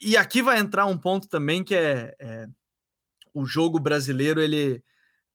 E 0.00 0.16
aqui 0.16 0.40
vai 0.40 0.58
entrar 0.58 0.86
um 0.86 0.96
ponto 0.96 1.28
também 1.28 1.62
que 1.62 1.74
é, 1.74 2.14
é 2.18 2.46
o 3.34 3.44
jogo 3.44 3.78
brasileiro, 3.78 4.40
ele 4.40 4.82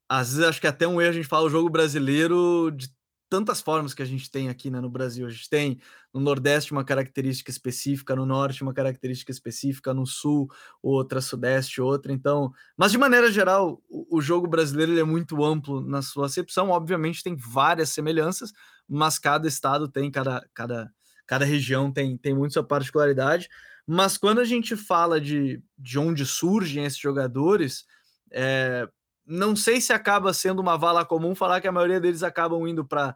às 0.10 0.30
vezes 0.30 0.44
acho 0.44 0.60
que 0.60 0.66
até 0.66 0.88
um 0.88 1.00
erro 1.00 1.12
a 1.12 1.14
gente 1.14 1.28
fala 1.28 1.46
o 1.46 1.52
jogo 1.52 1.70
brasileiro 1.70 2.72
de 2.72 2.92
tantas 3.30 3.62
formas 3.62 3.94
que 3.94 4.02
a 4.02 4.06
gente 4.06 4.30
tem 4.30 4.50
aqui 4.50 4.72
né, 4.72 4.82
no 4.82 4.90
Brasil. 4.90 5.28
A 5.28 5.30
gente 5.30 5.48
tem 5.48 5.80
no 6.14 6.20
Nordeste 6.20 6.72
uma 6.72 6.84
característica 6.84 7.52
específica, 7.52 8.16
no 8.16 8.26
Norte 8.26 8.64
uma 8.64 8.74
característica 8.74 9.32
específica, 9.32 9.94
no 9.94 10.06
Sul 10.06 10.50
outra, 10.82 11.22
Sudeste 11.22 11.82
outra. 11.82 12.12
Então, 12.12 12.52
mas 12.76 12.92
de 12.92 12.98
maneira 12.98 13.32
geral, 13.32 13.82
o, 13.90 14.18
o 14.18 14.22
jogo 14.22 14.48
brasileiro 14.48 14.98
é 14.98 15.04
muito 15.04 15.44
amplo 15.44 15.82
na 15.82 16.02
sua 16.02 16.26
acepção. 16.26 16.70
Obviamente 16.70 17.24
tem 17.24 17.36
várias 17.36 17.90
semelhanças, 17.90 18.52
mas 18.88 19.20
cada 19.20 19.48
estado 19.48 19.88
tem, 19.88 20.10
cada, 20.10 20.48
cada, 20.54 20.92
cada 21.28 21.46
região 21.46 21.92
tem, 21.92 22.18
tem 22.18 22.34
muito 22.34 22.54
sua 22.54 22.64
particularidade. 22.64 23.48
Mas 23.86 24.18
quando 24.18 24.40
a 24.40 24.46
gente 24.46 24.76
fala 24.76 25.20
de, 25.20 25.62
de 25.78 26.00
onde 26.00 26.26
surgem 26.26 26.86
esses 26.86 27.00
jogadores, 27.00 27.86
é, 28.32 28.88
não 29.26 29.56
sei 29.56 29.80
se 29.80 29.94
acaba 29.94 30.34
sendo 30.34 30.60
uma 30.60 30.78
vala 30.78 31.06
comum 31.06 31.36
falar 31.36 31.62
que 31.62 31.68
a 31.68 31.72
maioria 31.72 32.00
deles 32.00 32.24
acabam 32.24 32.68
indo 32.68 32.84
para 32.86 33.16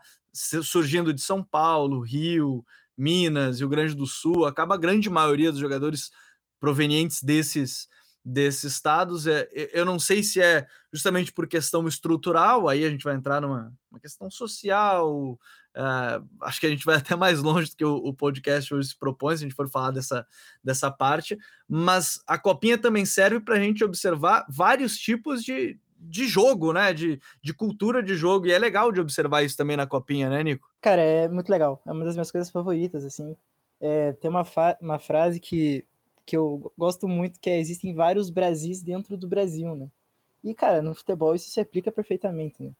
surgindo 0.63 1.13
de 1.13 1.21
São 1.21 1.43
Paulo, 1.43 1.99
Rio, 1.99 2.65
Minas, 2.97 3.59
Rio 3.59 3.69
Grande 3.69 3.95
do 3.95 4.05
Sul, 4.05 4.45
acaba 4.45 4.75
a 4.75 4.77
grande 4.77 5.09
maioria 5.09 5.51
dos 5.51 5.59
jogadores 5.59 6.11
provenientes 6.59 7.21
desses 7.23 7.87
desses 8.23 8.63
estados. 8.63 9.27
É, 9.27 9.49
eu 9.73 9.83
não 9.83 9.99
sei 9.99 10.23
se 10.23 10.41
é 10.41 10.65
justamente 10.91 11.31
por 11.33 11.47
questão 11.47 11.87
estrutural, 11.87 12.69
aí 12.69 12.85
a 12.85 12.89
gente 12.89 13.03
vai 13.03 13.15
entrar 13.15 13.41
numa 13.41 13.73
questão 14.01 14.31
social. 14.31 15.37
Uh, 15.75 16.23
acho 16.41 16.59
que 16.59 16.67
a 16.67 16.69
gente 16.69 16.85
vai 16.85 16.97
até 16.97 17.15
mais 17.15 17.41
longe 17.41 17.71
do 17.71 17.75
que 17.75 17.83
o, 17.83 17.95
o, 17.95 18.13
podcast 18.13 18.73
hoje 18.73 18.89
se 18.89 18.97
propõe, 18.97 19.35
se 19.35 19.43
a 19.43 19.47
gente 19.47 19.55
for 19.55 19.67
falar 19.67 19.91
dessa, 19.91 20.25
dessa 20.63 20.89
parte. 20.89 21.37
Mas 21.67 22.21
a 22.27 22.37
copinha 22.37 22.77
também 22.77 23.05
serve 23.05 23.39
para 23.39 23.55
a 23.55 23.59
gente 23.59 23.83
observar 23.83 24.45
vários 24.49 24.95
tipos 24.97 25.43
de, 25.43 25.79
de 26.03 26.27
jogo, 26.27 26.73
né? 26.73 26.93
De, 26.93 27.19
de 27.41 27.53
cultura 27.53 28.03
de 28.03 28.15
jogo. 28.15 28.47
E 28.47 28.51
é 28.51 28.59
legal 28.59 28.91
de 28.91 28.99
observar 28.99 29.43
isso 29.43 29.57
também 29.57 29.77
na 29.77 29.87
copinha, 29.87 30.29
né, 30.29 30.43
Nico? 30.43 30.67
Cara, 30.81 31.01
é 31.01 31.27
muito 31.27 31.49
legal. 31.49 31.81
É 31.85 31.91
uma 31.91 32.05
das 32.05 32.15
minhas 32.15 32.31
coisas 32.31 32.49
favoritas, 32.49 33.03
assim. 33.03 33.35
É, 33.79 34.13
tem 34.13 34.29
uma, 34.29 34.43
uma 34.81 34.99
frase 34.99 35.39
que, 35.39 35.85
que 36.25 36.37
eu 36.37 36.71
gosto 36.77 37.07
muito, 37.07 37.39
que 37.39 37.49
é 37.49 37.59
existem 37.59 37.93
vários 37.93 38.29
Brasis 38.29 38.81
dentro 38.81 39.17
do 39.17 39.27
Brasil, 39.27 39.75
né? 39.75 39.87
E, 40.43 40.53
cara, 40.53 40.81
no 40.81 40.93
futebol 40.93 41.33
isso 41.33 41.49
se 41.49 41.59
aplica 41.59 41.91
perfeitamente, 41.91 42.61
né? 42.61 42.71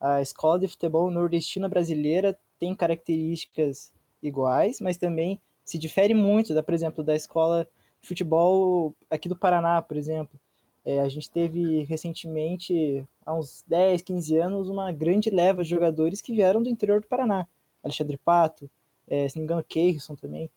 A 0.00 0.20
escola 0.20 0.58
de 0.58 0.68
futebol 0.68 1.10
nordestina 1.10 1.68
brasileira 1.68 2.36
tem 2.58 2.74
características 2.74 3.92
iguais, 4.20 4.80
mas 4.80 4.96
também 4.96 5.40
se 5.64 5.78
difere 5.78 6.14
muito, 6.14 6.54
da, 6.54 6.62
por 6.62 6.74
exemplo, 6.74 7.04
da 7.04 7.14
escola 7.14 7.68
de 8.00 8.08
futebol 8.08 8.96
aqui 9.08 9.28
do 9.28 9.36
Paraná, 9.36 9.80
por 9.80 9.96
exemplo. 9.96 10.38
É, 10.84 11.00
a 11.00 11.08
gente 11.08 11.30
teve 11.30 11.84
recentemente, 11.84 13.04
há 13.24 13.34
uns 13.34 13.64
10, 13.66 14.02
15 14.02 14.36
anos, 14.36 14.68
uma 14.68 14.90
grande 14.92 15.30
leva 15.30 15.62
de 15.62 15.70
jogadores 15.70 16.20
que 16.20 16.32
vieram 16.32 16.62
do 16.62 16.68
interior 16.68 17.00
do 17.00 17.06
Paraná. 17.06 17.46
Alexandre 17.82 18.16
Pato, 18.16 18.70
é, 19.06 19.28
se 19.28 19.36
não 19.36 19.42
me 19.42 19.44
engano, 19.44 19.64
Keirson 19.64 20.14
também. 20.14 20.50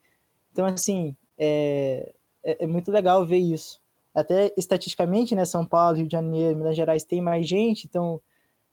Então, 0.52 0.66
assim, 0.66 1.16
é, 1.38 2.14
é, 2.44 2.64
é, 2.64 2.68
muito 2.68 2.92
legal 2.92 3.26
ver 3.26 3.38
isso. 3.38 3.82
Até 4.14 4.54
estatisticamente, 4.56 5.36
né, 5.36 5.44
São 5.46 5.66
Paulo, 5.66 5.98
Rio 5.98 6.08
de 6.08 6.14
Janeiro, 6.14 6.58
Minas 6.58 6.76
Gerais 6.76 7.04
tem 7.04 7.22
mais 7.22 7.48
gente, 7.48 7.86
então 7.86 8.22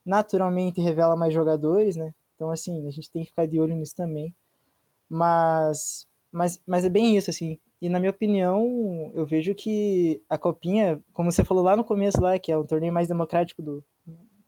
naturalmente 0.05 0.81
revela 0.81 1.15
mais 1.15 1.33
jogadores, 1.33 1.95
né? 1.95 2.13
Então, 2.35 2.49
assim, 2.49 2.87
a 2.87 2.91
gente 2.91 3.09
tem 3.11 3.23
que 3.23 3.29
ficar 3.29 3.45
de 3.45 3.59
olho 3.59 3.75
nisso 3.75 3.95
também. 3.95 4.33
Mas, 5.09 6.07
mas, 6.31 6.61
mas 6.65 6.85
é 6.85 6.89
bem 6.89 7.15
isso, 7.17 7.29
assim. 7.29 7.59
E 7.83 7.89
na 7.89 7.99
minha 7.99 8.11
opinião, 8.11 9.11
eu 9.13 9.25
vejo 9.25 9.53
que 9.53 10.23
a 10.29 10.37
Copinha, 10.37 11.03
como 11.11 11.29
você 11.29 11.43
falou 11.43 11.61
lá 11.61 11.75
no 11.75 11.83
começo 11.83 12.21
lá, 12.21 12.39
que 12.39 12.49
é 12.49 12.55
o 12.55 12.63
torneio 12.63 12.93
mais 12.93 13.09
democrático 13.09 13.61
do 13.61 13.83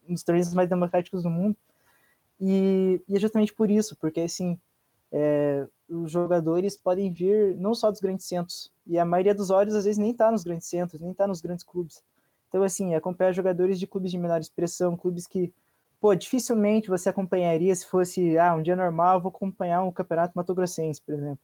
um 0.08 0.14
dos 0.14 0.22
torneios 0.22 0.54
mais 0.54 0.70
democráticos 0.70 1.22
do 1.22 1.28
mundo. 1.28 1.54
E, 2.40 2.98
e 3.06 3.14
é 3.14 3.20
justamente 3.20 3.52
por 3.52 3.70
isso, 3.70 3.94
porque 4.00 4.22
assim, 4.22 4.58
é, 5.12 5.66
os 5.86 6.10
jogadores 6.10 6.78
podem 6.78 7.12
vir 7.12 7.54
não 7.58 7.74
só 7.74 7.90
dos 7.90 8.00
grandes 8.00 8.24
centros, 8.24 8.72
e 8.86 8.98
a 8.98 9.04
maioria 9.04 9.34
dos 9.34 9.50
olhos 9.50 9.74
às 9.74 9.84
vezes 9.84 9.98
nem 9.98 10.12
está 10.12 10.30
nos 10.30 10.42
grandes 10.42 10.66
centros, 10.66 10.98
nem 10.98 11.10
está 11.10 11.26
nos 11.26 11.42
grandes 11.42 11.62
clubes. 11.62 12.02
Então, 12.48 12.62
assim, 12.62 12.94
acompanhar 12.94 13.34
jogadores 13.34 13.78
de 13.78 13.86
clubes 13.86 14.12
de 14.12 14.16
menor 14.16 14.40
expressão, 14.40 14.96
clubes 14.96 15.26
que, 15.26 15.52
pô, 16.00 16.14
dificilmente 16.14 16.88
você 16.88 17.10
acompanharia 17.10 17.76
se 17.76 17.84
fosse, 17.84 18.38
ah, 18.38 18.54
um 18.54 18.62
dia 18.62 18.76
normal, 18.76 19.20
vou 19.20 19.28
acompanhar 19.28 19.82
um 19.82 19.92
campeonato 19.92 20.32
matogrossense, 20.34 21.02
por 21.02 21.12
exemplo. 21.12 21.38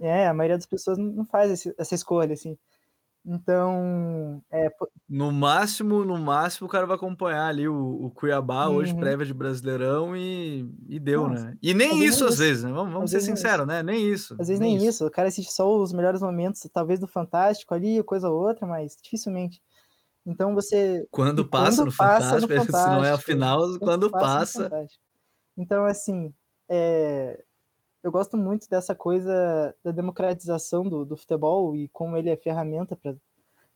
É, 0.00 0.26
a 0.26 0.34
maioria 0.34 0.56
das 0.56 0.66
pessoas 0.66 0.98
não 0.98 1.24
faz 1.24 1.50
esse, 1.50 1.74
essa 1.78 1.94
escolha, 1.94 2.34
assim. 2.34 2.56
Então, 3.26 4.42
é... 4.52 4.68
no 5.08 5.32
máximo, 5.32 6.04
no 6.04 6.18
máximo, 6.18 6.66
o 6.66 6.70
cara 6.70 6.84
vai 6.84 6.96
acompanhar 6.96 7.46
ali 7.46 7.66
o, 7.66 8.04
o 8.04 8.10
Cuiabá 8.10 8.68
uhum. 8.68 8.76
hoje 8.76 8.94
prévia 8.94 9.24
de 9.24 9.32
Brasileirão 9.32 10.14
e, 10.14 10.68
e 10.86 11.00
deu, 11.00 11.26
Nossa. 11.28 11.46
né? 11.46 11.58
E 11.62 11.72
nem 11.72 12.04
isso 12.04 12.26
às 12.26 12.36
vezes, 12.36 12.64
né? 12.64 12.70
Vamos, 12.70 12.92
vamos 12.92 13.10
ser 13.10 13.22
sinceros, 13.22 13.66
né? 13.66 13.82
Nem 13.82 14.06
isso. 14.12 14.34
Às 14.38 14.48
vezes 14.48 14.60
nem, 14.60 14.76
nem 14.76 14.76
isso. 14.76 14.88
isso. 14.96 15.06
O 15.06 15.10
cara 15.10 15.28
assiste 15.28 15.50
só 15.50 15.74
os 15.74 15.90
melhores 15.90 16.20
momentos, 16.20 16.68
talvez 16.70 17.00
do 17.00 17.06
Fantástico 17.06 17.72
ali, 17.72 18.02
coisa 18.02 18.28
ou 18.28 18.38
outra, 18.38 18.66
mas 18.66 18.94
dificilmente. 19.02 19.62
Então 20.26 20.54
você. 20.54 21.06
Quando 21.10 21.46
passa, 21.46 21.78
quando 21.78 21.90
no, 21.90 21.96
passa 21.96 22.24
Fantástico, 22.26 22.52
no 22.52 22.64
Fantástico, 22.66 22.90
se 22.92 22.96
não 22.96 23.04
é 23.06 23.10
a 23.10 23.18
final, 23.18 23.60
quando, 23.60 23.78
quando 23.78 24.10
passa. 24.10 24.68
passa. 24.68 24.88
Então, 25.56 25.86
assim, 25.86 26.30
é, 26.68 27.42
eu 28.04 28.12
gosto 28.12 28.36
muito 28.36 28.68
dessa 28.68 28.94
coisa 28.94 29.74
da 29.82 29.90
democratização 29.90 30.86
do, 30.86 31.06
do 31.06 31.16
futebol 31.16 31.74
e 31.74 31.88
como 31.88 32.18
ele 32.18 32.28
é 32.28 32.36
ferramenta 32.36 32.94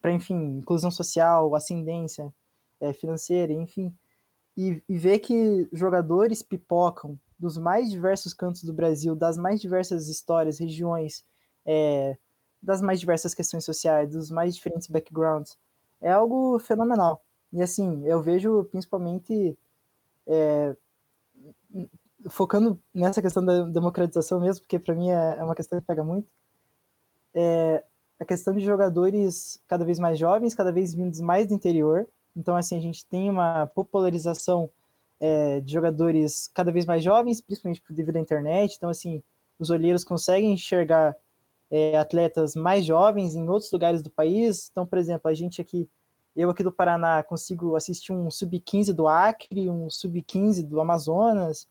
para, 0.02 0.12
enfim, 0.12 0.58
inclusão 0.58 0.90
social, 0.90 1.54
ascendência 1.54 2.32
é, 2.78 2.92
financeira, 2.92 3.54
enfim. 3.54 3.92
e, 4.54 4.82
e 4.86 4.98
ver 4.98 5.20
que 5.20 5.66
jogadores 5.72 6.42
pipocam 6.42 7.18
dos 7.38 7.56
mais 7.56 7.90
diversos 7.90 8.34
cantos 8.34 8.64
do 8.64 8.72
Brasil, 8.72 9.16
das 9.16 9.38
mais 9.38 9.62
diversas 9.62 10.08
histórias, 10.08 10.58
regiões, 10.58 11.24
é, 11.64 12.18
das 12.62 12.82
mais 12.82 13.00
diversas 13.00 13.32
questões 13.32 13.64
sociais, 13.64 14.10
dos 14.10 14.30
mais 14.30 14.54
diferentes 14.54 14.88
backgrounds, 14.88 15.56
é 16.02 16.12
algo 16.12 16.58
fenomenal. 16.58 17.24
E 17.50 17.62
assim, 17.62 18.06
eu 18.06 18.20
vejo 18.20 18.64
principalmente 18.64 19.56
é, 20.26 20.76
focando 22.28 22.80
nessa 22.92 23.22
questão 23.22 23.44
da 23.44 23.64
democratização 23.64 24.40
mesmo, 24.40 24.62
porque 24.62 24.78
para 24.78 24.94
mim 24.94 25.10
é, 25.10 25.36
é, 25.38 25.44
uma 25.44 25.54
questão 25.54 25.78
que 25.78 25.86
pega 25.86 26.02
muito, 26.02 26.28
é 27.34 27.84
a 28.18 28.24
questão 28.24 28.52
de 28.52 28.64
jogadores 28.64 29.60
cada 29.68 29.84
vez 29.84 29.98
mais 29.98 30.18
jovens, 30.18 30.54
cada 30.54 30.72
vez 30.72 30.92
vindos 30.92 31.20
mais 31.20 31.46
do 31.46 31.54
interior. 31.54 32.08
Então, 32.36 32.56
assim, 32.56 32.76
a 32.76 32.80
gente 32.80 33.06
tem 33.06 33.30
uma 33.30 33.66
popularização 33.68 34.70
é, 35.20 35.60
de 35.60 35.72
jogadores 35.72 36.50
cada 36.52 36.72
vez 36.72 36.84
mais 36.84 37.02
jovens, 37.02 37.40
principalmente 37.40 37.82
devido 37.90 38.16
à 38.16 38.20
internet. 38.20 38.74
Então, 38.76 38.90
assim, 38.90 39.22
os 39.58 39.70
olheiros 39.70 40.04
conseguem 40.04 40.52
enxergar 40.52 41.16
é, 41.70 41.96
atletas 41.96 42.54
mais 42.54 42.84
jovens 42.84 43.34
em 43.34 43.48
outros 43.48 43.70
lugares 43.70 44.02
do 44.02 44.10
país. 44.10 44.68
Então, 44.70 44.86
por 44.86 44.98
exemplo, 44.98 45.30
a 45.30 45.34
gente 45.34 45.60
aqui, 45.60 45.88
eu 46.34 46.50
aqui 46.50 46.62
do 46.62 46.72
Paraná, 46.72 47.22
consigo 47.22 47.76
assistir 47.76 48.12
um 48.12 48.30
sub-15 48.30 48.92
do 48.92 49.06
Acre, 49.06 49.70
um 49.70 49.88
sub-15 49.88 50.66
do 50.66 50.80
Amazonas, 50.80 51.68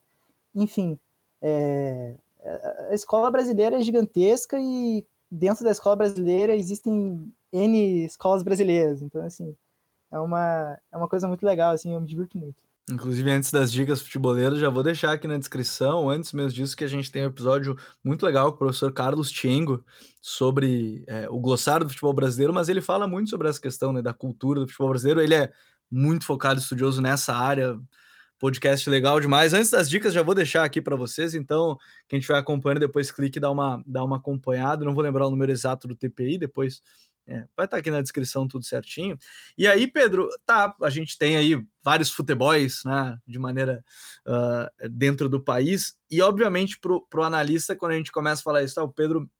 enfim. 0.62 0.98
É, 1.40 2.14
a 2.90 2.94
escola 2.94 3.30
brasileira 3.30 3.76
é 3.76 3.82
gigantesca 3.82 4.58
e 4.58 5.06
dentro 5.30 5.64
da 5.64 5.70
escola 5.70 5.96
brasileira 5.96 6.54
existem 6.54 7.32
N 7.52 8.04
escolas 8.04 8.42
brasileiras. 8.42 9.02
Então, 9.02 9.24
assim, 9.24 9.54
é 10.10 10.18
uma, 10.18 10.78
é 10.92 10.96
uma 10.96 11.08
coisa 11.08 11.28
muito 11.28 11.44
legal, 11.44 11.72
assim, 11.72 11.92
eu 11.92 12.00
me 12.00 12.06
divirto 12.06 12.38
muito. 12.38 12.56
Inclusive, 12.90 13.30
antes 13.30 13.50
das 13.50 13.70
dicas 13.70 14.00
futeboleiras, 14.00 14.58
já 14.58 14.70
vou 14.70 14.82
deixar 14.82 15.12
aqui 15.12 15.28
na 15.28 15.36
descrição, 15.36 16.08
antes 16.08 16.32
mesmo 16.32 16.52
disso, 16.52 16.74
que 16.74 16.84
a 16.84 16.88
gente 16.88 17.12
tem 17.12 17.22
um 17.22 17.28
episódio 17.28 17.76
muito 18.02 18.24
legal 18.24 18.50
com 18.50 18.56
o 18.56 18.58
professor 18.58 18.90
Carlos 18.90 19.30
Tiengo 19.30 19.84
sobre 20.22 21.04
é, 21.06 21.28
o 21.28 21.38
glossário 21.38 21.84
do 21.84 21.90
futebol 21.90 22.14
brasileiro, 22.14 22.54
mas 22.54 22.70
ele 22.70 22.80
fala 22.80 23.06
muito 23.06 23.28
sobre 23.28 23.46
essa 23.46 23.60
questão 23.60 23.92
né, 23.92 24.00
da 24.00 24.14
cultura 24.14 24.60
do 24.60 24.66
futebol 24.66 24.88
brasileiro. 24.88 25.20
Ele 25.20 25.34
é 25.34 25.52
muito 25.90 26.24
focado, 26.24 26.60
estudioso 26.60 27.02
nessa 27.02 27.34
área. 27.34 27.78
Podcast 28.38 28.88
legal 28.88 29.20
demais. 29.20 29.52
Antes 29.52 29.70
das 29.70 29.90
dicas, 29.90 30.14
já 30.14 30.22
vou 30.22 30.34
deixar 30.34 30.64
aqui 30.64 30.80
para 30.80 30.94
vocês. 30.94 31.34
Então, 31.34 31.76
quem 32.08 32.18
estiver 32.18 32.38
acompanhando, 32.38 32.80
depois 32.80 33.10
clique 33.10 33.38
e 33.38 33.40
dá 33.40 33.50
uma, 33.50 33.82
dá 33.86 34.04
uma 34.04 34.16
acompanhada. 34.18 34.84
Não 34.84 34.94
vou 34.94 35.02
lembrar 35.02 35.26
o 35.26 35.30
número 35.30 35.50
exato 35.50 35.88
do 35.88 35.96
TPI, 35.96 36.38
depois 36.38 36.80
é, 37.28 37.40
vai 37.54 37.66
estar 37.66 37.68
tá 37.68 37.76
aqui 37.76 37.90
na 37.90 38.00
descrição 38.00 38.48
tudo 38.48 38.64
certinho. 38.64 39.18
E 39.56 39.66
aí, 39.66 39.86
Pedro, 39.86 40.28
tá, 40.46 40.74
a 40.82 40.88
gente 40.88 41.18
tem 41.18 41.36
aí 41.36 41.62
vários 41.84 42.10
futebols, 42.10 42.82
né, 42.86 43.18
de 43.26 43.38
maneira 43.38 43.84
uh, 44.26 44.88
dentro 44.88 45.28
do 45.28 45.38
país, 45.38 45.94
e 46.10 46.22
obviamente 46.22 46.78
para 46.80 46.94
o 46.94 47.22
analista, 47.22 47.76
quando 47.76 47.92
a 47.92 47.96
gente 47.96 48.10
começa 48.10 48.40
a 48.40 48.44
falar 48.44 48.62
isso, 48.62 48.76
tá, 48.76 48.82
o 48.82 48.92
Pedro, 48.92 49.30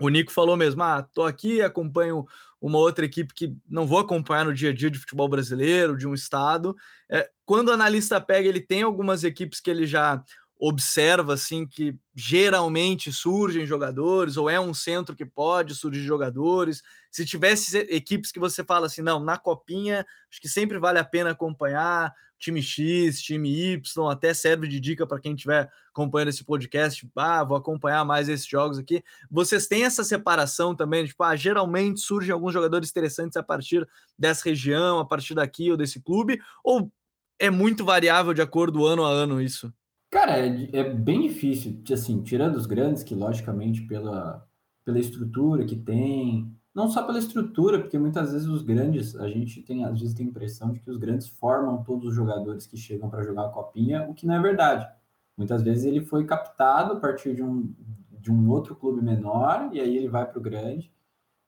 o 0.00 0.08
Nico 0.08 0.32
falou 0.32 0.56
mesmo, 0.56 0.82
ah, 0.82 1.02
tô 1.14 1.22
aqui, 1.22 1.62
acompanho 1.62 2.26
uma 2.60 2.78
outra 2.78 3.04
equipe 3.04 3.32
que 3.34 3.54
não 3.68 3.86
vou 3.86 3.98
acompanhar 3.98 4.44
no 4.44 4.54
dia 4.54 4.70
a 4.70 4.74
dia 4.74 4.90
de 4.90 4.98
futebol 4.98 5.28
brasileiro, 5.28 5.96
de 5.96 6.06
um 6.06 6.14
estado. 6.14 6.76
É, 7.08 7.28
quando 7.44 7.68
o 7.68 7.72
analista 7.72 8.20
pega, 8.20 8.48
ele 8.48 8.60
tem 8.60 8.82
algumas 8.82 9.24
equipes 9.24 9.60
que 9.60 9.70
ele 9.70 9.86
já 9.86 10.22
observa 10.58 11.34
assim 11.34 11.66
que 11.66 11.96
geralmente 12.14 13.12
surgem 13.12 13.64
jogadores 13.64 14.36
ou 14.36 14.50
é 14.50 14.58
um 14.58 14.74
centro 14.74 15.14
que 15.14 15.24
pode 15.24 15.74
surgir 15.74 16.02
jogadores. 16.02 16.82
Se 17.10 17.24
tivesse 17.24 17.78
equipes 17.90 18.32
que 18.32 18.40
você 18.40 18.64
fala 18.64 18.86
assim, 18.86 19.00
não, 19.00 19.20
na 19.20 19.38
copinha, 19.38 20.04
acho 20.30 20.40
que 20.40 20.48
sempre 20.48 20.78
vale 20.78 20.98
a 20.98 21.04
pena 21.04 21.30
acompanhar 21.30 22.12
time 22.38 22.62
X, 22.62 23.20
time 23.20 23.74
Y, 23.74 24.10
até 24.10 24.32
serve 24.32 24.68
de 24.68 24.78
dica 24.78 25.06
para 25.06 25.20
quem 25.20 25.34
estiver 25.34 25.68
acompanhando 25.90 26.28
esse 26.28 26.44
podcast, 26.44 27.08
ah, 27.16 27.42
vou 27.42 27.56
acompanhar 27.56 28.04
mais 28.04 28.28
esses 28.28 28.46
jogos 28.46 28.78
aqui. 28.78 29.02
Vocês 29.28 29.66
têm 29.66 29.84
essa 29.84 30.04
separação 30.04 30.74
também, 30.74 31.04
tipo, 31.04 31.22
ah, 31.24 31.34
geralmente 31.34 32.00
surgem 32.00 32.32
alguns 32.32 32.52
jogadores 32.52 32.90
interessantes 32.90 33.36
a 33.36 33.42
partir 33.42 33.86
dessa 34.16 34.44
região, 34.44 35.00
a 35.00 35.04
partir 35.04 35.34
daqui 35.34 35.70
ou 35.70 35.76
desse 35.76 36.00
clube, 36.00 36.40
ou 36.62 36.92
é 37.38 37.50
muito 37.50 37.84
variável 37.84 38.32
de 38.32 38.42
acordo 38.42 38.86
ano 38.86 39.04
a 39.04 39.10
ano 39.10 39.40
isso? 39.40 39.72
Cara, 40.10 40.38
é, 40.38 40.70
é, 40.72 40.94
bem 40.94 41.22
difícil, 41.28 41.82
assim, 41.92 42.22
tirando 42.22 42.56
os 42.56 42.66
grandes, 42.66 43.02
que 43.02 43.14
logicamente 43.14 43.82
pela, 43.82 44.46
pela 44.84 44.98
estrutura 44.98 45.66
que 45.66 45.76
tem, 45.76 46.50
não 46.74 46.88
só 46.88 47.04
pela 47.04 47.18
estrutura, 47.18 47.80
porque 47.80 47.98
muitas 47.98 48.32
vezes 48.32 48.48
os 48.48 48.62
grandes, 48.62 49.14
a 49.16 49.28
gente 49.28 49.62
tem, 49.62 49.84
às 49.84 50.00
vezes 50.00 50.14
tem 50.14 50.26
a 50.26 50.30
impressão 50.30 50.72
de 50.72 50.80
que 50.80 50.90
os 50.90 50.96
grandes 50.96 51.28
formam 51.28 51.82
todos 51.82 52.06
os 52.08 52.14
jogadores 52.14 52.66
que 52.66 52.76
chegam 52.76 53.10
para 53.10 53.22
jogar 53.22 53.46
a 53.46 53.50
copinha, 53.50 54.08
o 54.08 54.14
que 54.14 54.26
não 54.26 54.34
é 54.34 54.40
verdade. 54.40 54.88
Muitas 55.36 55.62
vezes 55.62 55.84
ele 55.84 56.00
foi 56.04 56.24
captado 56.24 56.94
a 56.94 57.00
partir 57.00 57.34
de 57.34 57.42
um, 57.42 57.74
de 58.18 58.32
um 58.32 58.48
outro 58.48 58.74
clube 58.76 59.02
menor, 59.02 59.70
e 59.72 59.80
aí 59.80 59.96
ele 59.96 60.08
vai 60.08 60.26
para 60.26 60.38
o 60.38 60.42
grande, 60.42 60.92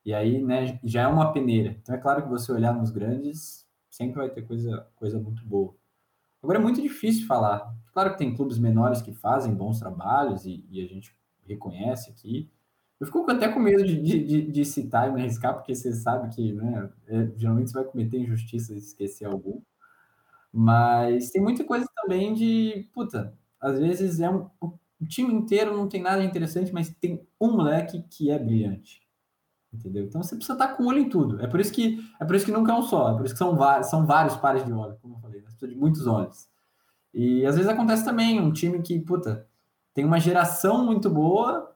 e 0.05 0.13
aí 0.13 0.41
né, 0.41 0.79
já 0.83 1.03
é 1.03 1.07
uma 1.07 1.33
peneira. 1.33 1.77
Então 1.81 1.95
é 1.95 1.97
claro 1.97 2.23
que 2.23 2.29
você 2.29 2.51
olhar 2.51 2.73
nos 2.73 2.91
grandes, 2.91 3.65
sempre 3.89 4.17
vai 4.17 4.29
ter 4.29 4.43
coisa, 4.43 4.87
coisa 4.95 5.19
muito 5.19 5.43
boa. 5.45 5.75
Agora 6.41 6.59
é 6.59 6.61
muito 6.61 6.81
difícil 6.81 7.27
falar. 7.27 7.73
Claro 7.93 8.11
que 8.11 8.17
tem 8.17 8.33
clubes 8.33 8.57
menores 8.57 9.01
que 9.01 9.13
fazem 9.13 9.53
bons 9.53 9.79
trabalhos 9.79 10.45
e, 10.45 10.65
e 10.69 10.83
a 10.83 10.87
gente 10.87 11.15
reconhece 11.47 12.09
aqui. 12.09 12.49
Eu 12.99 13.07
fico 13.07 13.29
até 13.29 13.49
com 13.49 13.59
medo 13.59 13.83
de, 13.83 13.99
de, 13.99 14.51
de 14.51 14.65
citar 14.65 15.09
e 15.09 15.11
me 15.11 15.21
arriscar, 15.21 15.55
porque 15.55 15.73
você 15.73 15.91
sabe 15.93 16.33
que 16.33 16.53
né, 16.53 16.89
é, 17.07 17.31
geralmente 17.35 17.71
você 17.71 17.73
vai 17.73 17.83
cometer 17.83 18.19
injustiça 18.19 18.73
e 18.73 18.77
esquecer 18.77 19.25
algum. 19.25 19.61
Mas 20.53 21.31
tem 21.31 21.41
muita 21.41 21.63
coisa 21.63 21.87
também 21.95 22.33
de, 22.33 22.89
puta, 22.93 23.33
às 23.59 23.79
vezes 23.79 24.19
é 24.19 24.29
um, 24.29 24.49
o 24.61 25.05
time 25.07 25.33
inteiro 25.33 25.75
não 25.75 25.87
tem 25.87 26.01
nada 26.01 26.23
interessante, 26.23 26.73
mas 26.73 26.89
tem 26.89 27.25
um 27.39 27.51
moleque 27.53 28.03
que 28.09 28.29
é 28.29 28.37
brilhante. 28.37 29.01
Entendeu? 29.73 30.03
Então 30.03 30.21
você 30.21 30.35
precisa 30.35 30.53
estar 30.53 30.75
com 30.75 30.83
o 30.83 30.87
olho 30.87 30.99
em 30.99 31.09
tudo. 31.09 31.41
É 31.41 31.47
por 31.47 31.59
isso 31.59 31.71
que 31.71 31.99
é 32.19 32.25
por 32.25 32.35
isso 32.35 32.45
que 32.45 32.51
nunca 32.51 32.73
é 32.73 32.75
um 32.75 32.81
só, 32.81 33.11
é 33.11 33.15
por 33.15 33.25
isso 33.25 33.33
que 33.33 33.37
são 33.37 33.57
são 33.83 34.05
vários 34.05 34.35
pares 34.35 34.65
de 34.65 34.73
olhos, 34.73 34.97
como 34.99 35.15
eu 35.15 35.19
falei, 35.19 35.39
né? 35.39 35.45
precisa 35.45 35.67
de 35.67 35.77
muitos 35.77 36.05
olhos. 36.07 36.49
E 37.13 37.45
às 37.45 37.55
vezes 37.55 37.69
acontece 37.69 38.03
também 38.03 38.39
um 38.39 38.51
time 38.51 38.81
que, 38.81 38.99
puta, 38.99 39.47
tem 39.93 40.05
uma 40.05 40.19
geração 40.19 40.85
muito 40.85 41.09
boa, 41.09 41.73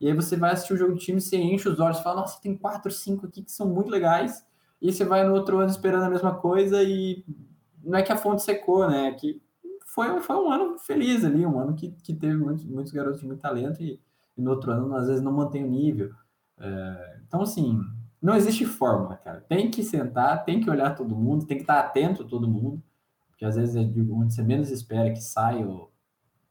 e 0.00 0.08
aí 0.08 0.14
você 0.14 0.36
vai 0.36 0.52
assistir 0.52 0.74
o 0.74 0.76
jogo 0.76 0.94
de 0.94 1.00
time, 1.00 1.20
você 1.20 1.36
enche 1.36 1.68
os 1.68 1.80
olhos 1.80 2.00
fala, 2.00 2.20
nossa, 2.20 2.40
tem 2.40 2.56
quatro, 2.56 2.90
cinco 2.90 3.26
aqui 3.26 3.42
que 3.42 3.50
são 3.50 3.68
muito 3.68 3.90
legais, 3.90 4.44
e 4.80 4.92
você 4.92 5.04
vai 5.04 5.24
no 5.24 5.34
outro 5.34 5.58
ano 5.58 5.70
esperando 5.70 6.04
a 6.04 6.10
mesma 6.10 6.34
coisa 6.34 6.82
e 6.82 7.24
não 7.82 7.98
é 7.98 8.02
que 8.02 8.12
a 8.12 8.16
fonte 8.16 8.42
secou, 8.42 8.88
né? 8.88 9.08
É 9.08 9.12
que 9.12 9.40
foi, 9.86 10.20
foi 10.20 10.36
um 10.36 10.50
ano 10.50 10.78
feliz 10.78 11.24
ali, 11.24 11.46
um 11.46 11.58
ano 11.58 11.74
que, 11.74 11.90
que 12.02 12.12
teve 12.12 12.36
muitos, 12.36 12.64
muitos 12.64 12.92
garotos 12.92 13.20
de 13.20 13.26
muito 13.26 13.40
talento 13.40 13.82
e, 13.82 14.00
e 14.36 14.42
no 14.42 14.50
outro 14.50 14.70
ano 14.70 14.94
às 14.94 15.06
vezes 15.06 15.22
não 15.22 15.32
mantém 15.32 15.64
o 15.64 15.68
nível. 15.68 16.12
É, 16.58 17.20
então, 17.26 17.42
assim, 17.42 17.80
não 18.20 18.34
existe 18.34 18.64
fórmula, 18.64 19.16
cara. 19.16 19.40
Tem 19.42 19.70
que 19.70 19.82
sentar, 19.82 20.44
tem 20.44 20.60
que 20.60 20.70
olhar 20.70 20.94
todo 20.94 21.16
mundo, 21.16 21.46
tem 21.46 21.56
que 21.56 21.62
estar 21.62 21.80
atento 21.80 22.22
a 22.22 22.26
todo 22.26 22.48
mundo, 22.48 22.82
porque 23.28 23.44
às 23.44 23.56
vezes 23.56 23.76
é 23.76 23.84
de 23.84 24.00
onde 24.10 24.34
você 24.34 24.42
menos 24.42 24.70
espera 24.70 25.12
que 25.12 25.20
saia 25.20 25.66
o, 25.66 25.90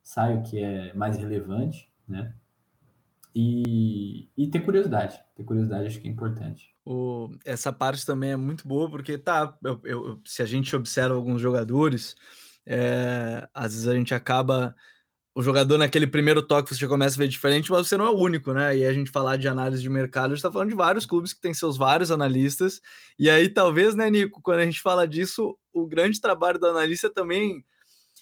saia 0.03 0.37
o 0.37 0.43
que 0.43 0.63
é 0.63 0.93
mais 0.93 1.17
relevante, 1.17 1.89
né? 2.07 2.33
E, 3.35 4.29
e 4.37 4.47
ter 4.47 4.61
curiosidade. 4.61 5.19
Ter 5.35 5.43
curiosidade 5.43 5.87
acho 5.87 5.99
que 5.99 6.07
é 6.07 6.11
importante. 6.11 6.73
O, 6.85 7.29
essa 7.43 7.73
parte 7.73 8.05
também 8.05 8.31
é 8.31 8.37
muito 8.37 8.65
boa, 8.65 8.89
porque 8.89 9.17
tá, 9.17 9.57
eu, 9.61 9.81
eu, 9.83 10.21
se 10.23 10.41
a 10.41 10.45
gente 10.45 10.73
observa 10.75 11.15
alguns 11.15 11.41
jogadores, 11.41 12.15
é, 12.65 13.45
às 13.53 13.73
vezes 13.73 13.87
a 13.87 13.95
gente 13.95 14.13
acaba 14.13 14.73
o 15.35 15.43
jogador 15.43 15.77
naquele 15.77 16.07
primeiro 16.07 16.41
toque 16.41 16.73
você 16.73 16.79
já 16.79 16.87
começa 16.87 17.17
a 17.17 17.19
ver 17.19 17.27
diferente, 17.27 17.69
mas 17.69 17.85
você 17.85 17.97
não 17.97 18.05
é 18.05 18.09
o 18.09 18.17
único, 18.17 18.53
né? 18.53 18.77
E 18.77 18.85
a 18.85 18.93
gente 18.93 19.11
falar 19.11 19.35
de 19.35 19.49
análise 19.49 19.81
de 19.81 19.89
mercado, 19.89 20.27
a 20.27 20.29
gente 20.29 20.37
está 20.37 20.49
falando 20.49 20.69
de 20.69 20.75
vários 20.75 21.05
clubes 21.05 21.33
que 21.33 21.41
têm 21.41 21.53
seus 21.53 21.75
vários 21.77 22.09
analistas. 22.09 22.81
E 23.19 23.29
aí, 23.29 23.49
talvez, 23.49 23.95
né, 23.95 24.09
Nico, 24.09 24.41
quando 24.41 24.59
a 24.59 24.65
gente 24.65 24.81
fala 24.81 25.05
disso, 25.05 25.57
o 25.73 25.85
grande 25.85 26.21
trabalho 26.21 26.57
do 26.57 26.67
analista 26.67 27.09
também. 27.09 27.65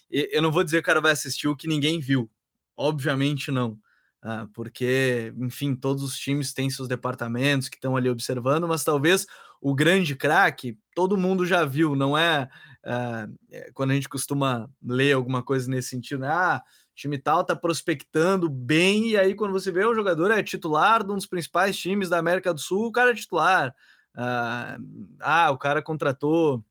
Eu 0.09 0.41
não 0.41 0.51
vou 0.51 0.63
dizer 0.63 0.77
que 0.77 0.81
o 0.81 0.85
cara 0.85 1.01
vai 1.01 1.11
assistir 1.11 1.47
o 1.47 1.55
que 1.55 1.67
ninguém 1.67 1.99
viu. 1.99 2.29
Obviamente 2.75 3.51
não. 3.51 3.79
Ah, 4.25 4.47
porque, 4.53 5.33
enfim, 5.37 5.75
todos 5.75 6.01
os 6.01 6.17
times 6.17 6.53
têm 6.53 6.69
seus 6.69 6.87
departamentos 6.87 7.67
que 7.69 7.75
estão 7.75 7.95
ali 7.95 8.09
observando, 8.09 8.67
mas 8.67 8.83
talvez 8.83 9.27
o 9.61 9.75
grande 9.75 10.15
craque 10.15 10.77
todo 10.95 11.17
mundo 11.17 11.45
já 11.45 11.65
viu, 11.65 11.95
não 11.95 12.17
é, 12.17 12.49
ah, 12.85 13.27
é 13.51 13.69
quando 13.73 13.91
a 13.91 13.95
gente 13.95 14.07
costuma 14.07 14.69
ler 14.81 15.13
alguma 15.13 15.43
coisa 15.43 15.69
nesse 15.69 15.89
sentido, 15.89 16.21
né? 16.21 16.29
Ah, 16.29 16.63
time 16.95 17.17
tal 17.17 17.43
tá 17.43 17.55
prospectando 17.55 18.49
bem, 18.49 19.09
e 19.09 19.17
aí 19.17 19.33
quando 19.35 19.51
você 19.51 19.71
vê 19.71 19.85
o 19.85 19.95
jogador 19.95 20.31
é 20.31 20.43
titular 20.43 21.03
de 21.03 21.11
um 21.11 21.15
dos 21.15 21.25
principais 21.25 21.77
times 21.77 22.09
da 22.09 22.17
América 22.17 22.53
do 22.53 22.59
Sul, 22.59 22.87
o 22.87 22.91
cara 22.91 23.11
é 23.11 23.15
titular. 23.15 23.75
Ah, 24.15 24.77
ah 25.19 25.51
o 25.51 25.57
cara 25.57 25.81
contratou. 25.81 26.63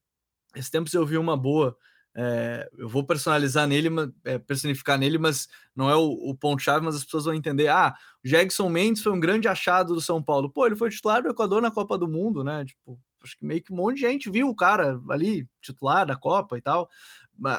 Esse 0.55 0.71
tempo 0.71 0.89
eu 0.93 1.07
vi 1.07 1.19
uma 1.19 1.37
boa. 1.37 1.77
É, 2.15 2.69
eu 2.77 2.89
vou 2.89 3.05
personalizar 3.05 3.67
nele, 3.67 3.89
é, 4.25 4.39
personificar 4.39 4.99
nele, 4.99 5.17
mas 5.17 5.49
não 5.75 5.89
é 5.89 5.97
o, 5.97 6.31
o 6.31 6.35
ponto-chave, 6.35 6.85
mas 6.85 6.95
as 6.95 7.05
pessoas 7.05 7.25
vão 7.25 7.35
entender. 7.35 7.69
Ah, 7.69 7.95
o 8.25 8.29
Jackson 8.29 8.69
Mendes 8.69 9.03
foi 9.03 9.13
um 9.13 9.21
grande 9.21 9.49
achado 9.49 9.95
do 9.95 10.01
São 10.01 10.23
Paulo. 10.23 10.51
Pô, 10.51 10.67
ele 10.67 10.77
foi 10.77 10.91
titular 10.91 11.23
do 11.23 11.31
Equador 11.31 11.63
na 11.63 11.71
Copa 11.71 11.97
do 11.97 12.07
Mundo, 12.07 12.45
né? 12.45 12.65
Tipo, 12.67 13.01
acho 13.25 13.39
que 13.39 13.45
meio 13.45 13.63
que 13.63 13.73
um 13.73 13.77
monte 13.77 13.97
de 13.97 14.03
gente 14.03 14.31
viu 14.31 14.49
o 14.49 14.55
cara 14.55 15.01
ali, 15.09 15.49
titular 15.61 16.07
da 16.07 16.17
Copa 16.17 16.59
e 16.59 16.61
tal. 16.61 16.89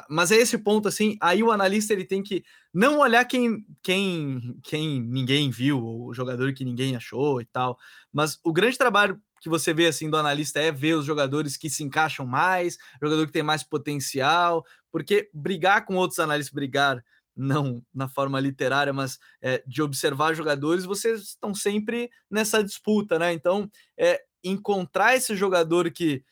Mas 0.08 0.30
é 0.30 0.36
esse 0.36 0.56
ponto, 0.56 0.88
assim, 0.88 1.16
aí 1.20 1.42
o 1.42 1.50
analista 1.50 1.92
ele 1.92 2.04
tem 2.04 2.22
que 2.22 2.42
não 2.72 3.00
olhar 3.00 3.24
quem, 3.24 3.64
quem, 3.82 4.58
quem 4.62 5.02
ninguém 5.02 5.50
viu, 5.50 5.84
o 5.84 6.14
jogador 6.14 6.52
que 6.54 6.64
ninguém 6.64 6.96
achou 6.96 7.40
e 7.40 7.44
tal, 7.44 7.78
mas 8.12 8.38
o 8.42 8.52
grande 8.52 8.78
trabalho 8.78 9.20
que 9.40 9.48
você 9.48 9.74
vê 9.74 9.86
assim 9.86 10.08
do 10.08 10.16
analista 10.16 10.58
é 10.58 10.72
ver 10.72 10.94
os 10.94 11.04
jogadores 11.04 11.56
que 11.56 11.68
se 11.68 11.84
encaixam 11.84 12.26
mais, 12.26 12.78
jogador 13.02 13.26
que 13.26 13.32
tem 13.32 13.42
mais 13.42 13.62
potencial, 13.62 14.64
porque 14.90 15.28
brigar 15.34 15.84
com 15.84 15.96
outros 15.96 16.18
analistas, 16.18 16.54
brigar 16.54 17.04
não 17.36 17.84
na 17.92 18.08
forma 18.08 18.40
literária, 18.40 18.92
mas 18.92 19.18
é, 19.42 19.62
de 19.66 19.82
observar 19.82 20.34
jogadores, 20.34 20.84
vocês 20.84 21.20
estão 21.20 21.54
sempre 21.54 22.10
nessa 22.30 22.62
disputa, 22.62 23.18
né? 23.18 23.32
Então, 23.32 23.70
é, 23.98 24.22
encontrar 24.42 25.16
esse 25.16 25.34
jogador 25.34 25.90
que, 25.90 26.24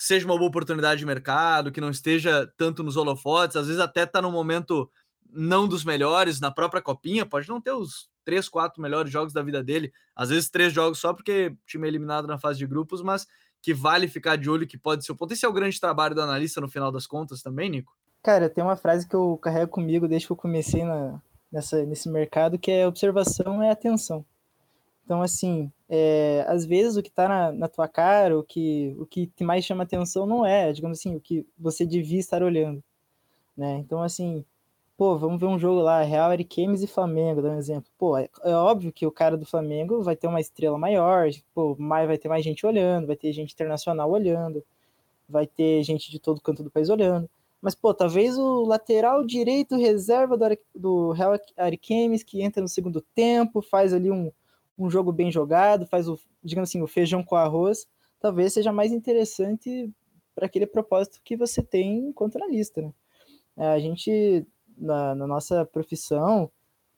que 0.00 0.06
seja 0.06 0.24
uma 0.24 0.34
boa 0.34 0.48
oportunidade 0.48 0.98
de 0.98 1.04
mercado, 1.04 1.70
que 1.70 1.78
não 1.78 1.90
esteja 1.90 2.50
tanto 2.56 2.82
nos 2.82 2.96
holofotes, 2.96 3.54
às 3.54 3.66
vezes 3.66 3.82
até 3.82 4.04
está 4.04 4.22
no 4.22 4.32
momento 4.32 4.90
não 5.30 5.68
dos 5.68 5.84
melhores, 5.84 6.40
na 6.40 6.50
própria 6.50 6.80
copinha, 6.80 7.26
pode 7.26 7.46
não 7.50 7.60
ter 7.60 7.72
os 7.72 8.08
três, 8.24 8.48
quatro 8.48 8.80
melhores 8.80 9.12
jogos 9.12 9.34
da 9.34 9.42
vida 9.42 9.62
dele, 9.62 9.92
às 10.16 10.30
vezes 10.30 10.48
três 10.48 10.72
jogos 10.72 10.98
só 10.98 11.12
porque 11.12 11.54
time 11.66 11.86
é 11.86 11.90
eliminado 11.90 12.26
na 12.26 12.38
fase 12.38 12.58
de 12.58 12.66
grupos, 12.66 13.02
mas 13.02 13.26
que 13.60 13.74
vale 13.74 14.08
ficar 14.08 14.36
de 14.36 14.48
olho, 14.48 14.66
que 14.66 14.78
pode 14.78 15.04
ser 15.04 15.12
o 15.12 15.14
ponto. 15.16 15.34
Esse 15.34 15.44
é 15.44 15.48
o 15.50 15.52
grande 15.52 15.78
trabalho 15.78 16.14
do 16.14 16.22
analista 16.22 16.62
no 16.62 16.68
final 16.70 16.90
das 16.90 17.06
contas 17.06 17.42
também, 17.42 17.68
Nico? 17.68 17.94
Cara, 18.22 18.48
tem 18.48 18.64
uma 18.64 18.76
frase 18.76 19.06
que 19.06 19.14
eu 19.14 19.36
carrego 19.36 19.70
comigo 19.70 20.08
desde 20.08 20.26
que 20.26 20.32
eu 20.32 20.36
comecei 20.36 20.82
na, 20.82 21.20
nessa, 21.52 21.84
nesse 21.84 22.08
mercado, 22.08 22.58
que 22.58 22.70
é 22.70 22.88
observação 22.88 23.62
é 23.62 23.70
atenção. 23.70 24.24
Então, 25.04 25.20
assim, 25.20 25.70
é, 25.92 26.44
às 26.46 26.64
vezes 26.64 26.96
o 26.96 27.02
que 27.02 27.08
está 27.08 27.28
na, 27.28 27.52
na, 27.52 27.68
tua 27.68 27.88
cara, 27.88 28.38
o 28.38 28.44
que, 28.44 28.94
o 28.96 29.04
que 29.04 29.28
mais 29.40 29.64
chama 29.64 29.82
atenção 29.82 30.24
não 30.24 30.46
é, 30.46 30.72
digamos 30.72 31.00
assim, 31.00 31.16
o 31.16 31.20
que 31.20 31.44
você 31.58 31.84
devia 31.84 32.20
estar 32.20 32.44
olhando, 32.44 32.80
né? 33.56 33.78
Então, 33.78 34.00
assim, 34.00 34.44
pô, 34.96 35.18
vamos 35.18 35.40
ver 35.40 35.46
um 35.46 35.58
jogo 35.58 35.80
lá, 35.80 36.02
Real 36.02 36.30
Ariquemes 36.30 36.82
e 36.82 36.86
Flamengo, 36.86 37.42
dá 37.42 37.50
um 37.50 37.58
exemplo. 37.58 37.90
Pô, 37.98 38.16
é, 38.16 38.28
é, 38.44 38.54
óbvio 38.54 38.92
que 38.92 39.04
o 39.04 39.10
cara 39.10 39.36
do 39.36 39.44
Flamengo 39.44 40.00
vai 40.02 40.14
ter 40.14 40.28
uma 40.28 40.40
estrela 40.40 40.78
maior, 40.78 41.28
pô, 41.52 41.74
mais, 41.76 42.06
vai 42.06 42.18
ter 42.18 42.28
mais 42.28 42.44
gente 42.44 42.64
olhando, 42.64 43.08
vai 43.08 43.16
ter 43.16 43.32
gente 43.32 43.52
internacional 43.52 44.08
olhando, 44.10 44.64
vai 45.28 45.46
ter 45.46 45.82
gente 45.82 46.10
de 46.10 46.20
todo 46.20 46.40
canto 46.40 46.62
do 46.62 46.70
país 46.70 46.88
olhando. 46.88 47.28
Mas, 47.60 47.74
pô, 47.74 47.92
talvez 47.92 48.38
o 48.38 48.62
lateral 48.64 49.24
direito 49.24 49.76
reserva 49.76 50.36
do, 50.36 50.44
do 50.74 51.10
Real 51.12 51.32
Ariquemes, 51.56 52.22
que 52.22 52.42
entra 52.42 52.62
no 52.62 52.68
segundo 52.68 53.00
tempo, 53.14 53.60
faz 53.60 53.92
ali 53.92 54.10
um, 54.10 54.30
um 54.84 54.90
jogo 54.90 55.12
bem 55.12 55.30
jogado, 55.30 55.86
faz 55.86 56.08
o, 56.08 56.18
digamos 56.42 56.70
assim, 56.70 56.82
o 56.82 56.86
feijão 56.86 57.22
com 57.22 57.36
arroz, 57.36 57.86
talvez 58.20 58.52
seja 58.52 58.72
mais 58.72 58.92
interessante 58.92 59.90
para 60.34 60.46
aquele 60.46 60.66
propósito 60.66 61.20
que 61.24 61.36
você 61.36 61.62
tem 61.62 62.08
enquanto 62.08 62.36
analista, 62.36 62.80
né? 62.80 62.92
É, 63.56 63.66
a 63.68 63.78
gente, 63.78 64.46
na, 64.76 65.14
na 65.14 65.26
nossa 65.26 65.64
profissão, 65.66 66.50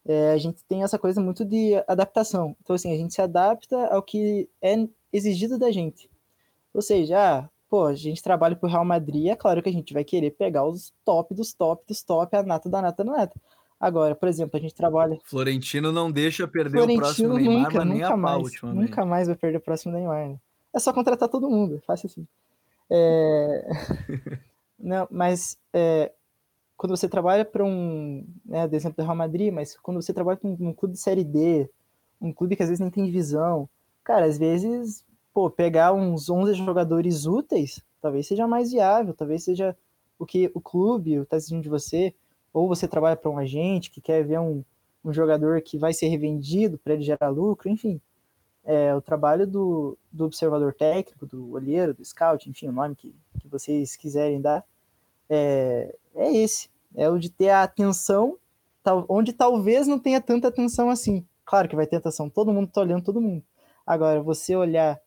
é, 0.05 0.33
a 0.33 0.39
gente 0.39 0.65
tem 0.65 0.83
essa 0.83 0.99
coisa 0.99 1.21
muito 1.21 1.45
de 1.45 1.75
adaptação. 1.87 2.57
Então, 2.63 2.75
assim, 2.75 2.93
a 2.93 2.97
gente 2.97 3.15
se 3.15 3.23
adapta 3.23 3.87
ao 3.87 4.03
que 4.03 4.49
é 4.61 4.75
exigido 5.13 5.59
da 5.59 5.71
gente. 5.71 6.11
Ou 6.75 6.83
seja, 6.83 7.19
ah, 7.19 7.51
pô, 7.69 7.87
a 7.87 7.95
gente 7.95 8.23
trabalha 8.23 8.57
pro 8.57 8.69
Real 8.69 8.85
Madrid, 8.85 9.29
é 9.29 9.37
claro 9.37 9.63
que 9.63 9.69
a 9.69 9.73
gente 9.73 9.93
vai 9.95 10.05
querer 10.05 10.33
pegar 10.33 10.65
os 10.67 10.93
top 11.05 11.35
dos 11.35 11.53
top 11.55 11.85
dos 11.87 12.03
top, 12.03 12.37
a 12.37 12.43
nata 12.43 12.69
da 12.69 12.83
nata 12.83 13.05
da 13.05 13.13
nata. 13.13 13.41
Agora, 13.83 14.15
por 14.15 14.29
exemplo, 14.29 14.57
a 14.57 14.61
gente 14.61 14.77
trabalha. 14.77 15.19
Florentino 15.25 15.91
não 15.91 16.09
deixa 16.09 16.47
perder 16.47 16.79
Florentino 16.79 17.01
o 17.01 17.03
próximo 17.03 17.35
Neymar, 17.35 17.63
nunca, 17.65 17.85
nem 17.85 17.95
nunca 17.95 18.15
a 18.15 18.17
mais, 18.17 18.43
ultimamente. 18.45 18.81
Nunca 18.81 19.05
mais 19.05 19.27
vai 19.27 19.37
perder 19.37 19.59
o 19.59 19.61
próximo 19.61 19.93
Neymar. 19.93 20.29
Né? 20.29 20.37
É 20.73 20.79
só 20.79 20.93
contratar 20.93 21.29
todo 21.29 21.51
mundo, 21.51 21.83
fácil 21.85 22.07
assim. 22.07 22.25
É... 22.89 23.69
não, 24.79 25.09
mas 25.11 25.59
é, 25.73 26.13
quando 26.77 26.97
você 26.97 27.09
trabalha 27.09 27.45
para 27.45 27.65
um, 27.65 28.25
né, 28.47 28.69
do 28.69 28.77
exemplo 28.77 28.99
do 28.99 29.03
Real 29.05 29.17
Madrid, 29.17 29.53
mas 29.53 29.77
quando 29.77 30.01
você 30.01 30.13
trabalha 30.13 30.37
para 30.37 30.49
um, 30.49 30.57
um, 30.61 30.73
clube 30.73 30.95
de 30.95 31.01
série 31.01 31.25
D, 31.25 31.69
um 32.21 32.33
clube 32.33 32.55
que 32.55 32.63
às 32.63 32.69
vezes 32.69 32.79
nem 32.79 32.89
tem 32.89 33.05
divisão, 33.05 33.69
cara, 34.05 34.27
às 34.27 34.39
vezes 34.39 35.05
pô, 35.35 35.51
pegar 35.51 35.93
uns 35.93 36.31
11 36.31 36.55
jogadores 36.55 37.27
úteis, 37.27 37.83
talvez 38.01 38.29
seja 38.29 38.47
mais 38.47 38.71
viável, 38.71 39.13
talvez 39.13 39.43
seja 39.43 39.77
o 40.21 40.25
que 40.25 40.53
o 40.55 40.61
clube 40.61 41.15
está 41.15 41.37
exigindo 41.37 41.65
de 41.65 41.69
você, 41.69 42.15
ou 42.53 42.69
você 42.69 42.87
trabalha 42.87 43.17
para 43.17 43.31
um 43.31 43.39
agente 43.39 43.91
que 43.91 44.01
quer 44.01 44.25
ver 44.25 44.39
um, 44.39 44.65
um 45.05 45.13
jogador 45.13 45.61
que 45.63 45.79
vai 45.79 45.93
ser 45.93 46.09
revendido 46.09 46.79
para 46.79 46.95
ele 46.95 47.03
gerar 47.03 47.29
lucro, 47.29 47.69
enfim. 47.69 48.01
É, 48.65 48.95
o 48.95 49.01
trabalho 49.01 49.47
do, 49.47 49.99
do 50.11 50.25
observador 50.25 50.73
técnico, 50.73 51.27
do 51.27 51.53
olheiro, 51.53 51.95
do 51.95 52.05
scout, 52.05 52.49
enfim, 52.49 52.69
o 52.69 52.73
nome 52.73 52.95
que, 52.95 53.15
que 53.41 53.49
vocês 53.49 53.97
quiserem 53.97 54.41
dar, 54.41 54.65
é, 55.29 55.95
é 56.15 56.37
esse. 56.37 56.71
É 56.95 57.09
o 57.09 57.19
de 57.19 57.31
ter 57.31 57.49
a 57.49 57.63
atenção 57.63 58.39
tal, 58.83 59.05
onde 59.09 59.33
talvez 59.33 59.87
não 59.87 59.99
tenha 59.99 60.21
tanta 60.21 60.49
atenção 60.49 60.91
assim. 60.91 61.27
Claro 61.45 61.69
que 61.69 61.77
vai 61.77 61.87
ter 61.87 61.97
atenção, 61.97 62.31
todo 62.31 62.53
mundo 62.53 62.69
está 62.69 62.81
olhando 62.81 63.05
todo 63.05 63.21
mundo. 63.21 63.43
Agora, 63.87 64.23
você 64.23 64.55
olhar 64.55 65.01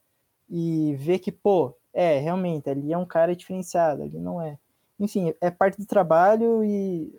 e 0.50 0.96
ver 0.96 1.20
que, 1.20 1.32
pô, 1.32 1.74
é, 1.94 2.20
realmente, 2.20 2.70
ali 2.70 2.92
é 2.92 2.98
um 2.98 3.06
cara 3.06 3.36
diferenciado, 3.36 4.04
ali 4.04 4.20
não 4.20 4.42
é. 4.42 4.58
Enfim, 5.00 5.34
é 5.40 5.50
parte 5.50 5.78
do 5.78 5.86
trabalho 5.86 6.64
e 6.64 7.14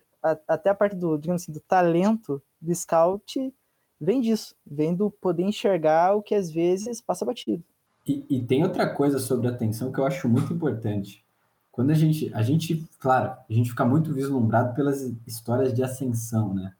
até 0.46 0.70
a 0.70 0.74
parte 0.74 0.96
do, 0.96 1.16
digamos 1.18 1.42
assim, 1.42 1.52
do 1.52 1.60
talento 1.60 2.42
do 2.60 2.74
scout 2.74 3.52
vem 4.00 4.20
disso, 4.20 4.54
vem 4.66 4.94
do 4.94 5.10
poder 5.10 5.42
enxergar 5.42 6.14
o 6.14 6.22
que 6.22 6.34
às 6.34 6.50
vezes 6.50 7.00
passa 7.00 7.24
batido. 7.24 7.62
E, 8.06 8.24
e 8.28 8.42
tem 8.42 8.62
outra 8.62 8.88
coisa 8.88 9.18
sobre 9.18 9.48
atenção 9.48 9.90
que 9.90 9.98
eu 9.98 10.06
acho 10.06 10.28
muito 10.28 10.52
importante. 10.52 11.24
Quando 11.72 11.90
a 11.90 11.94
gente, 11.94 12.32
a 12.32 12.42
gente, 12.42 12.88
claro, 12.98 13.36
a 13.48 13.52
gente 13.52 13.70
fica 13.70 13.84
muito 13.84 14.12
vislumbrado 14.12 14.74
pelas 14.74 15.02
histórias 15.26 15.74
de 15.74 15.82
ascensão, 15.82 16.54
né? 16.54 16.72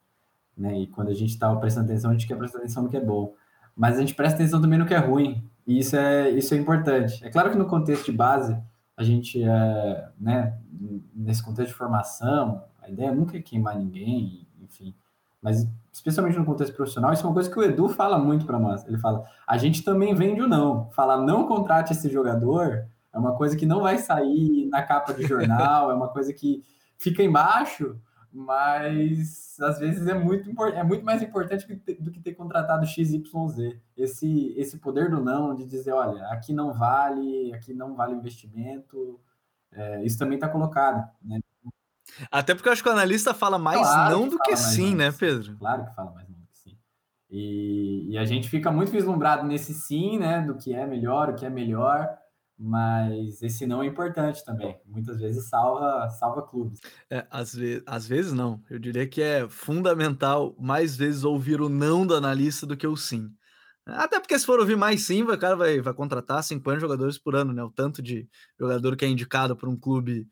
né? 0.56 0.78
E 0.78 0.86
quando 0.86 1.08
a 1.08 1.14
gente 1.14 1.30
está 1.30 1.54
prestando 1.56 1.86
atenção, 1.86 2.10
a 2.10 2.14
gente 2.14 2.26
quer 2.26 2.36
prestar 2.36 2.58
atenção 2.58 2.84
no 2.84 2.88
que 2.88 2.96
é 2.96 3.04
bom. 3.04 3.34
Mas 3.76 3.96
a 3.96 4.00
gente 4.00 4.14
presta 4.14 4.36
atenção 4.36 4.60
também 4.60 4.78
no 4.78 4.86
que 4.86 4.94
é 4.94 4.98
ruim. 4.98 5.44
E 5.66 5.78
isso 5.80 5.96
é, 5.96 6.30
isso 6.30 6.54
é 6.54 6.56
importante. 6.56 7.22
É 7.24 7.28
claro 7.28 7.50
que 7.50 7.58
no 7.58 7.66
contexto 7.66 8.06
de 8.06 8.12
base, 8.12 8.56
a 8.96 9.02
gente, 9.02 9.42
é, 9.42 10.08
né, 10.18 10.56
nesse 11.14 11.42
contexto 11.42 11.72
de 11.72 11.76
formação, 11.76 12.62
a 12.86 12.90
ideia 12.90 13.12
nunca 13.12 13.36
é 13.36 13.42
queimar 13.42 13.76
ninguém, 13.76 14.46
enfim. 14.60 14.94
Mas, 15.42 15.68
especialmente 15.92 16.38
no 16.38 16.44
contexto 16.44 16.74
profissional, 16.74 17.12
isso 17.12 17.22
é 17.22 17.26
uma 17.26 17.34
coisa 17.34 17.50
que 17.50 17.58
o 17.58 17.62
Edu 17.62 17.88
fala 17.88 18.18
muito 18.18 18.46
para 18.46 18.58
nós. 18.58 18.86
Ele 18.86 18.98
fala: 18.98 19.24
a 19.46 19.58
gente 19.58 19.82
também 19.82 20.14
vende 20.14 20.40
o 20.40 20.48
não. 20.48 20.90
Falar 20.90 21.18
não 21.18 21.46
contrate 21.46 21.92
esse 21.92 22.08
jogador 22.08 22.86
é 23.12 23.18
uma 23.18 23.34
coisa 23.34 23.56
que 23.56 23.64
não 23.64 23.80
vai 23.80 23.98
sair 23.98 24.68
na 24.68 24.82
capa 24.82 25.14
de 25.14 25.22
jornal, 25.26 25.90
é 25.90 25.94
uma 25.94 26.08
coisa 26.08 26.32
que 26.32 26.62
fica 26.98 27.22
embaixo, 27.22 27.98
mas 28.30 29.58
às 29.58 29.78
vezes 29.78 30.06
é 30.06 30.12
muito, 30.12 30.50
é 30.66 30.84
muito 30.84 31.04
mais 31.04 31.22
importante 31.22 31.66
do 31.98 32.10
que 32.10 32.20
ter 32.20 32.34
contratado 32.34 32.86
XYZ. 32.86 33.22
Esse, 33.96 34.54
esse 34.58 34.78
poder 34.78 35.10
do 35.10 35.22
não, 35.22 35.54
de 35.54 35.64
dizer, 35.64 35.92
olha, 35.92 36.26
aqui 36.26 36.52
não 36.52 36.74
vale, 36.74 37.54
aqui 37.54 37.72
não 37.72 37.94
vale 37.94 38.14
investimento, 38.14 39.18
é, 39.72 40.04
isso 40.04 40.18
também 40.18 40.36
está 40.36 40.48
colocado. 40.48 41.08
Né? 41.22 41.40
Até 42.30 42.54
porque 42.54 42.68
eu 42.68 42.72
acho 42.72 42.82
que 42.82 42.88
o 42.88 42.92
analista 42.92 43.34
fala 43.34 43.58
mais 43.58 43.78
claro 43.78 44.18
não 44.18 44.28
do 44.28 44.38
que 44.38 44.56
sim, 44.56 44.94
né, 44.94 45.12
Pedro? 45.12 45.56
Claro 45.58 45.84
que 45.84 45.94
fala 45.94 46.12
mais 46.12 46.28
não 46.28 46.36
do 46.38 46.46
que 46.46 46.58
sim. 46.58 46.76
E, 47.30 48.10
e 48.10 48.18
a 48.18 48.24
gente 48.24 48.48
fica 48.48 48.70
muito 48.70 48.90
vislumbrado 48.90 49.46
nesse 49.46 49.74
sim, 49.74 50.18
né, 50.18 50.42
do 50.42 50.56
que 50.56 50.74
é 50.74 50.86
melhor, 50.86 51.30
o 51.30 51.34
que 51.34 51.44
é 51.44 51.50
melhor, 51.50 52.08
mas 52.58 53.42
esse 53.42 53.66
não 53.66 53.82
é 53.82 53.86
importante 53.86 54.44
também. 54.44 54.78
Muitas 54.86 55.18
vezes 55.18 55.48
salva, 55.48 56.08
salva 56.10 56.42
clubes. 56.42 56.80
É, 57.10 57.26
às, 57.30 57.54
ve 57.54 57.82
às 57.86 58.06
vezes 58.06 58.32
não. 58.32 58.62
Eu 58.70 58.78
diria 58.78 59.06
que 59.06 59.20
é 59.20 59.48
fundamental 59.48 60.56
mais 60.58 60.96
vezes 60.96 61.24
ouvir 61.24 61.60
o 61.60 61.68
não 61.68 62.06
do 62.06 62.14
analista 62.14 62.66
do 62.66 62.76
que 62.76 62.86
o 62.86 62.96
sim. 62.96 63.30
Até 63.84 64.18
porque 64.18 64.36
se 64.36 64.44
for 64.44 64.58
ouvir 64.58 64.76
mais 64.76 65.02
sim, 65.02 65.22
o 65.22 65.38
cara 65.38 65.54
vai, 65.54 65.80
vai 65.80 65.94
contratar 65.94 66.42
50 66.42 66.80
jogadores 66.80 67.18
por 67.18 67.36
ano, 67.36 67.52
né? 67.52 67.62
O 67.62 67.70
tanto 67.70 68.02
de 68.02 68.28
jogador 68.58 68.96
que 68.96 69.04
é 69.04 69.08
indicado 69.08 69.56
por 69.56 69.68
um 69.68 69.76
clube 69.76 70.26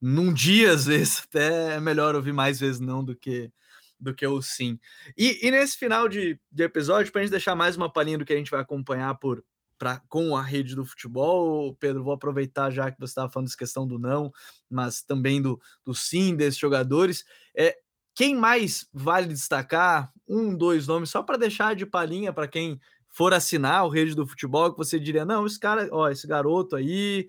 num 0.00 0.32
dia, 0.32 0.72
às 0.72 0.86
vezes, 0.86 1.22
até 1.28 1.76
é 1.76 1.80
melhor 1.80 2.14
ouvir 2.14 2.32
mais 2.32 2.58
vezes 2.60 2.80
não 2.80 3.04
do 3.04 3.14
que 3.14 3.52
do 3.98 4.14
que 4.14 4.26
o 4.26 4.40
sim. 4.40 4.80
E, 5.16 5.46
e 5.46 5.50
nesse 5.50 5.76
final 5.76 6.08
de, 6.08 6.40
de 6.50 6.62
episódio, 6.62 7.12
para 7.12 7.20
a 7.20 7.24
gente 7.24 7.32
deixar 7.32 7.54
mais 7.54 7.76
uma 7.76 7.92
palhinha 7.92 8.16
do 8.16 8.24
que 8.24 8.32
a 8.32 8.36
gente 8.36 8.50
vai 8.50 8.60
acompanhar 8.60 9.14
por, 9.16 9.44
pra, 9.78 10.00
com 10.08 10.34
a 10.34 10.42
rede 10.42 10.74
do 10.74 10.84
futebol. 10.86 11.74
Pedro, 11.74 12.02
vou 12.02 12.14
aproveitar 12.14 12.70
já 12.70 12.90
que 12.90 12.98
você 12.98 13.10
estava 13.10 13.30
falando 13.30 13.46
dessa 13.46 13.58
questão 13.58 13.86
do 13.86 13.98
não, 13.98 14.32
mas 14.70 15.02
também 15.02 15.42
do, 15.42 15.60
do 15.84 15.94
sim 15.94 16.34
desses 16.34 16.58
jogadores. 16.58 17.24
É, 17.54 17.76
quem 18.14 18.34
mais 18.36 18.88
vale 18.92 19.28
destacar? 19.28 20.12
Um, 20.28 20.56
dois 20.56 20.86
nomes, 20.86 21.10
só 21.10 21.22
para 21.22 21.36
deixar 21.36 21.74
de 21.74 21.84
palhinha 21.84 22.32
para 22.32 22.46
quem 22.46 22.80
for 23.08 23.34
assinar 23.34 23.84
o 23.84 23.88
rede 23.88 24.14
do 24.14 24.26
futebol, 24.26 24.70
que 24.70 24.78
você 24.78 24.98
diria: 25.00 25.24
não, 25.24 25.46
esse 25.46 25.58
cara, 25.58 25.88
ó, 25.90 26.08
esse 26.08 26.26
garoto 26.26 26.76
aí. 26.76 27.28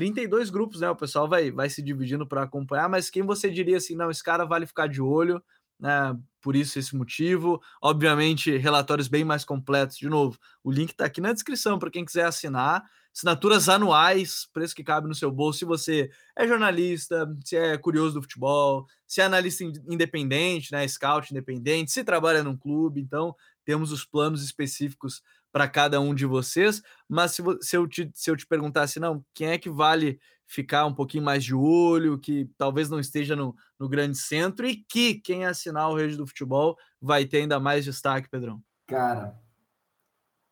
32 0.00 0.48
grupos, 0.48 0.80
né? 0.80 0.88
O 0.88 0.96
pessoal 0.96 1.28
vai, 1.28 1.50
vai 1.50 1.68
se 1.68 1.82
dividindo 1.82 2.26
para 2.26 2.42
acompanhar, 2.42 2.88
mas 2.88 3.10
quem 3.10 3.22
você 3.22 3.50
diria 3.50 3.76
assim, 3.76 3.94
não, 3.94 4.10
esse 4.10 4.24
cara 4.24 4.46
vale 4.46 4.64
ficar 4.66 4.86
de 4.86 5.02
olho, 5.02 5.42
né? 5.78 6.16
Por 6.40 6.56
isso, 6.56 6.78
esse 6.78 6.96
motivo. 6.96 7.60
Obviamente, 7.82 8.56
relatórios 8.56 9.08
bem 9.08 9.24
mais 9.24 9.44
completos. 9.44 9.98
De 9.98 10.08
novo, 10.08 10.38
o 10.64 10.70
link 10.70 10.92
está 10.92 11.04
aqui 11.04 11.20
na 11.20 11.34
descrição 11.34 11.78
para 11.78 11.90
quem 11.90 12.02
quiser 12.02 12.24
assinar. 12.24 12.82
assinaturas 13.14 13.68
anuais, 13.68 14.48
preço 14.54 14.74
que 14.74 14.82
cabe 14.82 15.06
no 15.06 15.14
seu 15.14 15.30
bolso, 15.30 15.58
se 15.58 15.64
você 15.66 16.10
é 16.34 16.48
jornalista, 16.48 17.28
se 17.44 17.56
é 17.56 17.76
curioso 17.76 18.14
do 18.14 18.22
futebol, 18.22 18.86
se 19.06 19.20
é 19.20 19.24
analista 19.24 19.64
independente, 19.86 20.72
né, 20.72 20.88
scout 20.88 21.30
independente, 21.30 21.90
se 21.90 22.02
trabalha 22.04 22.42
num 22.42 22.56
clube, 22.56 23.02
então 23.02 23.34
temos 23.66 23.92
os 23.92 24.06
planos 24.06 24.42
específicos 24.42 25.20
para 25.52 25.68
cada 25.68 26.00
um 26.00 26.14
de 26.14 26.26
vocês, 26.26 26.82
mas 27.08 27.32
se, 27.32 27.42
se, 27.60 27.76
eu 27.76 27.86
te, 27.86 28.10
se 28.14 28.30
eu 28.30 28.36
te 28.36 28.46
perguntasse, 28.46 29.00
não, 29.00 29.24
quem 29.34 29.48
é 29.48 29.58
que 29.58 29.68
vale 29.68 30.20
ficar 30.46 30.84
um 30.84 30.94
pouquinho 30.94 31.24
mais 31.24 31.44
de 31.44 31.54
olho, 31.54 32.18
que 32.18 32.50
talvez 32.58 32.90
não 32.90 32.98
esteja 32.98 33.36
no, 33.36 33.54
no 33.78 33.88
grande 33.88 34.18
centro 34.18 34.66
e 34.66 34.76
que 34.76 35.14
quem 35.14 35.44
assinar 35.44 35.88
o 35.88 35.96
Rede 35.96 36.16
do 36.16 36.26
Futebol 36.26 36.76
vai 37.00 37.24
ter 37.24 37.38
ainda 37.38 37.60
mais 37.60 37.84
destaque, 37.84 38.28
Pedrão? 38.28 38.60
Cara, 38.88 39.38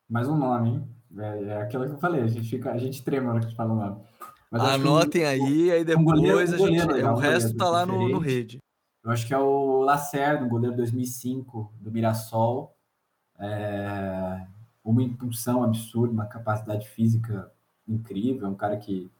mais 0.08 0.28
um 0.28 0.36
nome, 0.36 0.68
hein? 0.68 0.88
É, 1.16 1.44
é 1.44 1.62
aquilo 1.62 1.86
que 1.86 1.94
eu 1.94 1.98
falei, 1.98 2.22
a 2.22 2.26
gente, 2.28 2.48
fica, 2.48 2.70
a 2.70 2.78
gente 2.78 3.02
trema 3.02 3.28
na 3.28 3.34
hora 3.34 3.46
que 3.46 3.56
fala 3.56 3.72
o 3.72 3.76
nome. 3.76 4.04
Mas 4.50 4.62
Anotem 4.62 5.24
um, 5.24 5.28
aí, 5.28 5.70
aí 5.72 5.84
depois 5.84 6.00
um 6.00 6.04
goleiro, 6.04 6.38
um 6.38 6.56
goleiro, 6.56 6.64
a 6.64 6.68
gente, 6.68 6.92
legal, 6.92 7.14
o 7.14 7.18
resto 7.18 7.56
tá 7.56 7.68
lá 7.68 7.84
no, 7.84 8.08
no 8.08 8.18
rede. 8.18 8.58
Eu 9.04 9.10
acho 9.10 9.26
que 9.26 9.34
é 9.34 9.38
o 9.38 9.80
Lacerda, 9.80 10.46
goleiro 10.46 10.76
2005 10.76 11.72
do 11.80 11.90
Mirassol. 11.90 12.76
É, 13.38 14.46
uma 14.90 15.02
impulsão 15.02 15.62
absurda, 15.62 16.12
uma 16.12 16.24
capacidade 16.24 16.88
física 16.88 17.52
incrível, 17.86 18.46
é 18.46 18.50
um 18.50 18.54
cara 18.54 18.76
que, 18.78 19.10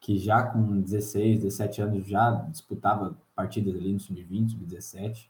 que 0.00 0.18
já 0.18 0.42
com 0.42 0.80
16, 0.80 1.42
17 1.42 1.82
anos 1.82 2.06
já 2.06 2.32
disputava 2.50 3.16
partidas 3.34 3.76
ali 3.76 3.92
no 3.92 4.00
sub-20, 4.00 4.50
sub-17, 4.50 5.28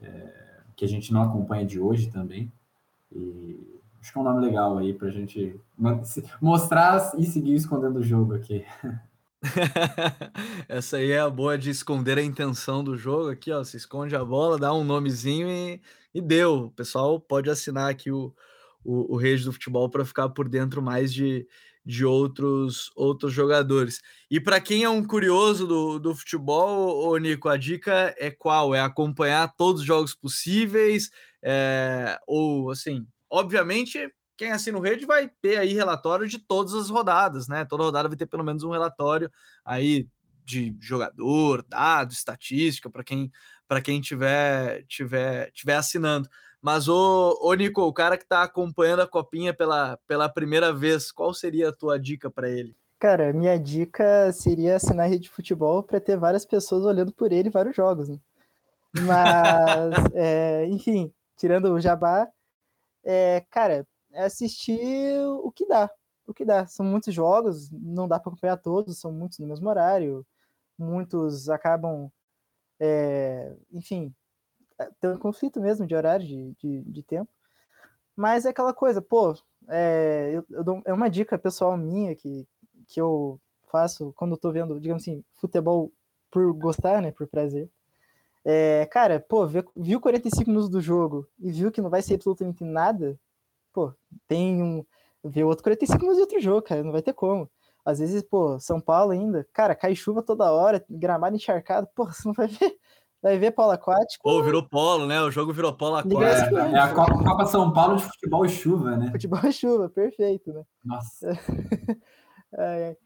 é, 0.00 0.32
que 0.74 0.86
a 0.86 0.88
gente 0.88 1.12
não 1.12 1.22
acompanha 1.22 1.66
de 1.66 1.78
hoje 1.78 2.10
também. 2.10 2.50
E 3.12 3.78
acho 4.00 4.10
que 4.10 4.18
é 4.18 4.20
um 4.22 4.24
nome 4.24 4.40
legal 4.40 4.78
aí 4.78 4.94
para 4.94 5.08
a 5.08 5.12
gente 5.12 5.60
mostrar 6.40 7.12
e 7.18 7.26
seguir 7.26 7.54
escondendo 7.54 7.98
o 7.98 8.02
jogo 8.02 8.34
aqui. 8.34 8.64
Essa 10.66 10.96
aí 10.96 11.10
é 11.10 11.20
a 11.20 11.28
boa 11.28 11.58
de 11.58 11.68
esconder 11.68 12.16
a 12.16 12.22
intenção 12.22 12.82
do 12.82 12.96
jogo 12.96 13.28
aqui, 13.28 13.52
ó. 13.52 13.62
Se 13.62 13.76
esconde 13.76 14.16
a 14.16 14.24
bola, 14.24 14.58
dá 14.58 14.72
um 14.72 14.82
nomezinho 14.82 15.46
e, 15.46 15.80
e 16.14 16.22
deu. 16.22 16.64
O 16.64 16.70
pessoal 16.70 17.20
pode 17.20 17.50
assinar 17.50 17.90
aqui 17.90 18.10
o, 18.10 18.34
o, 18.84 19.14
o 19.14 19.16
Rede 19.16 19.44
do 19.44 19.52
Futebol 19.52 19.88
para 19.88 20.04
ficar 20.04 20.28
por 20.28 20.48
dentro 20.48 20.82
mais 20.82 21.12
de, 21.12 21.46
de 21.84 22.04
outros 22.04 22.90
outros 22.94 23.32
jogadores. 23.32 24.00
E 24.30 24.40
para 24.40 24.60
quem 24.60 24.84
é 24.84 24.88
um 24.88 25.04
curioso 25.04 25.66
do, 25.66 25.98
do 25.98 26.14
futebol, 26.14 27.08
ô 27.08 27.16
Nico, 27.18 27.48
a 27.48 27.56
dica 27.56 28.14
é 28.18 28.30
qual? 28.30 28.74
É 28.74 28.80
acompanhar 28.80 29.54
todos 29.54 29.82
os 29.82 29.86
jogos 29.86 30.14
possíveis? 30.14 31.10
É, 31.42 32.18
ou 32.26 32.70
assim, 32.70 33.06
obviamente, 33.28 34.10
quem 34.36 34.50
assina 34.50 34.78
o 34.78 34.80
rede 34.80 35.04
vai 35.06 35.30
ter 35.42 35.58
aí 35.58 35.72
relatório 35.74 36.26
de 36.26 36.38
todas 36.38 36.74
as 36.74 36.90
rodadas, 36.90 37.48
né? 37.48 37.64
Toda 37.64 37.84
rodada 37.84 38.08
vai 38.08 38.16
ter 38.16 38.26
pelo 38.26 38.44
menos 38.44 38.62
um 38.62 38.70
relatório 38.70 39.30
aí 39.64 40.08
de 40.44 40.76
jogador, 40.80 41.64
dado, 41.68 42.12
estatística 42.12 42.90
para 42.90 43.04
quem 43.04 43.30
para 43.66 43.80
quem 43.80 44.00
tiver 44.00 44.84
tiver 44.86 45.50
tiver 45.52 45.76
assinando. 45.76 46.28
Mas, 46.64 46.88
ô, 46.88 47.38
ô 47.42 47.52
Nico, 47.52 47.82
o 47.82 47.92
cara 47.92 48.16
que 48.16 48.22
está 48.22 48.42
acompanhando 48.42 49.02
a 49.02 49.06
copinha 49.06 49.52
pela, 49.52 49.98
pela 50.06 50.30
primeira 50.30 50.72
vez, 50.72 51.12
qual 51.12 51.34
seria 51.34 51.68
a 51.68 51.72
tua 51.76 52.00
dica 52.00 52.30
para 52.30 52.48
ele? 52.48 52.74
Cara, 52.98 53.34
minha 53.34 53.58
dica 53.58 54.32
seria 54.32 54.76
assinar 54.76 55.10
rede 55.10 55.24
de 55.24 55.28
futebol 55.28 55.82
para 55.82 56.00
ter 56.00 56.16
várias 56.16 56.46
pessoas 56.46 56.86
olhando 56.86 57.12
por 57.12 57.32
ele 57.32 57.50
vários 57.50 57.76
jogos. 57.76 58.08
Né? 58.08 58.18
Mas, 58.94 59.92
é, 60.16 60.64
enfim, 60.64 61.12
tirando 61.36 61.66
o 61.66 61.78
jabá, 61.78 62.26
é, 63.04 63.44
cara, 63.50 63.86
é 64.10 64.24
assistir 64.24 65.20
o 65.42 65.52
que 65.52 65.66
dá. 65.66 65.90
O 66.26 66.32
que 66.32 66.46
dá. 66.46 66.66
São 66.66 66.86
muitos 66.86 67.12
jogos, 67.12 67.70
não 67.70 68.08
dá 68.08 68.18
para 68.18 68.30
acompanhar 68.32 68.56
todos, 68.56 68.98
são 68.98 69.12
muitos 69.12 69.38
no 69.38 69.46
mesmo 69.46 69.68
horário. 69.68 70.26
Muitos 70.78 71.50
acabam, 71.50 72.10
é, 72.80 73.54
enfim, 73.70 74.14
tem 75.00 75.10
um 75.10 75.18
conflito 75.18 75.60
mesmo 75.60 75.86
de 75.86 75.94
horário, 75.94 76.26
de, 76.26 76.52
de, 76.58 76.82
de 76.82 77.02
tempo. 77.02 77.30
Mas 78.16 78.46
é 78.46 78.50
aquela 78.50 78.72
coisa, 78.72 79.02
pô, 79.02 79.34
é, 79.68 80.30
eu, 80.32 80.44
eu 80.50 80.64
dou, 80.64 80.82
é 80.84 80.92
uma 80.92 81.10
dica 81.10 81.38
pessoal 81.38 81.76
minha 81.76 82.14
que, 82.14 82.46
que 82.86 83.00
eu 83.00 83.40
faço 83.70 84.12
quando 84.16 84.32
eu 84.32 84.38
tô 84.38 84.52
vendo, 84.52 84.78
digamos 84.80 85.02
assim, 85.02 85.24
futebol 85.34 85.92
por 86.30 86.52
gostar, 86.52 87.02
né, 87.02 87.10
por 87.10 87.26
prazer. 87.26 87.68
É, 88.44 88.86
cara, 88.86 89.18
pô, 89.20 89.46
viu 89.46 90.00
45 90.00 90.50
minutos 90.50 90.68
do 90.68 90.80
jogo 90.80 91.26
e 91.38 91.50
viu 91.50 91.72
que 91.72 91.80
não 91.80 91.88
vai 91.90 92.02
ser 92.02 92.14
absolutamente 92.14 92.62
nada, 92.62 93.18
pô, 93.72 93.92
tem 94.28 94.62
um. 94.62 94.84
Vê 95.24 95.42
outro 95.42 95.64
45 95.64 95.98
minutos 96.00 96.16
de 96.18 96.22
outro 96.22 96.40
jogo, 96.40 96.62
cara, 96.62 96.82
não 96.82 96.92
vai 96.92 97.00
ter 97.02 97.14
como. 97.14 97.50
Às 97.84 97.98
vezes, 97.98 98.22
pô, 98.22 98.58
São 98.60 98.80
Paulo 98.80 99.12
ainda, 99.12 99.46
cara, 99.52 99.74
cai 99.74 99.94
chuva 99.96 100.22
toda 100.22 100.52
hora, 100.52 100.84
gramado 100.88 101.36
encharcado, 101.36 101.88
pô, 101.94 102.04
você 102.06 102.28
não 102.28 102.34
vai 102.34 102.48
ver 102.48 102.78
Vai 103.24 103.38
ver 103.38 103.52
polo 103.52 103.70
aquático. 103.70 104.28
Ou 104.28 104.44
virou 104.44 104.62
polo, 104.62 105.06
né? 105.06 105.18
O 105.22 105.30
jogo 105.30 105.50
virou 105.50 105.72
polo 105.72 105.96
aquático. 105.96 106.58
É, 106.58 106.72
é 106.72 106.78
a 106.78 106.92
Copa, 106.92 107.24
Copa, 107.24 107.46
São 107.46 107.72
Paulo 107.72 107.96
de 107.96 108.04
futebol 108.04 108.44
e 108.44 108.50
chuva, 108.50 108.98
né? 108.98 109.10
Futebol 109.12 109.40
e 109.44 109.50
chuva, 109.50 109.88
perfeito, 109.88 110.52
né? 110.52 110.62
Nossa. 110.84 111.30
é, 112.52 112.90
é. 112.90 112.96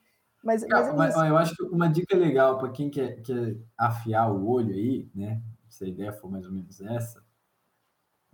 Mas, 0.43 0.67
mas, 0.69 0.89
é 0.89 0.93
mas 0.93 1.15
eu 1.15 1.39
acho 1.39 1.55
que 1.55 1.63
uma 1.63 1.89
dica 1.89 2.17
legal 2.17 2.59
para 2.59 2.69
quem 2.71 2.91
quer, 2.91 3.23
quer 3.23 3.59
afiar 3.79 4.33
o 4.33 4.45
olho 4.51 4.75
aí, 4.75 5.09
né? 5.15 5.41
Se 5.69 5.85
a 5.85 5.89
ideia 5.89 6.13
for 6.13 6.29
mais 6.29 6.45
ou 6.45 6.51
menos 6.51 6.81
essa. 6.81 7.23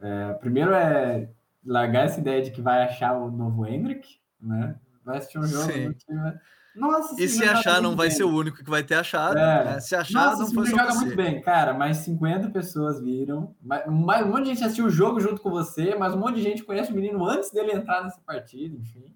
É, 0.01 0.33
primeiro 0.35 0.73
é 0.73 1.29
largar 1.63 2.07
essa 2.07 2.19
ideia 2.19 2.41
de 2.41 2.51
que 2.51 2.63
vai 2.63 2.83
achar 2.83 3.13
o 3.13 3.31
novo 3.31 3.67
Hendrick, 3.67 4.09
né? 4.41 4.75
Vai 5.05 5.19
assistir 5.19 5.39
um 5.39 5.47
jogo 5.47 5.71
Sim. 5.71 5.93
time, 5.93 6.41
nossa, 6.75 7.23
e 7.23 7.29
se 7.29 7.45
achar, 7.45 7.81
não 7.81 7.95
vai 7.95 8.09
bem. 8.09 8.17
ser 8.17 8.25
o 8.25 8.35
único 8.35 8.59
que 8.59 8.71
vai 8.71 8.83
ter 8.83 8.97
achado. 8.97 9.39
É. 9.39 9.65
Né? 9.65 9.81
Se 9.81 9.95
achar, 9.95 10.31
Nossa, 10.31 10.43
não 10.43 10.53
foi 10.53 10.67
só 10.67 10.77
joga 10.77 10.93
você. 10.93 10.99
muito 11.05 11.17
bem, 11.17 11.41
cara. 11.41 11.73
Mais 11.73 11.99
50 11.99 12.51
pessoas 12.51 13.01
viram. 13.01 13.55
Mais, 13.63 13.87
um 13.87 13.93
monte 14.31 14.43
de 14.43 14.49
gente 14.51 14.65
assistiu 14.65 14.87
o 14.87 14.91
jogo 14.91 15.21
junto 15.21 15.41
com 15.41 15.51
você, 15.51 15.95
mas 15.95 16.15
um 16.15 16.19
monte 16.19 16.37
de 16.37 16.43
gente 16.43 16.65
conhece 16.65 16.91
o 16.91 16.95
menino 16.95 17.25
antes 17.25 17.51
dele 17.53 17.73
entrar 17.73 18.03
nessa 18.03 18.21
partida, 18.21 18.77
enfim. 18.77 19.15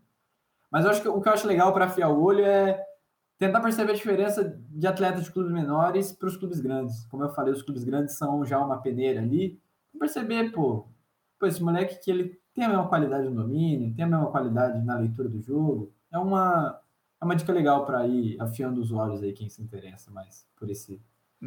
Mas 0.71 0.85
eu 0.85 0.91
acho 0.91 1.03
que 1.03 1.09
o 1.09 1.21
que 1.21 1.29
eu 1.29 1.33
acho 1.33 1.47
legal 1.47 1.73
para 1.73 1.87
afiar 1.87 2.11
o 2.11 2.23
olho 2.23 2.45
é 2.45 2.81
tentar 3.39 3.61
perceber 3.61 3.93
a 3.93 3.97
diferença 3.97 4.45
de 4.71 4.87
atletas 4.87 5.25
de 5.25 5.33
clubes 5.33 5.53
menores 5.53 6.13
para 6.13 6.29
os 6.29 6.37
clubes 6.37 6.61
grandes. 6.61 7.05
Como 7.07 7.25
eu 7.25 7.31
falei, 7.31 7.53
os 7.53 7.63
clubes 7.63 7.85
grandes 7.85 8.17
são 8.17 8.45
já 8.45 8.59
uma 8.59 8.81
peneira 8.81 9.21
ali. 9.21 9.59
Perceber, 9.99 10.53
pô, 10.53 10.87
pô, 11.41 11.47
esse 11.47 11.63
moleque 11.63 11.99
que 12.01 12.11
ele 12.11 12.39
tem 12.55 12.65
a 12.65 12.69
mesma 12.69 12.89
qualidade 12.89 13.29
no 13.29 13.35
domínio, 13.35 13.95
tem 13.95 14.05
a 14.05 14.09
mesma 14.09 14.31
qualidade 14.31 14.85
na 14.85 14.99
leitura 14.99 15.29
do 15.29 15.41
jogo. 15.41 15.93
É 16.13 16.19
uma 16.19 16.79
é 17.21 17.25
uma 17.25 17.37
dica 17.37 17.53
legal 17.53 17.85
para 17.85 18.07
ir 18.07 18.41
afiando 18.41 18.81
os 18.81 18.93
olhos 18.93 19.23
aí 19.23 19.33
quem 19.33 19.49
se 19.49 19.63
interessa 19.63 20.11
mais 20.11 20.47
por 20.57 20.71
esse. 20.71 21.01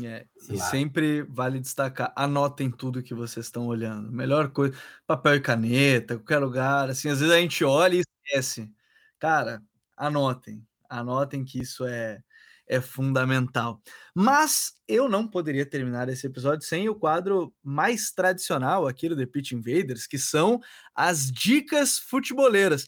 É, 0.03 0.25
e 0.49 0.57
sempre 0.57 1.21
vale 1.23 1.59
destacar, 1.59 2.13
anotem 2.15 2.71
tudo 2.71 3.03
que 3.03 3.13
vocês 3.13 3.45
estão 3.45 3.67
olhando. 3.67 4.09
Melhor 4.11 4.49
coisa, 4.49 4.77
papel 5.05 5.35
e 5.35 5.41
caneta, 5.41 6.15
qualquer 6.17 6.39
lugar. 6.39 6.89
Assim, 6.89 7.09
às 7.09 7.19
vezes 7.19 7.33
a 7.33 7.39
gente 7.39 7.63
olha 7.63 7.95
e 7.95 8.01
esquece. 8.01 8.71
Cara, 9.19 9.61
anotem, 9.97 10.65
anotem 10.89 11.43
que 11.43 11.59
isso 11.59 11.85
é, 11.85 12.23
é 12.67 12.79
fundamental. 12.79 13.81
Mas 14.15 14.73
eu 14.87 15.09
não 15.09 15.27
poderia 15.27 15.65
terminar 15.65 16.07
esse 16.07 16.25
episódio 16.25 16.65
sem 16.65 16.87
o 16.87 16.95
quadro 16.95 17.53
mais 17.61 18.11
tradicional 18.11 18.87
aqui 18.87 19.09
do 19.09 19.15
The 19.15 19.25
Pitch 19.25 19.51
Invaders, 19.51 20.07
que 20.07 20.17
são 20.17 20.59
as 20.95 21.29
dicas 21.29 21.99
futeboleiras. 21.99 22.87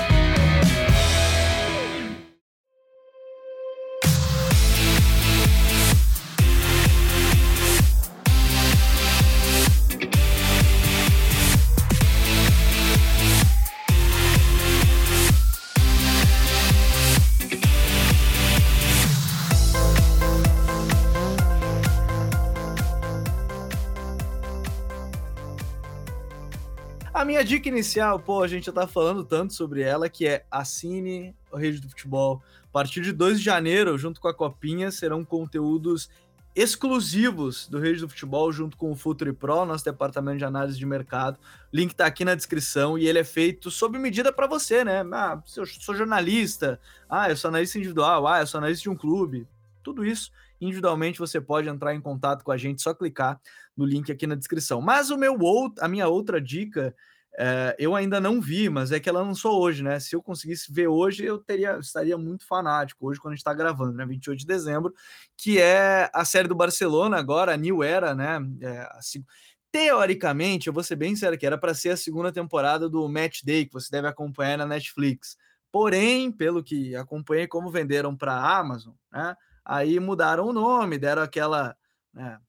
A 27.13 27.25
minha 27.25 27.43
dica 27.43 27.67
inicial, 27.67 28.17
pô, 28.19 28.41
a 28.41 28.47
gente 28.47 28.67
já 28.67 28.71
tá 28.71 28.87
falando 28.87 29.25
tanto 29.25 29.53
sobre 29.53 29.81
ela, 29.81 30.07
que 30.07 30.25
é 30.25 30.45
assine 30.49 31.35
o 31.51 31.57
Rede 31.57 31.81
do 31.81 31.89
Futebol. 31.89 32.41
A 32.63 32.71
partir 32.71 33.01
de 33.01 33.11
2 33.11 33.39
de 33.39 33.43
janeiro, 33.43 33.97
junto 33.97 34.21
com 34.21 34.29
a 34.29 34.33
Copinha, 34.33 34.89
serão 34.91 35.25
conteúdos 35.25 36.09
exclusivos 36.55 37.67
do 37.67 37.79
Rede 37.79 37.99
do 37.99 38.07
Futebol, 38.07 38.49
junto 38.53 38.77
com 38.77 38.91
o 38.91 38.95
Futuri 38.95 39.33
Pro, 39.33 39.65
nosso 39.65 39.83
departamento 39.83 40.37
de 40.37 40.45
análise 40.45 40.79
de 40.79 40.85
mercado. 40.85 41.37
Link 41.71 41.93
tá 41.93 42.05
aqui 42.05 42.23
na 42.23 42.33
descrição 42.33 42.97
e 42.97 43.05
ele 43.05 43.19
é 43.19 43.25
feito 43.25 43.69
sob 43.69 43.99
medida 43.99 44.31
para 44.31 44.47
você, 44.47 44.85
né? 44.85 45.03
Ah, 45.11 45.41
eu 45.57 45.65
sou 45.65 45.93
jornalista, 45.93 46.79
ah, 47.09 47.29
eu 47.29 47.35
sou 47.35 47.49
analista 47.49 47.77
individual, 47.77 48.25
ah, 48.25 48.39
eu 48.39 48.47
sou 48.47 48.57
analista 48.57 48.83
de 48.83 48.89
um 48.89 48.95
clube. 48.95 49.45
Tudo 49.83 50.05
isso 50.05 50.31
individualmente 50.61 51.19
você 51.19 51.41
pode 51.41 51.67
entrar 51.67 51.93
em 51.93 51.99
contato 51.99 52.43
com 52.43 52.51
a 52.51 52.57
gente, 52.57 52.81
só 52.81 52.93
clicar 52.93 53.41
no 53.75 53.83
link 53.83 54.11
aqui 54.11 54.25
na 54.27 54.35
descrição. 54.35 54.79
Mas 54.79 55.09
o 55.09 55.17
meu 55.17 55.35
a 55.79 55.87
minha 55.87 56.07
outra 56.07 56.39
dica 56.39 56.95
é, 57.37 57.75
eu 57.79 57.95
ainda 57.95 58.19
não 58.19 58.41
vi, 58.41 58.69
mas 58.69 58.91
é 58.91 58.99
que 58.99 59.07
ela 59.07 59.21
lançou 59.21 59.61
hoje, 59.61 59.81
né? 59.83 59.99
Se 59.99 60.15
eu 60.15 60.21
conseguisse 60.21 60.71
ver 60.71 60.87
hoje, 60.87 61.23
eu 61.23 61.37
teria 61.37 61.77
estaria 61.79 62.17
muito 62.17 62.45
fanático 62.45 63.07
hoje 63.07 63.19
quando 63.19 63.33
a 63.33 63.35
gente 63.35 63.41
está 63.41 63.53
gravando, 63.53 63.93
né? 63.93 64.05
28 64.05 64.39
de 64.39 64.45
dezembro, 64.45 64.93
que 65.37 65.59
é 65.59 66.09
a 66.13 66.25
série 66.25 66.47
do 66.47 66.55
Barcelona 66.55 67.17
agora, 67.17 67.53
a 67.53 67.57
New 67.57 67.81
Era, 67.83 68.13
né? 68.13 68.37
É, 68.61 68.87
assim, 68.91 69.23
teoricamente, 69.71 70.67
eu 70.67 70.73
vou 70.73 70.83
ser 70.83 70.97
bem 70.97 71.15
sério 71.15 71.37
que 71.37 71.45
era 71.45 71.57
para 71.57 71.73
ser 71.73 71.91
a 71.91 71.97
segunda 71.97 72.31
temporada 72.31 72.89
do 72.89 73.07
Match 73.07 73.43
Day 73.43 73.65
que 73.65 73.73
você 73.73 73.89
deve 73.89 74.07
acompanhar 74.07 74.57
na 74.57 74.65
Netflix. 74.65 75.37
Porém, 75.71 76.31
pelo 76.31 76.61
que 76.61 76.93
acompanhei, 76.97 77.47
como 77.47 77.71
venderam 77.71 78.15
para 78.15 78.33
a 78.33 78.59
Amazon, 78.59 78.93
né? 79.11 79.35
Aí 79.65 79.99
mudaram 79.99 80.47
o 80.47 80.53
nome, 80.53 80.97
deram 80.97 81.21
aquela 81.21 81.75
né, 82.13 82.39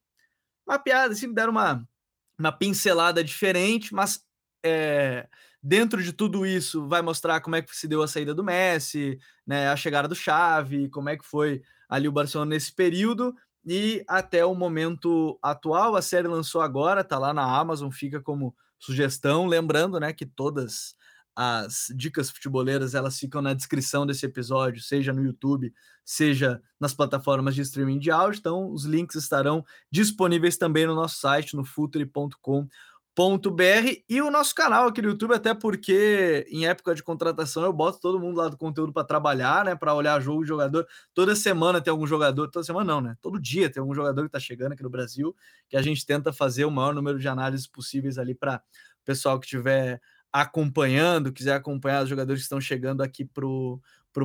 uma 0.67 0.79
piada, 0.79 1.13
assim, 1.13 1.33
deram 1.33 1.51
uma 1.51 1.87
uma 2.37 2.51
pincelada 2.51 3.23
diferente, 3.23 3.93
mas 3.93 4.23
é, 4.65 5.27
dentro 5.61 6.03
de 6.03 6.11
tudo 6.11 6.45
isso, 6.45 6.87
vai 6.87 7.01
mostrar 7.01 7.39
como 7.41 7.55
é 7.55 7.61
que 7.61 7.75
se 7.75 7.87
deu 7.87 8.01
a 8.01 8.07
saída 8.07 8.33
do 8.33 8.43
Messi, 8.43 9.17
né, 9.45 9.69
a 9.69 9.75
chegada 9.75 10.07
do 10.07 10.15
Xavi, 10.15 10.89
como 10.89 11.09
é 11.09 11.17
que 11.17 11.25
foi 11.25 11.61
ali 11.87 12.07
o 12.07 12.11
Barcelona 12.11 12.49
nesse 12.49 12.73
período 12.73 13.35
e 13.65 14.03
até 14.07 14.45
o 14.45 14.55
momento 14.55 15.37
atual. 15.41 15.95
A 15.95 16.01
série 16.01 16.27
lançou 16.27 16.61
agora, 16.61 17.03
tá 17.03 17.17
lá 17.17 17.33
na 17.33 17.43
Amazon, 17.43 17.89
fica 17.91 18.19
como 18.19 18.55
sugestão, 18.79 19.45
lembrando, 19.45 19.99
né, 19.99 20.11
que 20.11 20.25
todas 20.25 20.95
as 21.35 21.87
dicas 21.95 22.29
futeboleiras 22.29 22.93
elas 22.93 23.17
ficam 23.17 23.41
na 23.41 23.53
descrição 23.53 24.05
desse 24.05 24.25
episódio, 24.25 24.81
seja 24.81 25.11
no 25.11 25.23
YouTube, 25.23 25.73
seja 26.05 26.61
nas 26.79 26.93
plataformas 26.93 27.55
de 27.55 27.61
streaming 27.61 27.99
de 27.99 28.11
áudio. 28.11 28.39
Então, 28.39 28.71
os 28.71 28.85
links 28.85 29.15
estarão 29.15 29.65
disponíveis 29.91 30.57
também 30.57 30.85
no 30.85 30.95
nosso 30.95 31.19
site, 31.19 31.55
no 31.55 31.65
futuri.com.br 31.65 32.67
br 33.15 34.01
e 34.09 34.21
o 34.21 34.31
nosso 34.31 34.55
canal 34.55 34.87
aqui 34.87 34.99
no 34.99 35.09
YouTube, 35.09 35.35
até 35.35 35.53
porque 35.53 36.47
em 36.49 36.65
época 36.65 36.95
de 36.95 37.03
contratação 37.03 37.63
eu 37.63 37.71
boto 37.71 37.99
todo 37.99 38.19
mundo 38.19 38.37
lá 38.37 38.47
do 38.47 38.57
conteúdo 38.57 38.91
para 38.91 39.03
trabalhar, 39.03 39.63
né? 39.65 39.75
Para 39.75 39.93
olhar 39.93 40.19
jogo 40.19 40.41
de 40.41 40.47
jogador. 40.47 40.87
Toda 41.13 41.35
semana 41.35 41.79
tem 41.79 41.91
algum 41.91 42.07
jogador, 42.07 42.49
toda 42.49 42.65
semana 42.65 42.91
não, 42.91 43.01
né? 43.01 43.15
Todo 43.21 43.39
dia 43.39 43.69
tem 43.69 43.81
algum 43.81 43.93
jogador 43.93 44.23
que 44.23 44.27
está 44.29 44.39
chegando 44.39 44.73
aqui 44.73 44.81
no 44.81 44.89
Brasil, 44.89 45.35
que 45.69 45.77
a 45.77 45.81
gente 45.81 46.03
tenta 46.05 46.33
fazer 46.33 46.65
o 46.65 46.71
maior 46.71 46.95
número 46.95 47.19
de 47.19 47.27
análises 47.27 47.67
possíveis 47.67 48.17
ali 48.17 48.33
para 48.33 48.63
pessoal 49.05 49.39
que 49.39 49.45
estiver 49.45 50.01
acompanhando, 50.33 51.31
quiser 51.31 51.53
acompanhar 51.53 52.03
os 52.03 52.09
jogadores 52.09 52.41
que 52.41 52.45
estão 52.45 52.59
chegando 52.59 53.03
aqui 53.03 53.23
para 53.23 53.45
o 53.45 53.79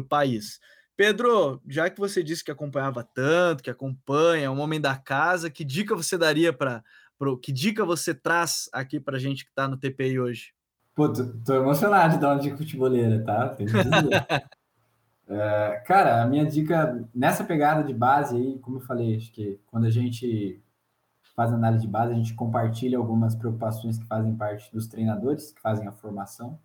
país. 0.09 0.59
Pedro, 0.97 1.63
já 1.69 1.89
que 1.89 2.01
você 2.01 2.25
disse 2.25 2.43
que 2.43 2.51
acompanhava 2.51 3.05
tanto, 3.05 3.63
que 3.63 3.71
acompanha, 3.71 4.47
é 4.47 4.51
um 4.51 4.59
homem 4.59 4.81
da 4.81 4.97
casa, 4.97 5.51
que 5.51 5.65
dica 5.65 5.95
você 5.95 6.19
daria 6.19 6.53
para 6.53 6.83
Pro, 7.19 7.37
que 7.37 7.51
dica 7.51 7.85
você 7.85 8.15
traz 8.15 8.71
aqui 8.73 9.01
para 9.01 9.19
gente 9.19 9.45
que 9.45 9.51
está 9.51 9.67
no 9.67 9.77
TPI 9.77 10.21
hoje? 10.21 10.53
Pô, 10.95 11.13
tô, 11.13 11.27
tô, 11.45 11.55
emocionado 11.55 12.15
de 12.15 12.21
dar 12.21 12.33
uma 12.33 12.41
dica 12.41 12.57
futeboleira, 12.57 13.25
tá? 13.25 13.57
é, 15.29 15.83
cara, 15.85 16.23
a 16.23 16.27
minha 16.27 16.47
dica 16.47 17.05
nessa 17.13 17.43
pegada 17.43 17.83
de 17.83 17.93
base 17.93 18.37
aí, 18.37 18.59
como 18.61 18.79
eu 18.79 18.81
falei, 18.83 19.17
acho 19.17 19.33
que 19.33 19.61
quando 19.67 19.87
a 19.87 19.91
gente 19.91 20.63
faz 21.39 21.53
análise 21.53 21.82
de 21.82 21.89
base, 21.89 22.12
a 22.12 22.16
gente 22.16 22.34
compartilha 22.34 22.99
algumas 22.99 23.32
preocupações 23.36 23.97
que 23.97 24.05
fazem 24.07 24.34
parte 24.34 24.68
dos 24.72 24.89
treinadores, 24.89 25.53
que 25.53 25.61
fazem 25.61 25.86
a 25.86 25.93
formação. 25.93 26.59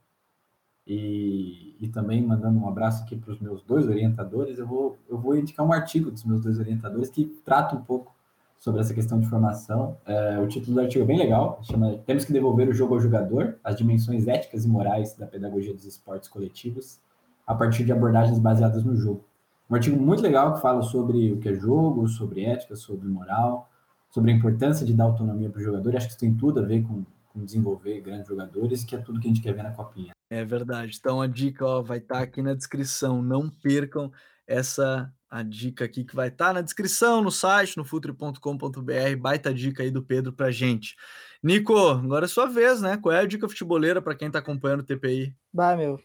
E, 0.88 1.78
e 1.80 1.88
também 1.90 2.26
mandando 2.26 2.60
um 2.60 2.68
abraço 2.68 3.04
aqui 3.04 3.16
para 3.16 3.32
os 3.32 3.40
meus 3.40 3.62
dois 3.62 3.88
orientadores, 3.88 4.58
eu 4.58 4.66
vou, 4.66 4.98
eu 5.08 5.16
vou 5.16 5.38
indicar 5.38 5.64
um 5.64 5.72
artigo 5.72 6.10
dos 6.10 6.24
meus 6.24 6.42
dois 6.42 6.58
orientadores 6.58 7.12
que 7.12 7.24
trata 7.46 7.76
um 7.76 7.84
pouco 7.84 8.16
sobre 8.60 8.82
essa 8.82 8.96
questão 8.96 9.20
de 9.20 9.28
formação. 9.28 9.96
É, 10.08 10.40
o 10.40 10.48
título 10.48 10.74
do 10.74 10.82
artigo 10.82 11.04
é 11.04 11.08
bem 11.08 11.20
legal, 11.20 11.60
chama 11.62 12.00
Temos 12.08 12.26
que 12.26 12.34
devolver 12.34 12.68
o 12.68 12.74
jogo 12.74 12.96
ao 12.96 13.00
jogador, 13.00 13.60
as 13.64 13.76
dimensões 13.76 14.28
éticas 14.28 14.66
e 14.66 14.68
morais 14.68 15.14
da 15.14 15.28
pedagogia 15.28 15.72
dos 15.72 15.86
esportes 15.86 16.28
coletivos, 16.28 17.00
a 17.46 17.54
partir 17.54 17.86
de 17.86 17.92
abordagens 17.92 18.40
baseadas 18.40 18.84
no 18.84 18.96
jogo. 18.96 19.24
Um 19.70 19.76
artigo 19.76 20.02
muito 20.02 20.24
legal 20.24 20.56
que 20.56 20.62
fala 20.62 20.82
sobre 20.82 21.32
o 21.32 21.38
que 21.38 21.50
é 21.50 21.54
jogo, 21.54 22.08
sobre 22.08 22.44
ética, 22.44 22.76
sobre 22.76 23.08
moral, 23.08 23.70
sobre 24.14 24.32
a 24.32 24.36
importância 24.36 24.86
de 24.86 24.94
dar 24.94 25.06
autonomia 25.06 25.50
para 25.50 25.60
o 25.60 25.64
jogador. 25.64 25.96
Acho 25.96 26.06
que 26.06 26.12
isso 26.12 26.20
tem 26.20 26.34
tudo 26.36 26.60
a 26.60 26.64
ver 26.64 26.84
com, 26.84 27.04
com 27.30 27.44
desenvolver 27.44 28.00
grandes 28.00 28.28
jogadores, 28.28 28.84
que 28.84 28.96
é 28.96 29.00
tudo 29.00 29.20
que 29.20 29.28
a 29.28 29.34
gente 29.34 29.42
quer 29.42 29.54
ver 29.54 29.64
na 29.64 29.72
copinha. 29.72 30.14
É 30.30 30.46
verdade. 30.46 30.98
Então 31.00 31.20
a 31.20 31.26
dica 31.26 31.66
ó, 31.66 31.82
vai 31.82 31.98
estar 31.98 32.16
tá 32.16 32.22
aqui 32.22 32.42
na 32.42 32.54
descrição. 32.54 33.24
Não 33.24 33.50
percam 33.50 34.12
essa 34.46 35.12
a 35.28 35.42
dica 35.42 35.86
aqui 35.86 36.04
que 36.04 36.16
vai 36.16 36.28
estar 36.28 36.48
tá 36.48 36.54
na 36.54 36.62
descrição, 36.62 37.24
no 37.24 37.32
site, 37.32 37.76
no 37.76 37.84
futre.com.br. 37.84 39.18
Baita 39.20 39.52
dica 39.52 39.82
aí 39.82 39.90
do 39.90 40.04
Pedro 40.04 40.32
pra 40.32 40.52
gente. 40.52 40.96
Nico, 41.42 41.76
agora 41.76 42.26
é 42.26 42.28
sua 42.28 42.46
vez, 42.46 42.82
né? 42.82 42.98
Qual 42.98 43.14
é 43.14 43.20
a 43.20 43.26
dica 43.26 43.50
futeboleira 43.50 44.00
para 44.00 44.14
quem 44.14 44.30
tá 44.30 44.38
acompanhando 44.38 44.82
o 44.82 44.86
TPI? 44.86 45.36
Bah, 45.52 45.76
meu, 45.76 46.00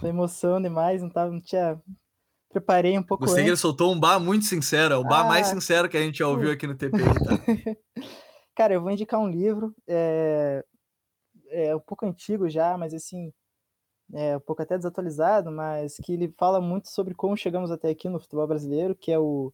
foi 0.00 0.08
emoção 0.08 0.60
demais, 0.60 1.02
não, 1.02 1.10
tava, 1.10 1.30
não 1.30 1.40
tinha. 1.40 1.78
Preparei 2.50 2.98
um 2.98 3.02
pouco. 3.02 3.24
Gostei 3.24 3.44
que 3.44 3.50
ele 3.50 3.56
soltou 3.56 3.92
um 3.92 3.98
bar 3.98 4.18
muito 4.18 4.44
sincero, 4.44 4.94
é 4.94 4.96
o 4.96 5.04
bar 5.04 5.24
ah, 5.24 5.28
mais 5.28 5.48
sincero 5.48 5.88
que 5.88 5.96
a 5.96 6.00
gente 6.00 6.18
já 6.18 6.28
ouviu 6.28 6.50
aqui 6.50 6.66
no 6.66 6.76
TPI, 6.76 7.02
tá? 7.02 7.36
Cara, 8.54 8.74
eu 8.74 8.80
vou 8.80 8.90
indicar 8.90 9.20
um 9.20 9.28
livro, 9.28 9.74
é, 9.86 10.64
é 11.50 11.76
um 11.76 11.80
pouco 11.80 12.06
antigo 12.06 12.48
já, 12.48 12.78
mas 12.78 12.94
assim, 12.94 13.32
é 14.14 14.36
um 14.36 14.40
pouco 14.40 14.62
até 14.62 14.76
desatualizado, 14.76 15.50
mas 15.50 15.96
que 15.96 16.12
ele 16.12 16.32
fala 16.38 16.60
muito 16.60 16.88
sobre 16.88 17.14
como 17.14 17.36
chegamos 17.36 17.70
até 17.70 17.90
aqui 17.90 18.08
no 18.08 18.20
futebol 18.20 18.46
brasileiro, 18.46 18.94
que 18.94 19.12
é 19.12 19.18
o 19.18 19.52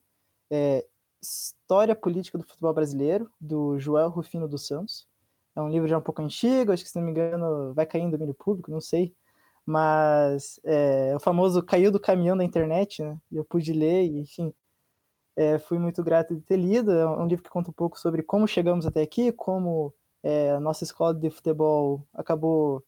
é, 0.51 0.87
História 1.23 1.95
Política 1.95 2.37
do 2.37 2.45
Futebol 2.45 2.75
Brasileiro, 2.75 3.31
do 3.41 3.79
Joel 3.79 4.11
Rufino 4.11 4.49
dos 4.49 4.67
Santos. 4.67 5.07
É 5.55 5.61
um 5.61 5.69
livro 5.69 5.89
já 5.89 5.99
um 5.99 6.03
pouco 6.03 6.23
antigo, 6.23 6.73
acho 6.73 6.83
que 6.83 6.91
se 6.91 6.97
não 6.97 7.05
me 7.05 7.11
engano 7.11 7.73
vai 7.75 7.87
cair 7.87 8.03
em 8.03 8.11
domínio 8.11 8.35
público, 8.35 8.71
não 8.71 8.81
sei. 8.81 9.15
Mas 9.65 10.59
é, 10.65 11.15
o 11.15 11.21
famoso 11.21 11.63
caiu 11.63 11.91
do 11.91 12.01
caminhão 12.01 12.37
da 12.37 12.45
internet, 12.45 13.03
né? 13.03 13.17
Eu 13.31 13.45
pude 13.45 13.73
ler, 13.73 14.05
e, 14.05 14.19
enfim, 14.21 14.53
é, 15.37 15.59
fui 15.59 15.79
muito 15.79 16.03
grato 16.03 16.35
de 16.35 16.43
ter 16.43 16.57
lido. 16.57 16.91
É 16.93 17.07
um 17.07 17.27
livro 17.27 17.45
que 17.45 17.51
conta 17.51 17.71
um 17.71 17.75
pouco 17.75 17.99
sobre 17.99 18.23
como 18.23 18.47
chegamos 18.47 18.87
até 18.87 19.03
aqui, 19.03 19.33
como 19.33 19.95
é, 20.23 20.51
a 20.51 20.61
nossa 20.61 20.85
escola 20.85 21.15
de 21.15 21.31
futebol 21.31 22.07
acabou 22.13 22.85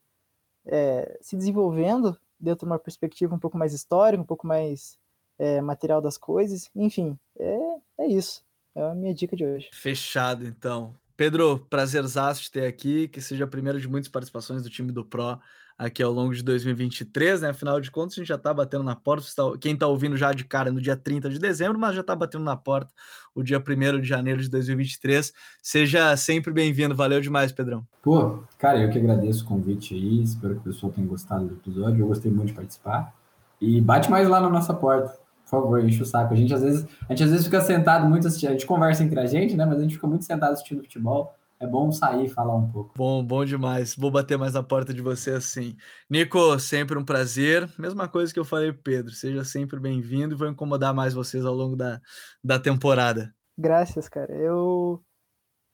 é, 0.67 1.19
se 1.21 1.37
desenvolvendo 1.37 2.19
dentro 2.39 2.67
de 2.67 2.73
uma 2.73 2.79
perspectiva 2.79 3.35
um 3.35 3.39
pouco 3.39 3.57
mais 3.57 3.73
histórica, 3.73 4.23
um 4.23 4.27
pouco 4.27 4.47
mais 4.47 4.99
é, 5.39 5.61
material 5.61 6.01
das 6.01 6.19
coisas. 6.19 6.71
Enfim, 6.75 7.19
é, 7.39 7.59
é 7.99 8.07
isso. 8.07 8.45
É 8.75 8.83
a 8.83 8.95
minha 8.95 9.15
dica 9.15 9.37
de 9.37 9.45
hoje. 9.47 9.71
Fechado, 9.73 10.45
então. 10.45 10.95
Pedro, 11.17 11.61
prazerzaço 11.71 12.43
de 12.43 12.51
ter 12.51 12.67
aqui, 12.67 13.07
que 13.07 13.21
seja 13.21 13.45
a 13.45 13.49
primeira 13.49 13.79
de 13.79 13.89
muitas 13.89 14.09
participações 14.09 14.63
do 14.63 14.71
time 14.71 14.91
do 14.91 15.05
Pro 15.05 15.39
aqui 15.79 16.03
ao 16.03 16.13
longo 16.13 16.35
de 16.35 16.43
2023, 16.43 17.43
né? 17.43 17.51
Afinal 17.51 17.81
de 17.81 17.91
contas, 17.91 18.15
a 18.15 18.17
gente 18.21 18.29
já 18.29 18.37
está 18.37 18.55
batendo 18.55 18.85
na 18.85 18.95
porta. 18.95 19.27
Quem 19.61 19.75
está 19.75 19.87
ouvindo 19.87 20.17
já 20.17 20.33
de 20.33 20.45
cara 20.45 20.71
no 20.71 20.81
dia 20.81 20.97
30 20.97 21.29
de 21.31 21.39
dezembro, 21.39 21.79
mas 21.79 21.95
já 21.95 22.01
está 22.01 22.15
batendo 22.15 22.45
na 22.45 22.57
porta 22.57 22.93
o 23.35 23.43
dia 23.43 23.59
1 23.59 24.01
de 24.01 24.09
janeiro 24.09 24.41
de 24.41 24.49
2023. 24.49 25.33
Seja 25.63 26.17
sempre 26.17 26.53
bem-vindo. 26.53 26.95
Valeu 26.95 27.21
demais, 27.21 27.53
Pedrão. 27.53 27.85
Pô, 28.03 28.39
cara, 28.59 28.81
eu 28.81 28.91
que 28.91 28.99
agradeço 28.99 29.45
o 29.45 29.49
convite 29.49 29.95
aí. 29.95 30.23
Espero 30.23 30.55
que 30.55 30.61
o 30.61 30.73
pessoal 30.73 30.93
tenha 30.93 31.07
gostado 31.07 31.47
do 31.47 31.55
episódio. 31.55 32.01
Eu 32.01 32.07
gostei 32.07 32.31
muito 32.31 32.49
de 32.49 32.55
participar. 32.55 33.13
E 33.61 33.81
bate 33.81 34.11
mais 34.11 34.29
lá 34.29 34.41
na 34.41 34.49
nossa 34.49 34.73
porta. 34.73 35.19
Por 35.45 35.51
favor, 35.51 35.85
enche 35.85 36.03
o 36.03 36.07
saco. 36.07 36.33
A 36.33 36.37
gente 36.37 36.55
às 36.55 36.63
vezes, 36.63 36.87
a 37.09 37.13
gente 37.13 37.25
às 37.25 37.31
vezes 37.31 37.45
fica 37.45 37.61
sentado 37.61 38.09
muito 38.09 38.27
assistindo, 38.27 38.51
a 38.51 38.53
gente 38.53 38.67
conversa 38.67 39.05
entre 39.05 39.21
a 39.21 39.27
gente, 39.27 39.55
né? 39.55 39.67
Mas 39.67 39.79
a 39.79 39.83
gente 39.83 39.95
fica 39.95 40.07
muito 40.07 40.25
sentado 40.25 40.53
assistindo 40.53 40.83
futebol 40.83 41.35
é 41.61 41.67
bom 41.67 41.91
sair 41.93 42.27
e 42.27 42.29
falar 42.29 42.57
um 42.57 42.71
pouco. 42.71 42.95
Bom, 42.97 43.25
bom 43.25 43.45
demais. 43.45 43.95
Vou 43.97 44.11
bater 44.11 44.37
mais 44.37 44.55
na 44.55 44.63
porta 44.63 44.93
de 44.93 45.01
você 45.01 45.31
assim. 45.31 45.77
Nico, 46.11 46.59
sempre 46.59 46.99
um 46.99 47.05
prazer. 47.05 47.69
Mesma 47.79 48.09
coisa 48.09 48.33
que 48.33 48.39
eu 48.39 48.45
falei 48.45 48.73
pro 48.73 48.83
Pedro. 48.83 49.13
Seja 49.13 49.45
sempre 49.45 49.79
bem-vindo 49.81 50.35
e 50.35 50.39
vou 50.39 50.49
incomodar 50.49 50.93
mais 50.93 51.15
vocês 51.15 51.45
ao 51.45 51.55
longo 51.55 51.77
da, 51.77 52.01
da 52.43 52.59
temporada. 52.59 53.35
Graças, 53.57 54.09
cara. 54.09 54.35
Eu 54.35 55.03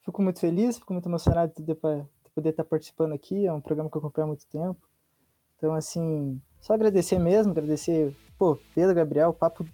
fico 0.05 0.23
muito 0.23 0.41
feliz, 0.41 0.79
fico 0.79 0.93
muito 0.93 1.09
emocionado 1.09 1.53
de 1.59 1.75
poder 1.75 2.51
estar 2.51 2.65
participando 2.65 3.13
aqui. 3.13 3.47
É 3.47 3.53
um 3.53 3.61
programa 3.61 3.91
que 3.91 3.97
eu 3.97 4.01
acompanho 4.01 4.27
há 4.27 4.29
muito 4.29 4.47
tempo. 4.47 4.79
Então, 5.57 5.75
assim, 5.75 6.41
só 6.61 6.75
agradecer 6.75 7.19
mesmo, 7.19 7.53
agradecer, 7.53 8.17
pô, 8.39 8.59
Pedro, 8.75 8.95
Gabriel, 8.95 9.33
papo 9.33 9.67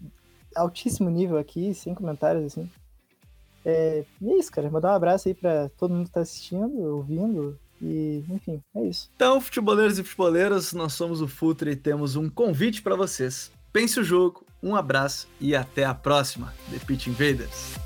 altíssimo 0.55 1.11
nível 1.11 1.39
aqui, 1.39 1.75
sem 1.75 1.95
comentários, 1.95 2.45
assim. 2.45 2.71
É, 3.67 4.05
e 4.23 4.31
é 4.31 4.39
isso, 4.39 4.53
cara. 4.53 4.71
Mandar 4.71 4.93
um 4.93 4.97
abraço 4.97 5.27
aí 5.27 5.35
pra 5.35 5.69
todo 5.77 5.93
mundo 5.93 6.07
que 6.07 6.13
tá 6.13 6.21
assistindo, 6.21 6.79
ouvindo. 6.81 7.59
E, 7.83 8.25
enfim, 8.31 8.63
é 8.75 8.85
isso. 8.85 9.11
Então, 9.17 9.41
futeboleiros 9.41 9.99
e 9.99 10.05
futeboleiras, 10.05 10.73
nós 10.73 10.93
somos 10.95 11.21
o 11.21 11.29
Futre 11.29 11.73
e 11.73 11.77
temos 11.77 12.15
um 12.17 12.31
convite 12.31 12.81
para 12.81 12.95
vocês. 12.95 13.51
Pense 13.73 14.01
o 14.01 14.05
jogo, 14.05 14.47
um 14.63 14.75
abraço 14.75 15.29
e 15.41 15.55
até 15.55 15.85
a 15.85 15.93
próxima. 15.93 16.55
The 16.71 16.79
Pitch 16.79 17.09
Invaders. 17.09 17.86